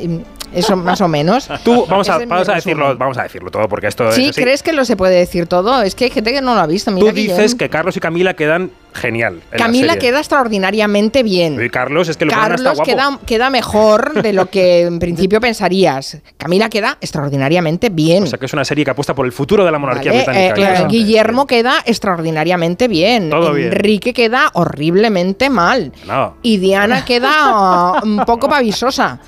[0.54, 1.50] eso más o menos.
[1.64, 4.42] Tú, vamos a, vamos a decirlo, vamos a decirlo todo, porque esto Sí, es así.
[4.42, 5.82] ¿crees que lo se puede decir todo?
[5.82, 6.92] Es que hay gente que no lo ha visto.
[6.92, 9.42] Mira Tú dices que Carlos y Camila quedan genial.
[9.52, 11.62] en la Camila queda extraordinariamente bien.
[11.62, 12.84] Y Carlos es que lo Carlos guapo.
[12.84, 16.18] queda, queda mejor de lo que en principio pensarías.
[16.38, 18.24] Camila queda extraordinariamente bien.
[18.24, 20.24] O sea que es una serie que apuesta por el futuro de la monarquía ¿vale?
[20.24, 20.74] británica.
[20.74, 20.88] Eh, eh.
[20.90, 23.30] Guillermo queda extraordinariamente bien.
[23.30, 23.68] Todo bien.
[23.68, 25.92] Enrique queda horriblemente mal.
[26.08, 26.36] No.
[26.42, 29.20] Y Diana queda uh, un poco pavisosa.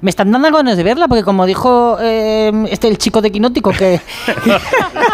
[0.00, 3.70] Me están dando ganas de verla porque como dijo eh, este el chico de Quinótico
[3.70, 4.00] que,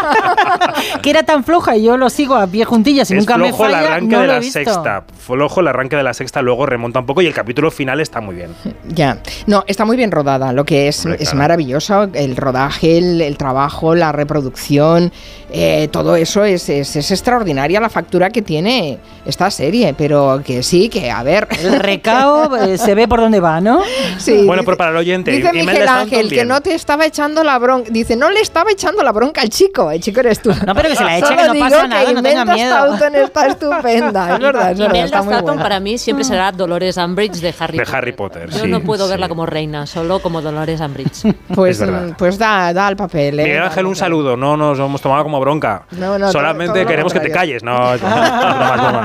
[1.01, 3.47] que era tan floja y yo lo sigo a pie juntillas y Es nunca me
[3.47, 5.03] flojo el falla, arranque no de la sexta.
[5.17, 8.21] Flojo el arranque de la sexta, luego remonta un poco y el capítulo final está
[8.21, 8.51] muy bien.
[8.87, 11.37] Ya, no, está muy bien rodada, lo que es, Hombre, es claro.
[11.37, 15.11] maravilloso, el rodaje, el, el trabajo, la reproducción,
[15.51, 20.63] eh, todo eso es, es, es extraordinaria la factura que tiene esta serie, pero que
[20.63, 21.47] sí, que a ver...
[21.59, 23.81] El recao eh, se ve por dónde va, ¿no?
[24.17, 27.57] Sí, bueno, pero para el oyente, Dice Miguel Ángel que no te estaba echando la
[27.57, 27.89] bronca.
[27.91, 29.91] Dice, no le estaba echando la bronca al chico.
[29.91, 30.51] El chico eres tú.
[30.65, 32.75] No, pero que se la eche, que no pasa nada, no tenga miedo.
[32.75, 33.89] Staunton está estupenda.
[33.89, 37.77] Es verdad, es verdad, Imelda muy Staunton para mí siempre será Dolores Umbridge de Harry
[37.77, 37.95] De Potter.
[37.97, 39.09] Harry Potter, Yo sí, no puedo sí.
[39.11, 41.35] verla como reina, solo como Dolores Umbridge.
[41.55, 43.39] Pues, mm, pues da, da el papel.
[43.39, 43.43] ¿eh?
[43.43, 44.37] Miguel Ángel, el un saludo.
[44.37, 45.83] No nos hemos tomado como bronca.
[45.91, 47.63] No, no, Solamente queremos que te calles.
[47.63, 47.75] No.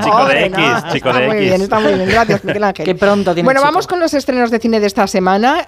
[0.03, 1.47] Chico de X, no, chico está de muy X.
[1.49, 2.09] bien, está muy bien.
[2.09, 2.85] Gracias, Miguel Ángel.
[2.85, 5.65] Qué pronto tiene Bueno, vamos con los estrenos de cine de esta semana,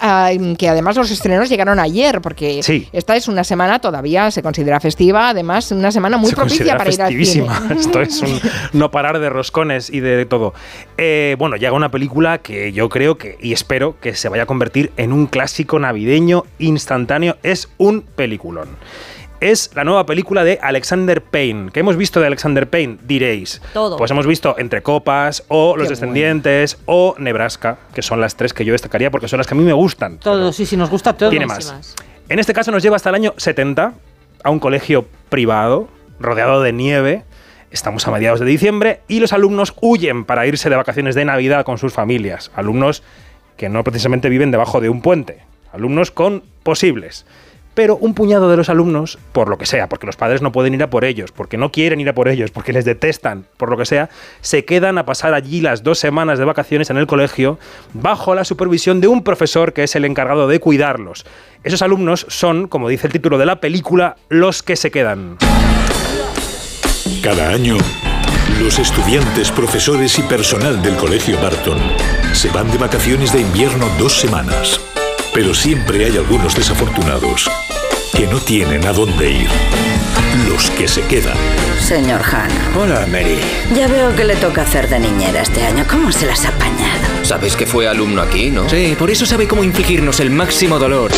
[0.58, 2.88] que además los estrenos llegaron ayer, porque Sí.
[2.94, 6.78] esta es una semana todavía se considera festiva, además una semana muy Se propicia considera
[6.78, 7.26] para ir al cine.
[7.26, 7.76] festivísima.
[7.80, 8.40] Esto es un
[8.74, 10.54] no parar de roscones y de todo.
[10.98, 14.46] Eh, bueno, llega una película que yo creo que, y espero que se vaya a
[14.46, 17.38] convertir en un clásico navideño instantáneo.
[17.44, 18.70] Es un peliculón.
[19.40, 21.70] Es la nueva película de Alexander Payne.
[21.72, 22.98] ¿Qué hemos visto de Alexander Payne?
[23.04, 23.62] Diréis.
[23.72, 23.96] Todo.
[23.98, 28.66] Pues hemos visto Entre Copas, o Los Descendientes, o Nebraska, que son las tres que
[28.66, 30.18] yo destacaría porque son las que a mí me gustan.
[30.18, 31.30] Todo, sí, sí, nos gusta todo.
[31.30, 31.96] Tiene más.
[32.30, 33.94] En este caso nos lleva hasta el año 70
[34.44, 35.88] a un colegio privado,
[36.20, 37.24] rodeado de nieve.
[37.72, 41.66] Estamos a mediados de diciembre y los alumnos huyen para irse de vacaciones de Navidad
[41.66, 42.52] con sus familias.
[42.56, 43.04] Alumnos
[43.58, 45.40] que no precisamente viven debajo de un puente.
[45.74, 47.26] Alumnos con posibles.
[47.78, 50.74] Pero un puñado de los alumnos, por lo que sea, porque los padres no pueden
[50.74, 53.70] ir a por ellos, porque no quieren ir a por ellos, porque les detestan, por
[53.70, 54.10] lo que sea,
[54.42, 57.60] se quedan a pasar allí las dos semanas de vacaciones en el colegio
[57.94, 61.24] bajo la supervisión de un profesor que es el encargado de cuidarlos.
[61.64, 65.38] Esos alumnos son, como dice el título de la película, los que se quedan.
[67.22, 67.78] Cada año,
[68.60, 71.78] los estudiantes, profesores y personal del Colegio Barton
[72.34, 74.82] se van de vacaciones de invierno dos semanas.
[75.38, 77.48] Pero siempre hay algunos desafortunados
[78.12, 79.48] que no tienen a dónde ir.
[80.50, 81.38] Los que se quedan.
[81.80, 82.72] Señor Hanna.
[82.76, 83.38] Hola, Mary.
[83.76, 85.86] Ya veo que le toca hacer de niñera este año.
[85.88, 87.24] ¿Cómo se las ha apañado?
[87.24, 88.68] Sabes que fue alumno aquí, ¿no?
[88.68, 91.12] Sí, por eso sabe cómo infligirnos el máximo dolor.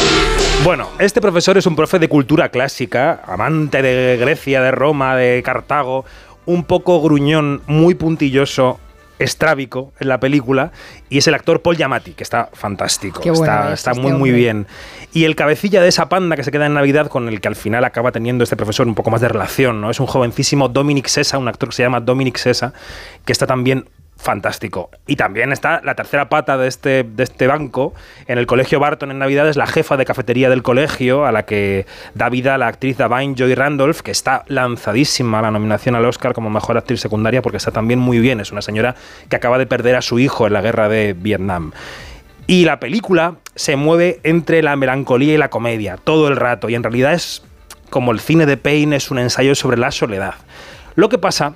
[0.65, 5.41] Bueno, este profesor es un profe de cultura clásica, amante de Grecia, de Roma, de
[5.43, 6.03] Cartago,
[6.45, 8.81] un poco gruñón, muy puntilloso,
[9.19, 10.71] estrábico en la película
[11.09, 14.13] y es el actor Paul Giamatti, que está fantástico, Qué está, es está este muy
[14.13, 14.65] muy bien.
[15.13, 17.55] Y el cabecilla de esa panda que se queda en Navidad con el que al
[17.55, 19.91] final acaba teniendo este profesor un poco más de relación, ¿no?
[19.91, 22.73] Es un jovencísimo Dominic Sessa, un actor que se llama Dominic Sessa,
[23.25, 23.85] que está también
[24.19, 24.89] fantástico.
[25.07, 27.93] Y también está la tercera pata de este, de este banco.
[28.27, 31.43] En el colegio Barton en Navidad es la jefa de cafetería del colegio, a la
[31.43, 31.85] que
[32.15, 36.33] da vida la actriz Davine Joy Randolph, que está lanzadísima a la nominación al Oscar
[36.33, 38.41] como mejor actriz secundaria porque está también muy bien.
[38.41, 38.95] Es una señora
[39.29, 41.71] que acaba de perder a su hijo en la guerra de Vietnam.
[42.45, 46.67] Y la película se mueve entre la melancolía y la comedia todo el rato.
[46.67, 47.43] Y en realidad es
[47.89, 50.33] como el cine de Payne, es un ensayo sobre la soledad.
[50.95, 51.55] Lo que pasa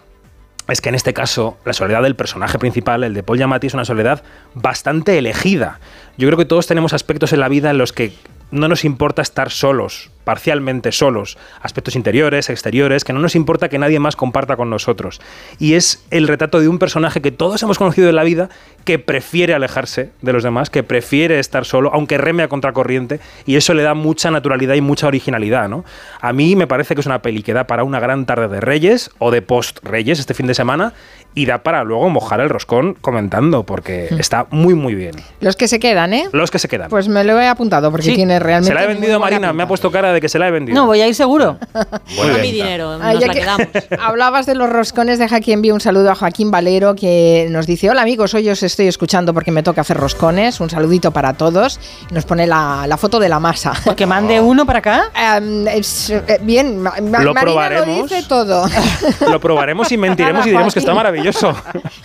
[0.67, 3.73] es que en este caso la soledad del personaje principal, el de Paul Giamatti, es
[3.73, 4.23] una soledad
[4.53, 5.79] bastante elegida.
[6.17, 8.13] Yo creo que todos tenemos aspectos en la vida en los que
[8.51, 13.77] no nos importa estar solos, parcialmente solos, aspectos interiores, exteriores, que no nos importa que
[13.77, 15.21] nadie más comparta con nosotros.
[15.59, 18.49] Y es el retrato de un personaje que todos hemos conocido en la vida
[18.85, 23.55] que prefiere alejarse de los demás, que prefiere estar solo, aunque reme a contracorriente, y
[23.55, 25.85] eso le da mucha naturalidad y mucha originalidad, ¿no?
[26.19, 28.59] A mí me parece que es una peli que da para una gran tarde de
[28.61, 30.93] Reyes o de post-Reyes este fin de semana
[31.35, 35.15] y da para luego mojar el roscón comentando, porque está muy, muy bien.
[35.39, 36.29] Los que se quedan, ¿eh?
[36.31, 36.89] Los que se quedan.
[36.89, 38.67] Pues me lo he apuntado porque Sí, tiene realmente.
[38.67, 40.75] Se la he vendido Marina, me ha puesto cara de que se la he vendido.
[40.79, 41.57] No, voy a ir seguro.
[42.15, 42.41] Muy No bien.
[42.41, 43.67] mi dinero, Ah, nos ya la que quedamos.
[43.99, 47.89] Hablabas de los roscones, deja que envíe un saludo a Joaquín Valero que nos dice,
[47.89, 51.79] hola amigos, hoy os estoy escuchando porque me toca hacer roscones, un saludito para todos.
[52.11, 53.73] Nos pone la, la foto de la masa.
[53.95, 55.03] Que mande uno para acá.
[55.37, 57.87] Em, es, eh, bien, Ma- Lo Marina probaremos.
[57.87, 58.65] lo dice todo.
[59.29, 61.55] Lo probaremos y mentiremos y diremos que está maravilloso.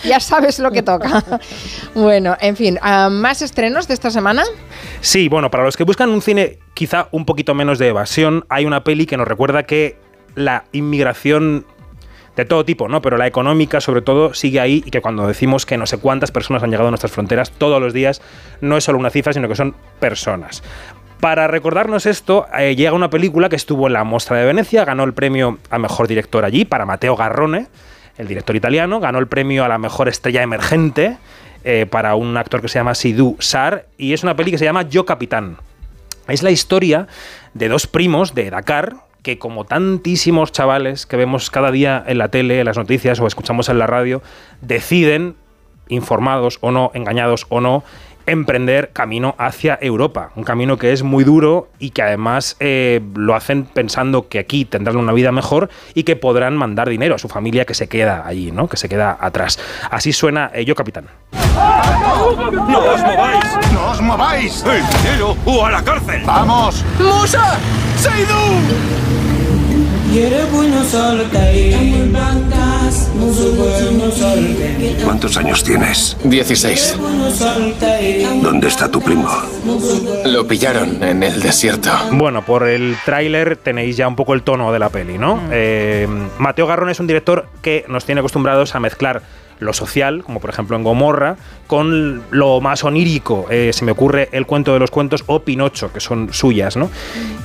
[0.04, 1.24] ya sabes lo que toca.
[1.94, 4.44] bueno, en fin, ah, ¿más estrenos de esta semana?
[5.00, 8.64] Sí, bueno, para los que buscan un cine quizá un poquito menos de evasión, hay
[8.64, 9.96] una peli que nos recuerda que
[10.36, 11.66] la inmigración
[12.36, 13.02] de todo tipo, ¿no?
[13.02, 16.30] Pero la económica, sobre todo, sigue ahí y que cuando decimos que no sé cuántas
[16.30, 18.22] personas han llegado a nuestras fronteras todos los días,
[18.60, 20.62] no es solo una cifra, sino que son personas.
[21.18, 25.02] Para recordarnos esto, eh, llega una película que estuvo en la Mostra de Venecia, ganó
[25.02, 27.66] el premio a mejor director allí para Matteo Garrone,
[28.18, 31.18] el director italiano, ganó el premio a la mejor estrella emergente
[31.64, 34.64] eh, para un actor que se llama Sidhu Sar, y es una peli que se
[34.64, 35.56] llama Yo Capitán.
[36.28, 37.06] Es la historia
[37.54, 42.28] de dos primos de Dakar que como tantísimos chavales que vemos cada día en la
[42.28, 44.22] tele, en las noticias o escuchamos en la radio,
[44.60, 45.36] deciden,
[45.88, 47.82] informados o no, engañados o no,
[48.28, 50.30] emprender camino hacia Europa.
[50.36, 54.64] Un camino que es muy duro y que además eh, lo hacen pensando que aquí
[54.64, 58.26] tendrán una vida mejor y que podrán mandar dinero a su familia que se queda
[58.26, 58.68] allí, ¿no?
[58.68, 59.58] Que se queda atrás.
[59.90, 61.06] Así suena eh, Yo Capitán.
[61.32, 63.44] ¡No os mováis!
[63.72, 64.64] ¡No os mováis!
[64.64, 66.22] ¡El dinero o a la cárcel!
[66.24, 66.84] ¡Vamos!
[66.98, 67.58] Musa!
[67.96, 68.34] Seidú!
[75.04, 76.16] ¿Cuántos años tienes?
[76.24, 76.98] 16.
[78.42, 79.28] ¿Dónde está tu primo?
[80.26, 81.90] Lo pillaron en el desierto.
[82.12, 85.40] Bueno, por el tráiler tenéis ya un poco el tono de la peli, ¿no?
[85.50, 86.06] Eh,
[86.38, 89.22] Mateo Garrón es un director que nos tiene acostumbrados a mezclar
[89.58, 91.36] lo social, como por ejemplo en Gomorra,
[91.66, 93.46] con lo más onírico.
[93.50, 96.90] Eh, se me ocurre El cuento de los cuentos o Pinocho, que son suyas, ¿no?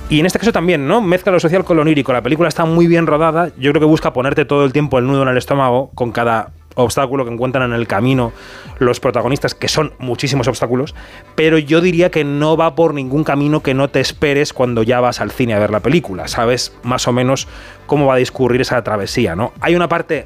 [0.10, 1.02] Y en este caso también, ¿no?
[1.02, 2.14] Mezcla lo social con lo onírico.
[2.14, 3.49] La película está muy bien rodada.
[3.57, 6.52] Yo creo que busca ponerte todo el tiempo el nudo en el estómago con cada
[6.76, 8.31] obstáculo que encuentran en el camino
[8.80, 10.95] los protagonistas, que son muchísimos obstáculos,
[11.35, 14.99] pero yo diría que no va por ningún camino que no te esperes cuando ya
[14.99, 16.27] vas al cine a ver la película.
[16.27, 17.48] Sabes más o menos
[17.85, 19.53] cómo va a discurrir esa travesía, ¿no?
[19.61, 20.26] Hay una parte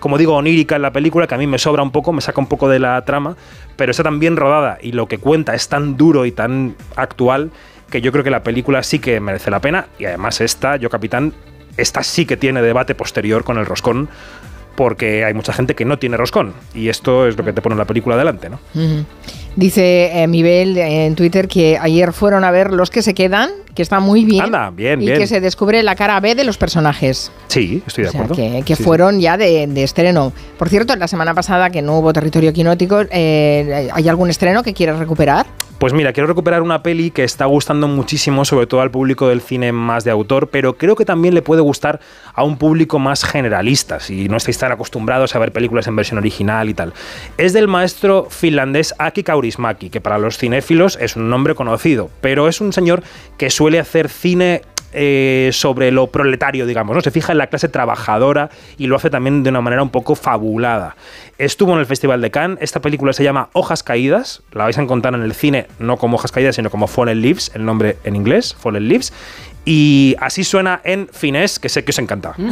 [0.00, 2.40] como digo, onírica en la película, que a mí me sobra un poco, me saca
[2.40, 3.36] un poco de la trama,
[3.76, 7.50] pero está tan bien rodada y lo que cuenta es tan duro y tan actual
[7.90, 9.86] que yo creo que la película sí que merece la pena.
[9.98, 11.32] Y además esta, Yo Capitán,
[11.76, 14.08] esta sí que tiene debate posterior con el roscón,
[14.76, 16.54] porque hay mucha gente que no tiene roscón.
[16.74, 18.60] Y esto es lo que te pone la película adelante, ¿no?
[19.62, 23.82] Dice eh, Mibel en Twitter que ayer fueron a ver Los que se quedan, que
[23.82, 24.44] está muy bien.
[24.44, 25.18] Anda, bien, y bien.
[25.18, 27.32] que se descubre la cara B de los personajes.
[27.48, 28.36] Sí, estoy de O sea, acuerdo.
[28.36, 28.84] que, que Sí, sí.
[28.84, 30.32] fueron ya de, de estreno.
[30.58, 34.74] Por cierto, la semana pasada que no hubo territorio quinótico, eh, ¿hay algún estreno que
[34.74, 35.46] quieras recuperar?
[35.78, 39.40] Pues mira, quiero recuperar una peli que está gustando muchísimo, sobre todo al público del
[39.40, 42.00] cine más de autor, pero creo que también le puede gustar
[42.34, 46.18] a un público más generalista, si no estáis tan acostumbrados a ver películas en versión
[46.18, 46.94] original y tal.
[47.36, 52.48] Es del maestro finlandés Aki Kaurismäki, que para los cinéfilos es un nombre conocido, pero
[52.48, 53.02] es un señor
[53.36, 54.62] que suele hacer cine
[54.92, 57.02] eh, sobre lo proletario, digamos, ¿no?
[57.02, 60.14] Se fija en la clase trabajadora y lo hace también de una manera un poco
[60.14, 60.96] fabulada.
[61.36, 64.82] Estuvo en el Festival de Cannes, esta película se llama Hojas Caídas, la vais a
[64.82, 68.16] encontrar en el cine no como Hojas Caídas, sino como Fallen Leaves, el nombre en
[68.16, 69.12] inglés, Fallen Leaves,
[69.64, 72.34] y así suena en finés, que sé que os encanta.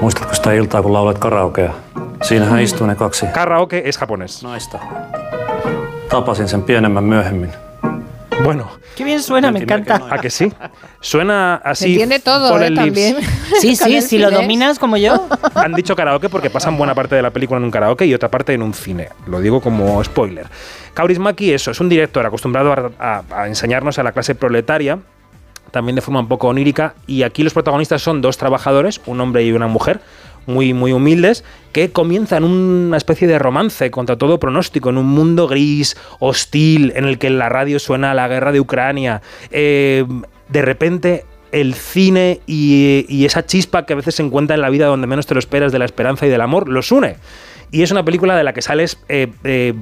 [0.00, 1.72] Muistatko sitä iltaa, kun karaokea?
[2.22, 4.42] Siinähän istuu ne kaksi Karaoke es japonés.
[4.42, 4.78] naista.
[6.10, 7.50] Tapasin sen pienemmän myöhemmin.
[8.44, 8.70] Bueno.
[8.96, 10.00] Qué bien suena, me encanta.
[10.10, 10.52] ¿A que sí?
[11.00, 11.90] Suena Se así.
[11.92, 12.76] entiende todo, Fallen ¿eh?
[12.76, 13.14] Leaves.
[13.14, 13.16] También.
[13.60, 15.26] Sí, sí, el si lo dominas como yo.
[15.54, 18.30] Han dicho karaoke porque pasan buena parte de la película en un karaoke y otra
[18.30, 19.08] parte en un cine.
[19.26, 20.46] Lo digo como spoiler.
[20.94, 24.98] Kaurismäki, eso, es un director acostumbrado a, a- a enseñarnos a la clase proletaria,
[25.70, 29.44] también de forma un poco onírica, y aquí los protagonistas son dos trabajadores, un hombre
[29.44, 30.00] y una mujer,
[30.46, 35.48] muy, muy humildes, que comienzan una especie de romance contra todo pronóstico en un mundo
[35.48, 39.22] gris, hostil, en el que en la radio suena la guerra de Ucrania.
[39.50, 40.04] Eh,
[40.48, 44.70] de repente el cine y, y esa chispa que a veces se encuentra en la
[44.70, 47.16] vida donde menos te lo esperas de la esperanza y del amor, los une.
[47.72, 49.74] Y es una película de la que sales eh, eh,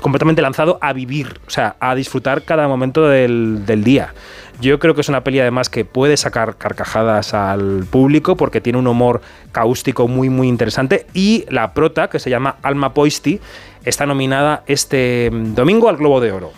[0.00, 4.14] completamente lanzado a vivir, o sea, a disfrutar cada momento del, del día.
[4.60, 8.78] Yo creo que es una peli además que puede sacar carcajadas al público porque tiene
[8.78, 9.20] un humor
[9.50, 13.40] cáustico muy muy interesante y la prota, que se llama Alma Poisti,
[13.84, 16.52] está nominada este mm, domingo al Globo de Oro.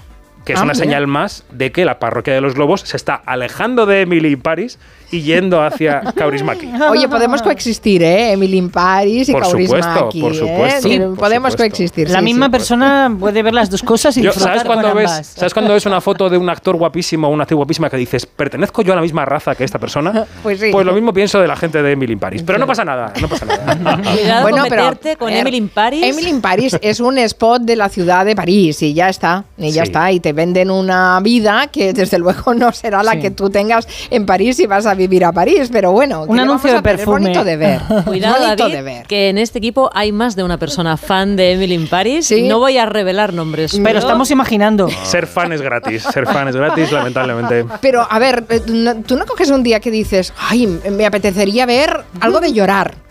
[0.45, 0.85] Que es Ah, una mira.
[0.85, 4.41] señal más de que la parroquia de los globos se está alejando de Emily in
[4.43, 4.79] Paris
[5.11, 6.69] y yendo hacia Kaurismäki.
[6.91, 8.33] Oye, podemos coexistir, ¿eh?
[8.33, 10.35] Emily in Paris y Por supuesto, por ¿eh?
[10.35, 11.59] supuesto, Sí, por podemos supuesto.
[11.59, 12.11] coexistir.
[12.11, 12.53] La sí, misma sí.
[12.53, 15.27] persona puede ver las dos cosas y Yo, disfrutar ¿sabes, cuando con ves, ambas.
[15.27, 18.27] ¿Sabes cuando ves una foto de un actor guapísimo o una actriz guapísima que dices,
[18.27, 20.27] ¿pertenezco yo a la misma raza que esta persona?
[20.43, 20.71] Pues sí.
[20.73, 22.43] lo mismo pienso de la gente de Emily in Paris.
[22.43, 23.97] Pero no pasa nada, no pasa nada.
[24.03, 26.03] Cuidado Bueno, con pero, meterte con ver, Emily in Paris.
[26.05, 29.71] Emily in Paris es un spot de la ciudad de París y ya está, y
[29.71, 29.89] ya Sí.
[29.91, 30.13] está.
[30.13, 33.21] Y te venden una vida que desde luego no será la Sí.
[33.21, 36.25] que tú tengas en París si vas a vivir a París, pero bueno.
[36.25, 37.21] ¿qué Un anuncio vamos a de perfume.
[37.21, 37.81] bonito de ver.
[38.05, 39.07] Cuidado, bonito David, de ver.
[39.07, 42.27] que en este equipo hay más de una persona fan de Emily in Paris.
[42.27, 42.49] Sí.
[42.49, 43.79] No voy a revelar nombres.
[43.83, 44.89] Pero estamos imaginando.
[45.05, 47.65] Ser fan es gratis, ser fan es gratis, lamentablemente.
[47.81, 48.61] Pero a ver, eh,
[49.07, 53.04] tú no coges un día que dices, ay, me apetecería ver algo de llorar.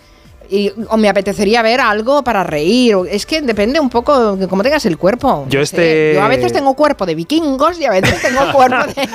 [0.55, 2.95] Y, o me apetecería ver algo para reír.
[3.09, 5.45] Es que depende un poco de cómo tengas el cuerpo.
[5.49, 6.13] Yo No este-.
[6.13, 9.07] Yo a veces tengo cuerpo de vikingos y a veces tengo cuerpo de,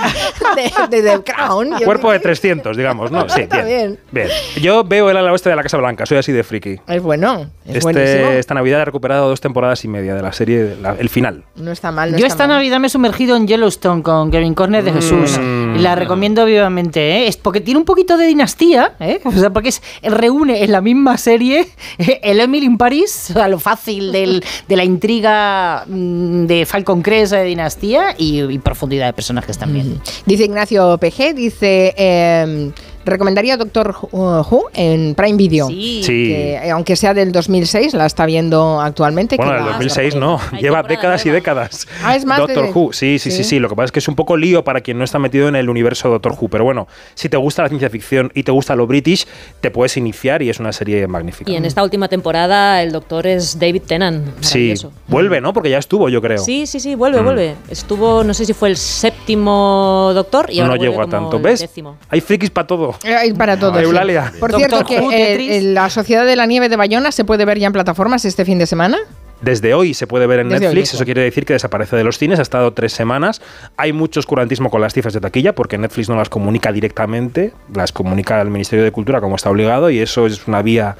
[0.90, 1.78] de, de- de Crown.
[1.78, 3.28] Yo Cuerpo de qué 300, digamos, ¿no?
[3.28, 3.98] Sí, Está bien.
[4.10, 4.28] bien.
[4.28, 4.62] Bien.
[4.62, 6.80] Yo veo el ala oeste de la Casa Blanca, soy así de friki.
[6.88, 8.30] Es bueno, es Este- buenísimo.
[8.30, 11.44] esta Navidad he recuperado dos temporadas y media de la serie, la- el final.
[11.56, 12.10] No está mal.
[12.12, 12.56] No Yo está esta mal.
[12.56, 15.38] Navidad me he sumergido en Yellowstone con Kevin Corner de Jesús.
[15.38, 15.67] Mm.
[15.67, 17.28] Y La recomiendo vivamente, ¿eh?
[17.28, 19.20] Es porque tiene un poquito de dinastía, ¿eh?
[19.24, 21.68] O sea, porque es- reúne en la misma serie
[22.22, 27.02] el Emily in Paris, o sea, lo fácil del- de la intriga mm, de Falcon
[27.02, 30.00] Crest de dinastía y, y profundidad de personajes también.
[30.26, 32.70] Dice Ignacio PG, dice, eh,
[33.10, 35.68] recomendaría Doctor Who en Prime Video.
[35.68, 36.02] Sí.
[36.04, 39.36] Que, eh, aunque sea del 2006, la está viendo actualmente.
[39.36, 41.86] Bueno, que el la- 2006 no, lleva décadas y décadas.
[42.02, 43.44] Ah, es más Doctor de- Who, sí, sí, sí, Sí.
[43.44, 43.58] sí.
[43.58, 45.56] Lo que pasa es que es un poco lío para quien no está metido en
[45.56, 46.48] el universo Doctor Who.
[46.48, 49.26] Pero bueno, si te gusta la ciencia ficción y te gusta lo british,
[49.60, 51.50] te puedes iniciar y es una serie magnífica.
[51.50, 54.26] Y en esta última temporada el doctor es David Tennant.
[54.40, 54.74] Sí,
[55.06, 55.52] vuelve, ¿no?
[55.52, 56.38] Porque ya estuvo, yo creo.
[56.38, 57.24] Sí, sí, sí, vuelve, Mm.
[57.24, 57.54] vuelve.
[57.70, 61.36] Estuvo, no sé si fue el séptimo doctor y ahora no llegó a tanto.
[61.36, 61.60] el ¿Ves?
[61.60, 61.96] décimo.
[62.08, 62.94] Hay frikis para todo.
[63.04, 63.74] Eh, Hay para todo.
[63.78, 63.84] sí.
[63.84, 64.32] Eulalia.
[64.40, 67.58] Por Doctor cierto, que eh, la Sociedad de la Nieve de Bayona se puede ver
[67.58, 68.98] ya en plataformas este fin de semana.
[69.40, 70.96] Desde hoy se puede ver en Desde Netflix, eso.
[70.96, 73.40] eso quiere decir que desaparece de los cines, ha estado tres semanas.
[73.76, 77.92] Hay mucho oscurantismo con las cifras de taquilla porque Netflix no las comunica directamente, las
[77.92, 80.96] comunica el Ministerio de Cultura como está obligado y eso es una vía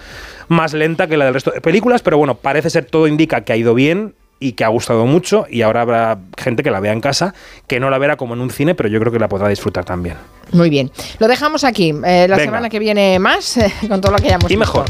[0.46, 3.52] más lenta que la del resto de películas, pero bueno, parece ser todo indica que
[3.52, 6.92] ha ido bien y que ha gustado mucho y ahora habrá gente que la vea
[6.92, 7.34] en casa,
[7.66, 9.84] que no la verá como en un cine, pero yo creo que la podrá disfrutar
[9.84, 10.16] también.
[10.52, 10.90] Muy bien.
[11.18, 11.90] Lo dejamos aquí.
[11.90, 12.44] Eh, la Venga.
[12.44, 14.60] semana que viene más, eh, con todo lo que hayamos Y visto.
[14.60, 14.86] mejor.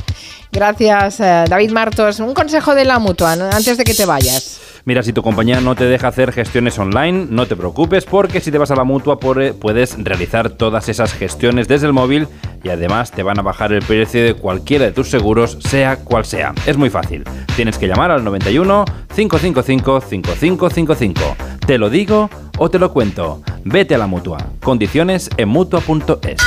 [0.52, 2.20] Gracias, eh, David Martos.
[2.20, 4.60] Un consejo de la mutua antes de que te vayas.
[4.88, 8.50] Mira, si tu compañía no te deja hacer gestiones online, no te preocupes porque si
[8.50, 12.26] te vas a la mutua puedes realizar todas esas gestiones desde el móvil
[12.64, 16.24] y además te van a bajar el precio de cualquiera de tus seguros, sea cual
[16.24, 16.54] sea.
[16.64, 17.24] Es muy fácil.
[17.54, 21.36] Tienes que llamar al 91 555 5555.
[21.66, 23.42] Te lo digo o te lo cuento.
[23.64, 24.38] Vete a la mutua.
[24.62, 26.40] Condiciones en mutua.es.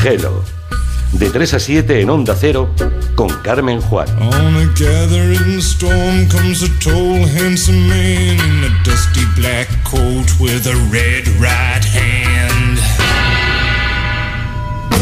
[0.00, 0.61] Gelo.
[1.12, 2.74] De 3 a 7 en Onda Cero
[3.14, 4.08] con Carmen Juan.
[4.20, 4.72] On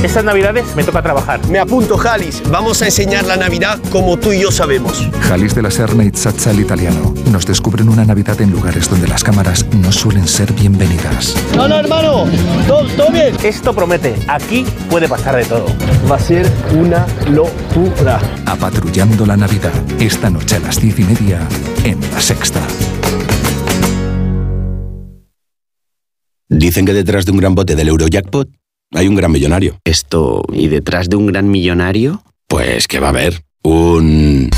[0.03, 1.47] Estas navidades me toca trabajar.
[1.49, 2.43] Me apunto, Jalis.
[2.51, 5.07] Vamos a enseñar la Navidad como tú y yo sabemos.
[5.29, 6.11] Jalis de la Serna y
[6.59, 7.15] italiano.
[7.31, 11.37] Nos descubren una Navidad en lugares donde las cámaras no suelen ser bienvenidas.
[11.55, 12.25] No, no, hermano.
[12.67, 13.37] Todo, todo bien.
[13.43, 14.17] Esto promete.
[14.27, 15.67] Aquí puede pasar de todo.
[16.11, 18.21] Va a ser una locura.
[18.47, 19.73] Apatrullando la Navidad.
[19.99, 21.47] Esta noche a las diez y media
[21.85, 22.61] en La Sexta.
[26.49, 28.60] Dicen que detrás de un gran bote del Eurojackpot
[28.95, 29.79] hay un gran millonario.
[29.85, 32.23] Esto, ¿y detrás de un gran millonario?
[32.49, 34.51] Pues que va a haber un...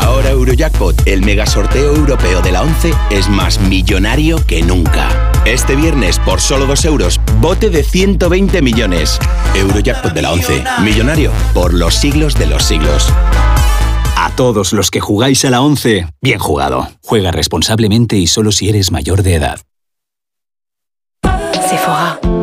[0.00, 5.32] Ahora Eurojackpot, el mega sorteo europeo de la 11, es más millonario que nunca.
[5.44, 9.18] Este viernes, por solo 2 euros, bote de 120 millones.
[9.54, 13.12] Eurojackpot de la 11, millonario por los siglos de los siglos.
[14.16, 16.88] A todos los que jugáis a la 11, bien jugado.
[17.04, 19.60] Juega responsablemente y solo si eres mayor de edad.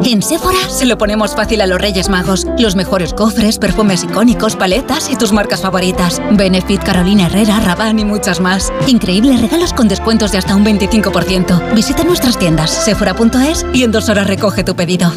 [0.08, 2.46] En Sephora se lo ponemos fácil a los Reyes Magos.
[2.60, 6.22] Los mejores cofres, perfumes icónicos, paletas y tus marcas favoritas.
[6.32, 8.72] Benefit, Carolina Herrera, Rabanne y muchas más.
[8.86, 11.74] Increíbles regalos con descuentos de hasta un 25%.
[11.74, 15.12] Visita nuestras tiendas sephora.es y en dos horas recoge tu pedido.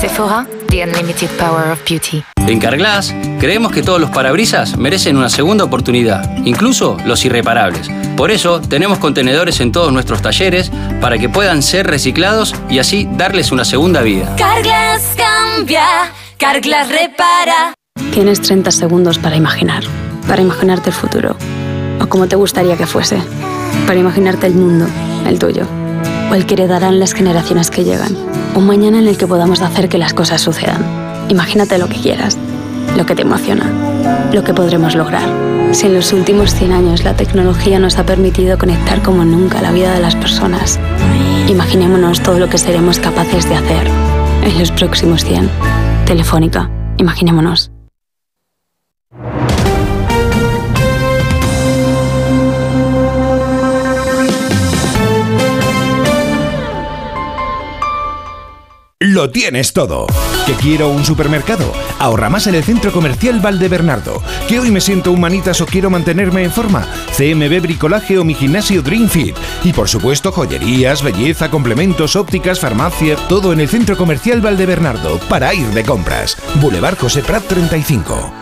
[0.00, 2.24] Sephora, the unlimited power of beauty.
[2.46, 7.90] En Carglass creemos que todos los parabrisas merecen una segunda oportunidad, incluso los irreparables.
[8.16, 10.72] Por eso tenemos contenedores en todos nuestros talleres
[11.02, 14.34] para que puedan ser reciclados y así darles una segunda vida.
[14.36, 15.84] Carglass cambia,
[16.38, 17.74] Carglass repara.
[18.14, 19.84] Tienes 30 segundos para imaginar,
[20.26, 21.36] para imaginarte el futuro,
[22.00, 23.22] o como te gustaría que fuese,
[23.86, 24.86] para imaginarte el mundo,
[25.26, 25.66] el tuyo,
[26.30, 28.16] o el que heredarán las generaciones que llegan,
[28.54, 30.84] un mañana en el que podamos hacer que las cosas sucedan.
[31.28, 32.38] Imagínate lo que quieras,
[32.96, 33.66] lo que te emociona,
[34.32, 35.28] lo que podremos lograr.
[35.72, 39.72] Si en los últimos 100 años la tecnología nos ha permitido conectar como nunca la
[39.72, 40.78] vida de las personas,
[41.48, 43.88] imaginémonos todo lo que seremos capaces de hacer
[44.42, 45.48] en los próximos 100.
[46.06, 47.70] Telefónica, imaginémonos.
[59.02, 60.06] Lo tienes todo.
[60.44, 61.72] ¿Que quiero un supermercado?
[61.98, 64.22] Ahorra más en el Centro Comercial Valdebernardo.
[64.46, 66.86] ¿Que hoy me siento humanitas o quiero mantenerme en forma?
[67.16, 69.34] CMB Bricolaje o mi gimnasio Dream Fit.
[69.64, 75.54] Y por supuesto joyerías, belleza, complementos, ópticas, farmacia, todo en el Centro Comercial Valdebernardo para
[75.54, 76.36] ir de compras.
[76.60, 78.39] Boulevard José Prat 35.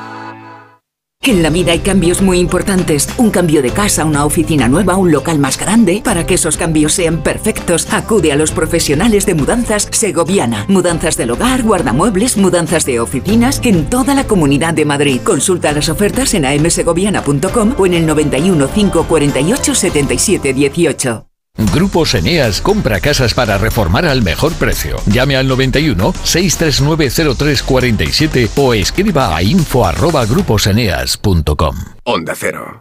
[1.29, 3.07] En la vida hay cambios muy importantes.
[3.19, 6.01] Un cambio de casa, una oficina nueva, un local más grande.
[6.03, 10.65] Para que esos cambios sean perfectos, acude a los profesionales de mudanzas Segoviana.
[10.69, 15.21] Mudanzas del hogar, guardamuebles, mudanzas de oficinas en toda la comunidad de Madrid.
[15.23, 21.28] Consulta las ofertas en amsegoviana.com o en el 91 548 77 18.
[21.59, 24.97] Grupos Eneas compra casas para reformar al mejor precio.
[25.07, 31.77] Llame al 91 639 0347 o escriba a info arroba gruposeneas.com.
[32.05, 32.81] Onda Cero.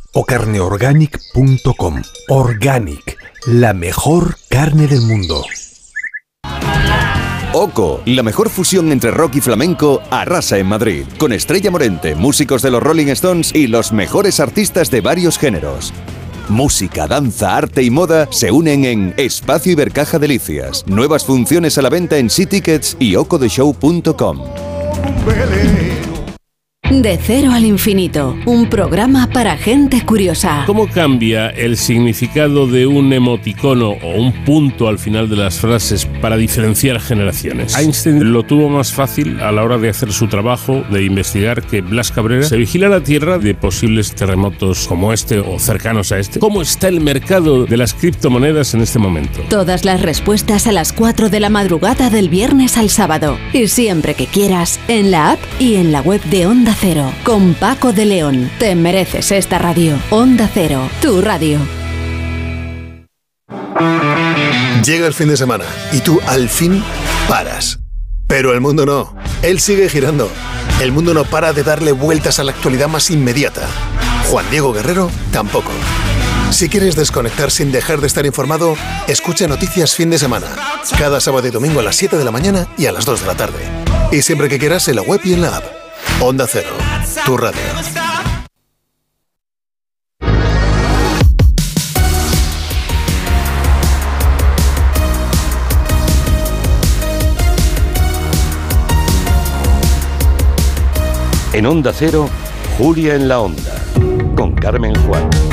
[0.13, 2.01] o carneorganic.com.
[2.29, 3.17] Organic,
[3.47, 5.43] la mejor carne del mundo.
[7.53, 12.61] Oco, la mejor fusión entre rock y flamenco, arrasa en Madrid, con Estrella Morente, músicos
[12.61, 15.93] de los Rolling Stones y los mejores artistas de varios géneros.
[16.47, 20.85] Música, danza, arte y moda se unen en Espacio Ibercaja Delicias.
[20.87, 24.39] Nuevas funciones a la venta en Tickets y ocodeshow.com.
[26.91, 30.65] De cero al infinito, un programa para gente curiosa.
[30.67, 36.05] ¿Cómo cambia el significado de un emoticono o un punto al final de las frases
[36.21, 37.77] para diferenciar generaciones?
[37.77, 41.79] Einstein lo tuvo más fácil a la hora de hacer su trabajo de investigar que
[41.79, 42.43] Blas Cabrera.
[42.43, 46.39] Se vigila la Tierra de posibles terremotos como este o cercanos a este.
[46.39, 49.39] ¿Cómo está el mercado de las criptomonedas en este momento?
[49.49, 53.37] Todas las respuestas a las 4 de la madrugada del viernes al sábado.
[53.53, 57.13] Y siempre que quieras, en la app y en la web de Onda Cero.
[57.23, 58.49] Con Paco de León.
[58.57, 59.99] Te mereces esta radio.
[60.09, 61.59] Onda Cero, tu radio.
[64.83, 66.83] Llega el fin de semana y tú al fin
[67.29, 67.77] paras.
[68.27, 69.15] Pero el mundo no.
[69.43, 70.27] Él sigue girando.
[70.81, 73.67] El mundo no para de darle vueltas a la actualidad más inmediata.
[74.31, 75.71] Juan Diego Guerrero tampoco.
[76.49, 78.75] Si quieres desconectar sin dejar de estar informado,
[79.07, 80.47] escucha Noticias Fin de Semana.
[80.97, 83.27] Cada sábado y domingo a las 7 de la mañana y a las 2 de
[83.27, 83.59] la tarde.
[84.11, 85.80] Y siempre que quieras en la web y en la app.
[86.23, 86.77] Onda Cero,
[87.25, 87.59] tu radio.
[101.53, 102.29] En Onda Cero,
[102.77, 103.83] Julia en la Onda,
[104.35, 105.50] con Carmen Juan.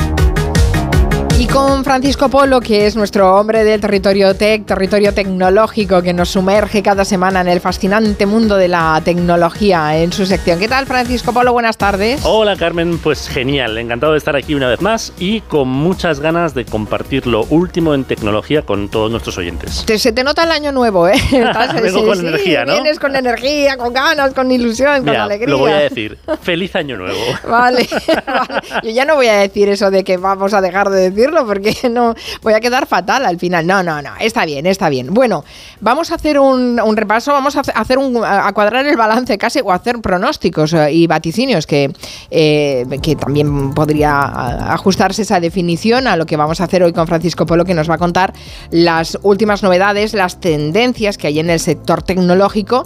[1.53, 6.83] Con Francisco Polo, que es nuestro hombre del territorio tech, territorio tecnológico, que nos sumerge
[6.83, 10.59] cada semana en el fascinante mundo de la tecnología en su sección.
[10.59, 11.51] ¿Qué tal, Francisco Polo?
[11.51, 12.21] Buenas tardes.
[12.23, 12.99] Hola, Carmen.
[12.99, 13.77] Pues genial.
[13.79, 17.95] Encantado de estar aquí una vez más y con muchas ganas de compartir lo último
[17.95, 19.83] en tecnología con todos nuestros oyentes.
[19.87, 21.15] Te- se te nota el año nuevo, ¿eh?
[21.31, 22.73] Estás- Vengo con energía, ¿no?
[22.73, 25.49] Vienes con energía, con ganas, con ilusión, con alegría.
[25.49, 26.17] lo voy a decir.
[26.43, 27.17] Feliz año nuevo.
[27.49, 27.89] Vale,
[28.25, 28.61] vale.
[28.83, 31.75] Yo ya no voy a decir eso de que vamos a dejar de decirlo porque
[31.89, 33.65] no voy a quedar fatal al final.
[33.65, 34.11] No, no, no.
[34.19, 35.13] Está bien, está bien.
[35.13, 35.43] Bueno,
[35.81, 39.71] vamos a hacer un, repaso, vamos a hacer un, a cuadrar el balance casi o
[39.71, 41.91] hacer pronósticos eh, y vaticinios que,
[42.31, 47.07] eh, que también podría ajustarse esa definición a lo que vamos a hacer hoy con
[47.07, 48.33] Francisco Polo que nos va a contar
[48.71, 52.85] las últimas novedades, las tendencias que hay en el sector tecnológico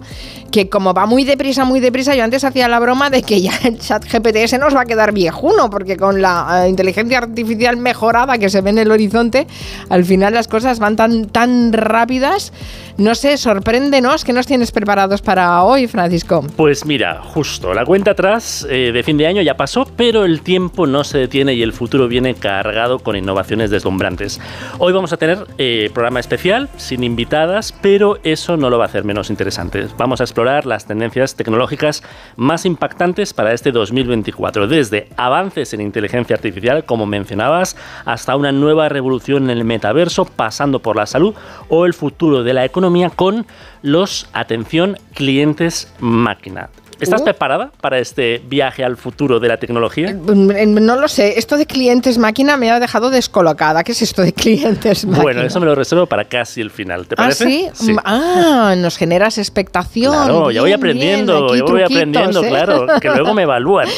[0.53, 3.53] que como va muy deprisa, muy deprisa, yo antes hacía la broma de que ya
[3.63, 7.75] el chat GPT se nos va a quedar viejuno, porque con la eh, inteligencia artificial
[7.75, 9.48] mejorada que se ve en el horizonte,
[9.90, 12.53] al final las cosas van tan, tan rápidas.
[12.95, 16.45] No sé, sorpréndenos, ¿qué nos tienes preparados para hoy, Francisco?
[16.56, 20.41] Pues mira, justo, la cuenta atrás eh, de fin de año ya pasó, pero el
[20.41, 24.40] tiempo no se detiene y el futuro viene cargado con innovaciones deslumbrantes.
[24.78, 28.88] Hoy vamos a tener eh, programa especial, sin invitadas, pero eso no lo va a
[28.88, 29.88] hacer menos interesante.
[29.98, 32.03] Vamos a explorar las tendencias tecnológicas
[32.36, 37.76] más impactantes para este 2024, desde avances en inteligencia artificial, como mencionabas,
[38.06, 41.35] hasta una nueva revolución en el metaverso, pasando por la salud
[41.69, 43.45] o el futuro de la economía con
[43.81, 46.69] los, atención, clientes máquina.
[46.99, 47.26] ¿Estás Uh.
[47.26, 50.14] preparada para este viaje al futuro de la tecnología?
[50.14, 53.84] Mm, No lo sé, esto de clientes máquina me ha dejado descolocada.
[53.84, 55.24] ¿Qué es esto de clientes máquina?
[55.24, 57.72] Bueno, eso me lo reservo para casi el final, ¿te ¿Ah, parece?
[57.74, 57.91] sí?
[57.94, 60.14] Mm, Ah, nos generas expectación.
[60.14, 62.49] Claro, ya voy aprendiendo, bien, ya voy aprendiendo, ¿eh?
[62.49, 63.88] claro, que luego me evalúan.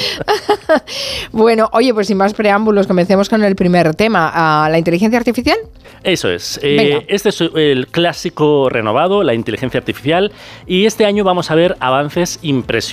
[1.31, 4.31] Bueno, oye, pues sin más preámbulos, comencemos con el primer tema.
[4.33, 5.57] Ah, ¿La inteligencia artificial?
[6.03, 6.59] Eso es.
[6.63, 10.31] Eh, este es el clásico renovado, la inteligencia artificial,
[10.65, 12.84] y este año vamos a ver avances impresionantes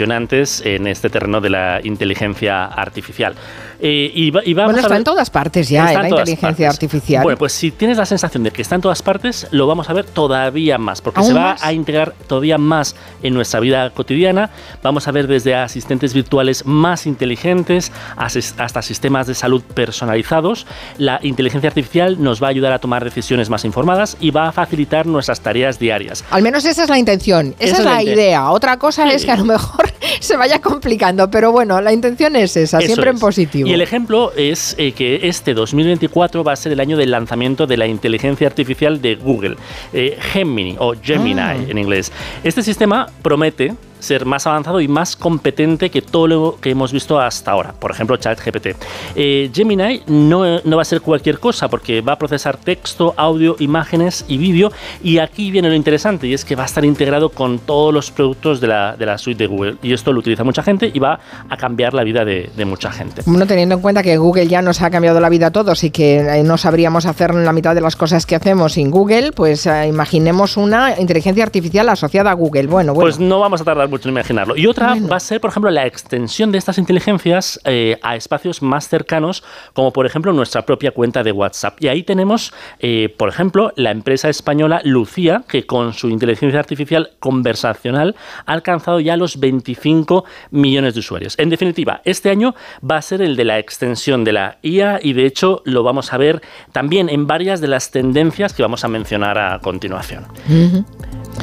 [0.64, 3.34] en este terreno de la inteligencia artificial.
[3.84, 6.02] Eh, y, va- y vamos Bueno, a está ver- en todas partes ya, Está en
[6.02, 6.68] la inteligencia partes.
[6.68, 7.22] artificial.
[7.24, 9.92] Bueno, pues si tienes la sensación de que está en todas partes, lo vamos a
[9.92, 11.64] ver todavía más, porque ¿Aún se va más?
[11.64, 12.94] a integrar todavía más
[13.24, 14.50] en nuestra vida cotidiana.
[14.84, 20.66] Vamos a ver desde asistentes virtuales más inteligentes hasta sistemas de salud personalizados.
[20.98, 24.52] La inteligencia artificial nos va a ayudar a tomar decisiones más informadas y va a
[24.52, 26.24] facilitar nuestras tareas diarias.
[26.30, 28.50] Al menos esa es la intención, esa, Esa es la idea.
[28.50, 29.90] Otra cosa es que a lo mejor
[30.20, 33.68] se vaya complicando, pero bueno, la intención es esa, Eso siempre en positivo.
[33.68, 37.66] Y el ejemplo es eh, que este 2024 va a ser el año del lanzamiento
[37.66, 39.56] de la inteligencia artificial de Google,
[39.92, 41.54] eh, Gemini o Gemini Ah.
[41.56, 42.12] en inglés.
[42.44, 47.18] Este sistema promete ser más avanzado y más competente que todo lo que hemos visto
[47.20, 47.72] hasta ahora.
[47.72, 48.68] Por ejemplo, ChatGPT.
[49.14, 53.56] Eh, Gemini no, no va a ser cualquier cosa porque va a procesar texto, audio,
[53.60, 54.72] imágenes y vídeo.
[55.02, 58.10] Y aquí viene lo interesante y es que va a estar integrado con todos los
[58.10, 59.76] productos de la, de la suite de Google.
[59.82, 62.90] Y esto lo utiliza mucha gente y va a cambiar la vida de, de mucha
[62.90, 63.22] gente.
[63.26, 65.90] Bueno, teniendo en cuenta que Google ya nos ha cambiado la vida a todos y
[65.90, 69.66] que eh, no sabríamos hacer la mitad de las cosas que hacemos sin Google, pues
[69.66, 72.66] eh, imaginemos una inteligencia artificial asociada a Google.
[72.66, 73.06] Bueno, bueno.
[73.06, 74.56] Pues no vamos a tardar imaginarlo.
[74.56, 78.62] Y otra va a ser, por ejemplo, la extensión de estas inteligencias eh, a espacios
[78.62, 79.42] más cercanos,
[79.72, 81.82] como por ejemplo nuestra propia cuenta de WhatsApp.
[81.82, 87.12] Y ahí tenemos, eh, por ejemplo, la empresa española Lucía, que con su inteligencia artificial
[87.18, 88.16] conversacional
[88.46, 91.38] ha alcanzado ya los 25 millones de usuarios.
[91.38, 92.54] En definitiva, este año
[92.88, 96.12] va a ser el de la extensión de la IA y de hecho lo vamos
[96.12, 96.42] a ver
[96.72, 100.26] también en varias de las tendencias que vamos a mencionar a continuación.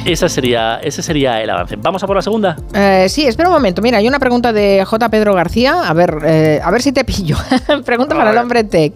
[0.04, 1.76] Esa sería, ese sería el avance.
[1.76, 2.56] ¿Vamos a por la segunda?
[2.74, 3.82] Eh, sí, espera un momento.
[3.82, 5.08] Mira, hay una pregunta de J.
[5.08, 5.88] Pedro García.
[5.88, 7.36] A ver, eh, a ver si te pillo.
[7.84, 8.94] pregunta para el hombre tech.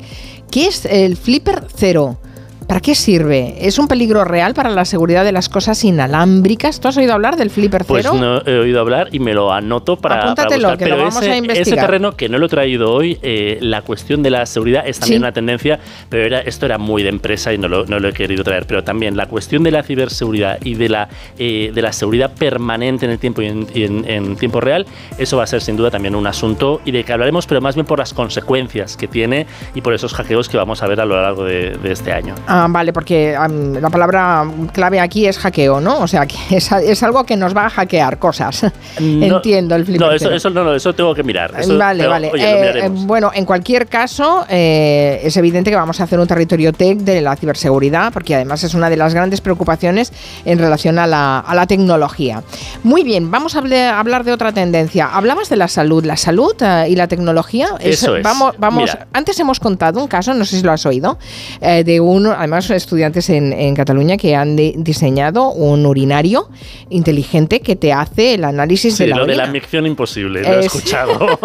[0.51, 2.19] ¿Qué es el Flipper Cero?
[2.67, 3.55] ¿Para qué sirve?
[3.61, 6.81] ¿Es un peligro real para la seguridad de las cosas inalámbricas?
[6.81, 8.19] ¿Tú has oído hablar del Flipper Pues Cero?
[8.19, 10.79] no he oído hablar y me lo anoto para, para Apúntatelo, buscar.
[10.79, 11.69] que lo Pero vamos ese, a investigar.
[11.79, 14.99] ese terreno que no lo he traído hoy, eh, la cuestión de la seguridad es
[14.99, 15.23] también Sí.
[15.23, 15.79] una tendencia,
[16.09, 18.67] pero era, esto era muy de empresa y no lo, no lo he querido traer.
[18.67, 21.09] Pero también la cuestión de la ciberseguridad y de la,
[21.39, 24.87] eh, de la seguridad permanente en el tiempo y, en, y en- en tiempo real,
[25.19, 27.75] eso va a ser sin duda también un asunto y de que hablaremos, pero más
[27.75, 31.05] bien por las consecuencias que tiene y por esos hackeos que vamos a ver a
[31.05, 32.35] lo largo de, de este año.
[32.47, 35.99] Ah, vale, porque am, la palabra clave aquí es hackeo, ¿no?
[36.01, 38.63] O sea, que es, es algo que nos va a hackear cosas.
[39.01, 41.53] No- Entiendo el Flipper No, eso, eso, no, no, eso tengo que mirar.
[41.59, 42.31] Eso- vale, pero, vale.
[42.33, 46.27] oye, Eh, eh, bueno, en cualquier caso, eh, es evidente que vamos a hacer un
[46.27, 50.13] territorio tech de la ciberseguridad, porque además es una de las grandes preocupaciones
[50.45, 52.43] en relación a la, a la tecnología.
[52.83, 53.59] Muy bien, vamos a
[53.99, 55.09] hablar de otra tendencia.
[55.13, 56.05] Hablabas de la salud.
[56.05, 57.69] La salud eh, y la tecnología.
[57.81, 58.23] Eso es.
[58.23, 59.07] Vamos, vamos, Mira.
[59.13, 61.19] antes hemos contado un caso, no sé si lo has oído,
[61.61, 66.49] eh, de uno, además estudiantes en, en Cataluña que han de- diseñado un urinario
[66.91, 70.49] inteligente que te hace el análisis Sí, de la lo de la micción imposible, lo
[70.49, 71.39] he Es- escuchado.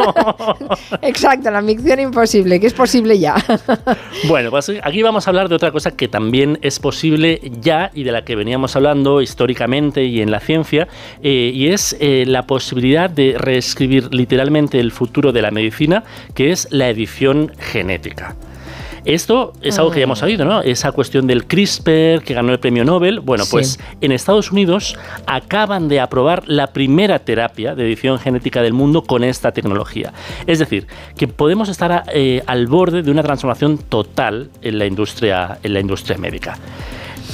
[1.01, 3.35] Exacto, la micción imposible, que es posible ya.
[4.27, 8.03] bueno, pues aquí vamos a hablar de otra cosa que también es posible ya y
[8.03, 10.87] de la que veníamos hablando históricamente y en la ciencia,
[11.23, 16.03] eh, y es eh, la posibilidad de reescribir literalmente el futuro de la medicina,
[16.33, 18.35] que es la edición genética.
[19.09, 20.61] Esto es algo que ya hemos sabido, ¿no?
[20.61, 23.21] Esa cuestión del CRISPR que ganó el premio Nobel.
[23.21, 23.49] Bueno, Sí.
[23.51, 24.95] pues en Estados Unidos
[25.25, 30.13] acaban de aprobar la primera terapia de edición genética del mundo con esta tecnología.
[30.45, 30.85] Es decir,
[31.17, 35.79] que podemos estar eh, al borde de una transformación total en la industria, en la
[35.79, 36.59] industria médica.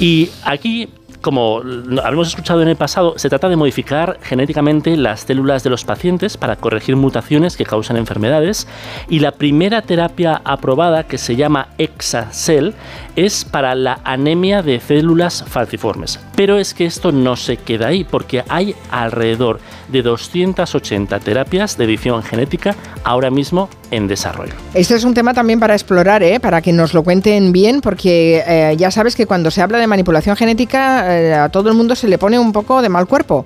[0.00, 0.88] Y aquí
[1.26, 1.60] como
[2.04, 6.36] habíamos escuchado en el pasado, se trata de modificar genéticamente las células de los pacientes
[6.36, 8.68] para corregir mutaciones que causan enfermedades.
[9.08, 12.74] Y la primera terapia aprobada, que se llama Exacel,
[13.16, 16.20] es para la anemia de células falciformes.
[16.36, 19.58] Pero es que esto no se queda ahí, porque hay alrededor
[19.88, 24.52] de 280 terapias de edición genética ahora mismo en desarrollo.
[24.74, 26.40] Este es un tema también para explorar, ¿eh?
[26.40, 29.86] para que nos lo cuenten bien, porque eh, ya sabes que cuando se habla de
[29.86, 33.44] manipulación genética eh, a todo el mundo se le pone un poco de mal cuerpo,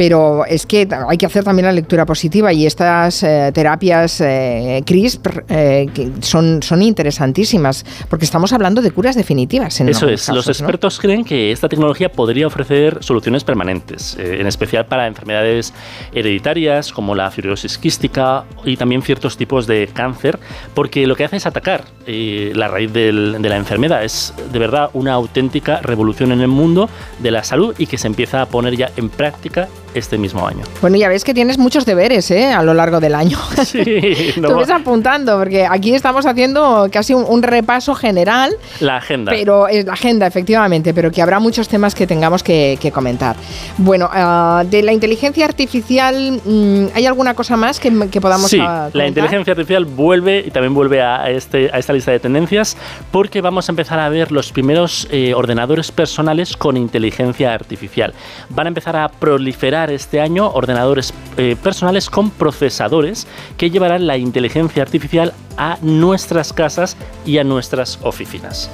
[0.00, 4.82] pero es que hay que hacer también la lectura positiva y estas eh, terapias eh,
[4.86, 9.78] CRISPR eh, que son, son interesantísimas, porque estamos hablando de curas definitivas.
[9.78, 10.68] En Eso es, los casos, ¿no?
[10.68, 15.74] expertos creen que esta tecnología podría ofrecer soluciones permanentes, en especial para enfermedades
[16.12, 20.38] hereditarias como la fibrosis quística y también ciertos tipos de cáncer,
[20.74, 24.04] porque lo que hace es atacar eh, la raíz de la enfermedad.
[24.04, 26.88] Es de verdad una auténtica revolución en el mundo
[27.18, 30.64] de la salud y que se empieza a poner ya en práctica este mismo año.
[30.80, 32.46] Bueno, ya ves que tienes muchos deberes ¿eh?
[32.52, 33.38] a lo largo del año.
[33.70, 38.96] Sí, no Tú ves apuntando, porque aquí estamos haciendo casi un, un repaso general la
[38.96, 39.30] agenda.
[39.30, 43.36] Pero es la agenda, efectivamente, pero que habrá muchos temas que tengamos que, que comentar.
[43.78, 48.58] Bueno, ah, de la inteligencia artificial, mm, ¿hay alguna cosa más que, que podamos Sí,
[48.60, 52.76] ah, la inteligencia artificial vuelve y también vuelve a, este, a esta lista de tendencias
[53.10, 58.14] porque vamos a empezar a ver los primeros eh, ordenadores personales con inteligencia artificial.
[58.48, 63.26] Van a empezar a proliferar este año ordenadores eh, personales con procesadores
[63.56, 68.70] que llevarán la inteligencia artificial a nuestras casas y a nuestras oficinas.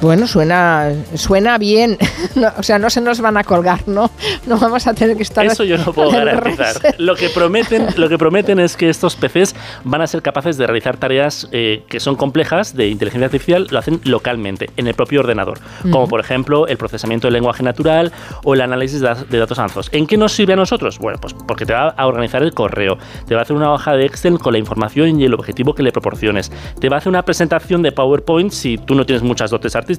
[0.00, 1.98] Bueno, suena, suena bien.
[2.36, 4.08] No, o sea, no se nos van a colgar, ¿no?
[4.46, 5.44] No vamos a tener que estar.
[5.44, 6.94] Eso yo no puedo garantizar.
[6.98, 10.64] Lo que prometen, lo que prometen es que estos PCs van a ser capaces de
[10.64, 15.20] realizar tareas eh, que son complejas de inteligencia artificial, lo hacen localmente, en el propio
[15.20, 15.58] ordenador.
[15.90, 18.12] Como por ejemplo el procesamiento del lenguaje natural
[18.44, 19.88] o el análisis de, de datos ANZOS.
[19.92, 21.00] ¿En qué nos sirve a nosotros?
[21.00, 22.96] Bueno, pues porque te va a organizar el correo,
[23.26, 25.82] te va a hacer una hoja de Excel con la información y el objetivo que
[25.82, 29.50] le proporciones, te va a hacer una presentación de PowerPoint si tú no tienes muchas
[29.50, 29.89] dotes artísticas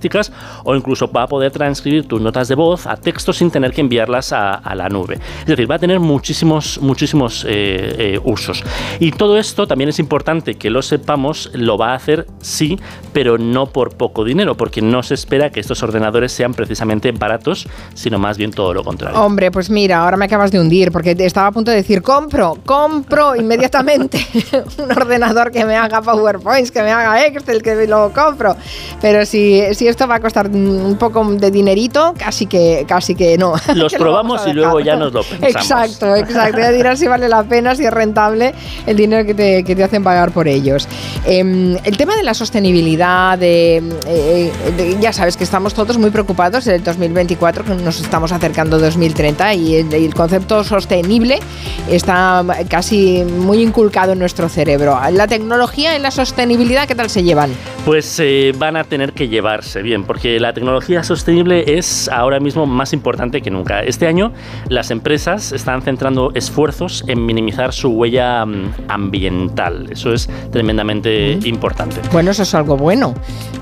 [0.63, 3.81] o incluso va a poder transcribir tus notas de voz a texto sin tener que
[3.81, 5.19] enviarlas a, la nube.
[5.41, 8.63] Es decir, va a tener muchísimos, muchísimos eh, eh, usos.
[8.99, 12.79] Y todo esto también es importante que lo sepamos, lo va a hacer sí,
[13.13, 17.67] pero no por poco dinero, porque no se espera que estos ordenadores sean precisamente baratos,
[17.93, 19.19] sino más bien todo lo contrario.
[19.19, 22.57] Hombre, pues mira, ahora me acabas de hundir, porque estaba a punto de decir, compro,
[22.65, 24.25] compro inmediatamente
[24.77, 28.55] un ordenador que me haga PowerPoints, que me haga Excel, que lo compro.
[29.01, 33.35] Pero si, si esto va a costar un poco de dinerito, casi que, casi que
[33.35, 33.55] no.
[33.73, 35.55] Los probamos y luego ya nos lo pensamos.
[35.55, 36.59] Exacto, exacto.
[36.59, 38.53] Ya dirás si vale la pena, si es rentable
[38.85, 40.87] el dinero que te, que te hacen pagar por ellos.
[41.25, 46.67] Em, el tema de la sostenibilidad, de, eh, ya sabes que estamos todos muy preocupados
[46.67, 51.39] en el 2024, que nos estamos acercando a 2030 y el, concepto sostenible
[51.89, 54.99] está casi muy inculcado en nuestro cerebro.
[55.11, 57.49] La tecnología y la sostenibilidad, ¿qué tal se llevan?
[57.83, 62.65] Pues eh, van a tener que llevarse bien, porque la tecnología sostenible es ahora mismo
[62.65, 63.81] más importante que nunca.
[63.81, 64.33] Este año
[64.67, 69.87] las empresas están centrando esfuerzos en minimizar su huella mm, ambiental.
[69.91, 71.97] Eso es tremendamente importante.
[72.11, 73.13] Bueno, eso es algo bueno.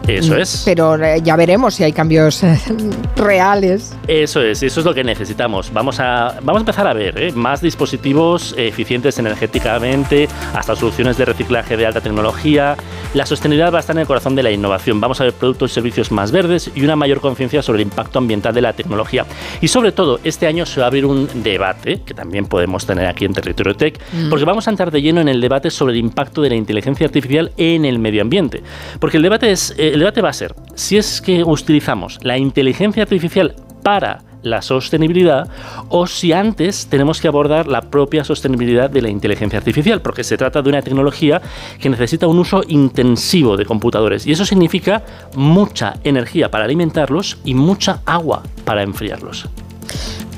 [0.07, 0.63] Eso es.
[0.65, 2.59] Pero eh, ya veremos si hay cambios eh,
[3.15, 3.95] reales.
[4.07, 5.71] Eso es, eso es lo que necesitamos.
[5.71, 11.77] Vamos a, vamos a empezar a ver más dispositivos eficientes energéticamente, hasta soluciones de reciclaje
[11.77, 12.75] de alta tecnología.
[13.13, 15.01] La sostenibilidad va a estar en el corazón de la innovación.
[15.01, 18.19] Vamos a ver productos y servicios más verdes y una mayor conciencia sobre el impacto
[18.19, 19.25] ambiental de la tecnología.
[19.61, 23.05] Y sobre todo, este año se va a abrir un debate, que también podemos tener
[23.05, 24.29] aquí en Territorio Tech, mm.
[24.29, 27.05] porque vamos a entrar de lleno en el debate sobre el impacto de la inteligencia
[27.05, 28.63] artificial en el medio ambiente.
[28.99, 32.37] Porque el debate, es, eh, el debate va a ser si es que utilizamos la
[32.37, 35.47] inteligencia artificial para la sostenibilidad
[35.89, 40.37] o si antes tenemos que abordar la propia sostenibilidad de la inteligencia artificial, porque se
[40.37, 41.41] trata de una tecnología
[41.79, 45.03] que necesita un uso intensivo de computadores y eso significa
[45.35, 49.49] mucha energía para alimentarlos y mucha agua para enfriarlos.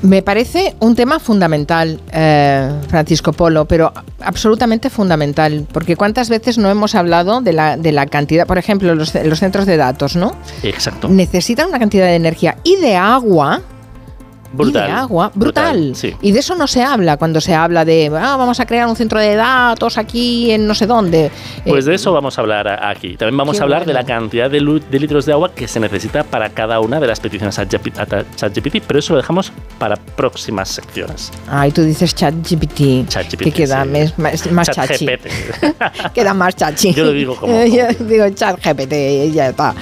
[0.02, 6.68] Me parece un tema fundamental, eh, Francisco Polo, pero absolutamente fundamental, porque cuántas veces no
[6.68, 10.34] hemos hablado de la, de la cantidad, por ejemplo, los, los centros de datos, ¿no?
[10.64, 11.08] Exacto.
[11.08, 13.62] Necesitan una cantidad de energía y de agua
[14.52, 14.82] Brutal.
[14.82, 15.94] Y de agua, brutal.
[16.20, 18.96] Y de eso no se habla cuando se habla de, ah, vamos a crear un
[18.96, 21.30] centro de datos aquí en no sé dónde.
[21.66, 23.16] Pues de eh, eso vamos a hablar aquí.
[23.16, 26.50] También vamos a hablar de la cantidad de, litros de agua que se necesita para
[26.50, 31.32] cada una de las peticiones a ChatGPT, pero eso lo dejamos para próximas secciones.
[31.48, 34.18] Ay, tú dices ChatGPT, ChatGPT que queda más,
[34.50, 35.06] más chachi.
[36.14, 36.92] queda más chachi.
[36.92, 37.52] Yo lo digo como...
[37.72, 39.74] Yo digo ChatGPT, ya está.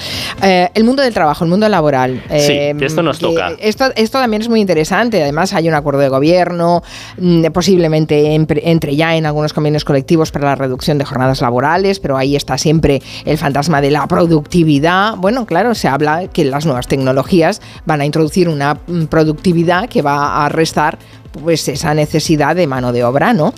[0.42, 2.22] Eh, el mundo del trabajo, el mundo laboral.
[2.28, 3.52] sí, eh, esto nos toca.
[3.58, 5.22] Esto, esto también es muy interesante.
[5.22, 6.82] Además, hay un acuerdo de gobierno,
[7.18, 12.16] mm, posiblemente entre ya en algunos convenios colectivos para la reducción de jornadas laborales, pero
[12.16, 15.16] ahí está siempre el fantasma de la productividad.
[15.16, 20.02] Bueno, claro, se habla que las nuevas tecnologías van a introducir una mm, productividad que
[20.02, 20.98] va a restar
[21.30, 23.54] pues esa necesidad de mano de obra, ¿no?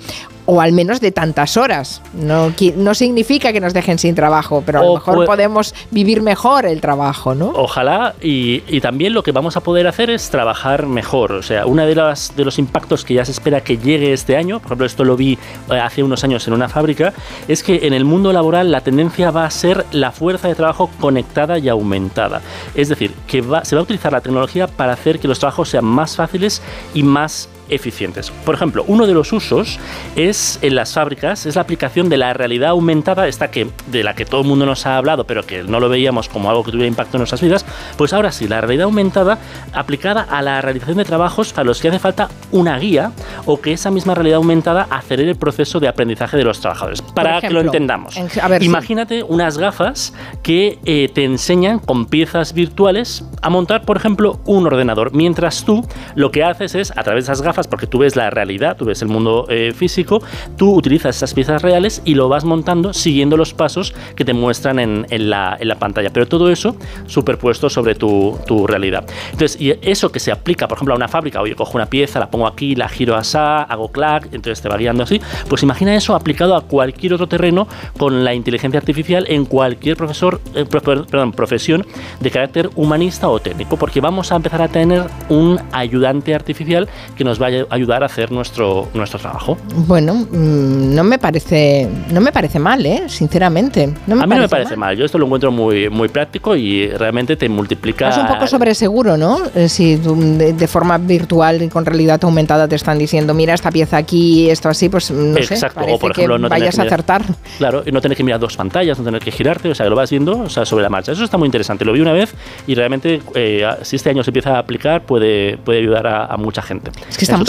[0.46, 2.02] O al menos de tantas horas.
[2.14, 6.66] No, no significa que nos dejen sin trabajo, pero a lo mejor podemos vivir mejor
[6.66, 7.50] el trabajo, ¿no?
[7.50, 11.32] Ojalá, y, y, también lo que vamos a poder hacer es trabajar mejor.
[11.32, 14.36] O sea, uno de, las, de los impactos que ya se espera que llegue este
[14.36, 15.38] año, por ejemplo, esto lo vi
[15.70, 17.12] eh, hace unos años en una fábrica,
[17.48, 20.90] es que en el mundo laboral la tendencia va a ser la fuerza de trabajo
[21.00, 22.40] conectada y aumentada.
[22.74, 25.68] Es decir, que va, se va a utilizar la tecnología para hacer que los trabajos
[25.68, 26.62] sean más fáciles
[26.94, 28.30] y más eficientes.
[28.44, 29.78] Por ejemplo, uno de los usos
[30.16, 30.31] es
[30.62, 34.24] en las fábricas, es la aplicación de la realidad aumentada, esta que de la que
[34.24, 36.88] todo el mundo nos ha hablado, pero que no lo veíamos como algo que tuviera
[36.88, 39.38] impacto en nuestras vidas, pues ahora sí, la realidad aumentada
[39.72, 43.12] aplicada a la realización de trabajos a los que hace falta una guía
[43.46, 47.02] o que esa misma realidad aumentada acelere el proceso de aprendizaje de los trabajadores.
[47.02, 48.16] Para que lo entendamos.
[48.60, 54.66] Imagínate unas gafas que eh, te enseñan con piezas virtuales a montar, por ejemplo, un
[54.66, 58.16] ordenador, mientras tú lo que haces es, a través de esas gafas, porque tú ves
[58.16, 60.22] la realidad, tú ves el mundo eh, físico,
[60.56, 64.78] tú utilizas esas piezas reales y lo vas montando siguiendo los pasos que te muestran
[64.78, 66.10] en, en la, en la pantalla.
[66.12, 69.04] Pero todo eso superpuesto sobre tu, tu realidad.
[69.32, 72.18] Entonces, y eso que se aplica, por ejemplo, a una fábrica, oye, cojo una pieza,
[72.20, 75.94] la pongo aquí, la giro así, hago clac, entonces te va guiando así, pues imagina
[75.94, 77.66] eso aplicado a cualquier otro terreno
[77.98, 81.86] con la inteligencia artificial en cualquier profesor, eh, perdón, profesión
[82.20, 87.24] de carácter humanista o técnico, porque vamos a empezar a tener un ayudante artificial que
[87.24, 89.56] nos va a ayudar a hacer nuestro, nuestro trabajo.
[89.74, 93.04] Bueno, mm, no me parece, no me parece mal, ¿eh?
[93.08, 93.92] Sinceramente.
[94.06, 94.96] No me a mí no me parece mal.
[94.96, 98.10] yo esto lo encuentro muy, muy práctico y realmente te multiplica...
[98.10, 99.38] Es un poco sobre seguro, ¿no?
[99.54, 103.96] Eh, Si de forma virtual y con realidad aumentada te están diciendo, mira esta pieza
[103.96, 106.82] aquí, esto así, pues no sé, Exacto, parece o por ejemplo, que no vayas a
[106.82, 107.22] acertar.
[107.58, 109.90] Claro, y no tener que mirar dos pantallas, no tener que girarte, o sea, que
[109.90, 111.12] lo vas viendo o sea, sobre la marcha.
[111.12, 111.84] Eso está muy interesante.
[111.84, 112.34] Lo vi una vez
[112.66, 116.36] y realmente, eh, si este año se empieza a aplicar, puede, puede ayudar a, a
[116.36, 116.90] mucha gente.
[117.08, 117.48] Es que estamos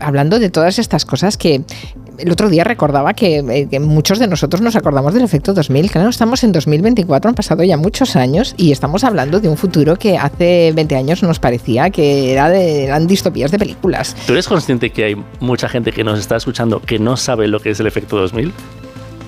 [0.00, 1.62] hablando de todas estas cosas que
[2.18, 5.90] el otro día recordaba que, eh, que muchos de nosotros nos acordamos del efecto 2000.
[5.90, 9.96] Claro, estamos en 2024, han pasado ya muchos años y estamos hablando de un futuro
[9.96, 14.16] que hace 20 años nos parecía que era de, eran distopías de películas.
[14.26, 17.60] ¿Tú eres consciente que hay mucha gente que nos está escuchando que no sabe lo
[17.60, 18.52] que es el efecto 2000?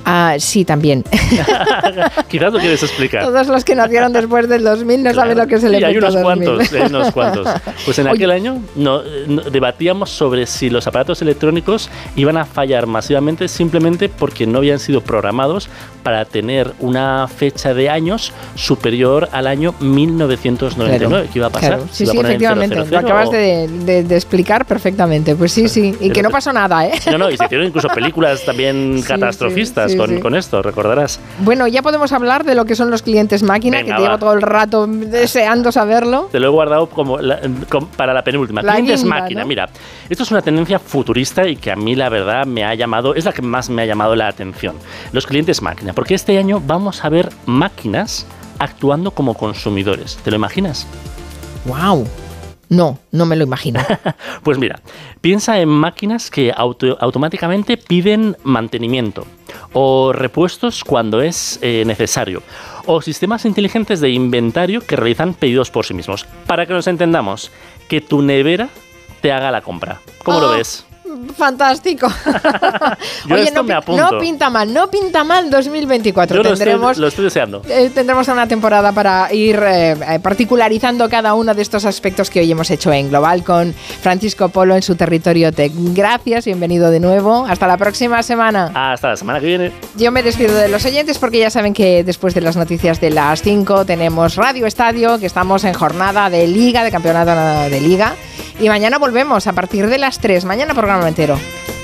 [0.05, 1.03] Ah, sí, también.
[2.29, 3.25] Quizás lo quieres explicar.
[3.25, 5.97] Todos los que nacieron después del 2000 no saben lo que es el Sí, hay
[5.97, 6.45] efecto unos 2000.
[6.49, 7.49] cuantos, hay unos cuantos.
[7.85, 12.87] Pues en aquel año no, no- debatíamos sobre si los aparatos electrónicos iban a fallar
[12.87, 15.69] masivamente simplemente porque no habían sido programados
[16.03, 21.07] para tener una fecha de años superior al año 1999.
[21.09, 21.69] Claro, ¿Qué iba a pasar?
[21.77, 21.87] claro.
[21.91, 22.75] ¿Se Sí, sí, efectivamente.
[22.77, 25.35] 000 Lo acabas o- de, de- de explicar perfectamente.
[25.35, 25.95] Pues sí, sí.
[26.01, 26.93] Y que no pasó nada, ¿eh?
[27.11, 30.21] No, no, y se hicieron incluso películas también catastrofistas sí, con, sí.
[30.21, 31.21] con esto, recordarás.
[31.41, 34.19] Bueno, ya podemos hablar de lo que son los clientes máquina, Venga, que llevo va.
[34.19, 36.29] todo el rato deseando saberlo.
[36.33, 37.41] Te lo he guardado como la-
[37.97, 38.63] para la penúltima.
[38.63, 39.43] La Clientes máquina.
[39.43, 39.47] ¿no?
[39.47, 39.69] Mira,
[40.09, 43.25] esto es una tendencia futurista y que a mí la verdad me ha llamado, es
[43.25, 44.77] la que más me ha llamado la atención.
[45.13, 45.93] Los clientes máquina.
[45.93, 48.27] Porque este año vamos a ver máquinas
[48.59, 50.17] actuando como consumidores.
[50.25, 50.87] ¿Te lo imaginas?
[51.67, 52.07] ¡Wow!
[52.69, 53.81] No, no me lo imagino.
[54.43, 54.81] Pues mira,
[55.21, 59.27] piensa en máquinas que auto- automáticamente piden mantenimiento
[59.75, 62.43] o repuestos cuando es eh, necesario
[62.87, 66.27] o sistemas inteligentes de inventario que realizan pedidos por sí mismos.
[66.47, 67.51] Para que nos entendamos,
[67.89, 68.69] que tu nevera
[69.21, 70.01] te haga la compra.
[70.23, 70.87] ¿Cómo lo Ah, ves?
[71.37, 72.09] Fantástico.
[73.29, 74.11] Yo esto no, me pi- apunto.
[74.13, 76.37] no pinta mal, no pinta mal 2024.
[76.37, 77.63] Yo lo estoy, Tendremos lo estoy deseando.
[77.69, 82.41] Eh, tendremos una temporada para ir eh, eh, particularizando cada uno de estos aspectos que
[82.41, 85.73] hoy hemos hecho en Global con Francisco Polo en su territorio tech.
[85.75, 87.47] Gracias, bienvenido de nuevo.
[87.49, 88.71] Hasta la próxima semana.
[88.75, 89.73] Hasta la semana que viene.
[89.97, 93.11] Yo me despido de los oyentes porque ya saben que después de las noticias de
[93.11, 97.25] las 5 tenemos Radio Estadio, que estamos en jornada de liga, de campeonato
[97.71, 98.15] de liga.
[98.61, 100.45] Y mañana volvemos a partir de las 3.
[100.45, 100.75] Mañana
[101.07, 101.39] entero.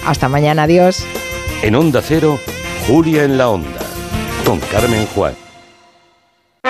[0.05, 1.05] Hasta mañana, adiós.
[1.63, 2.39] En Onda Cero,
[2.87, 3.81] Julia en la Onda,
[4.45, 5.40] con Carmen Juan.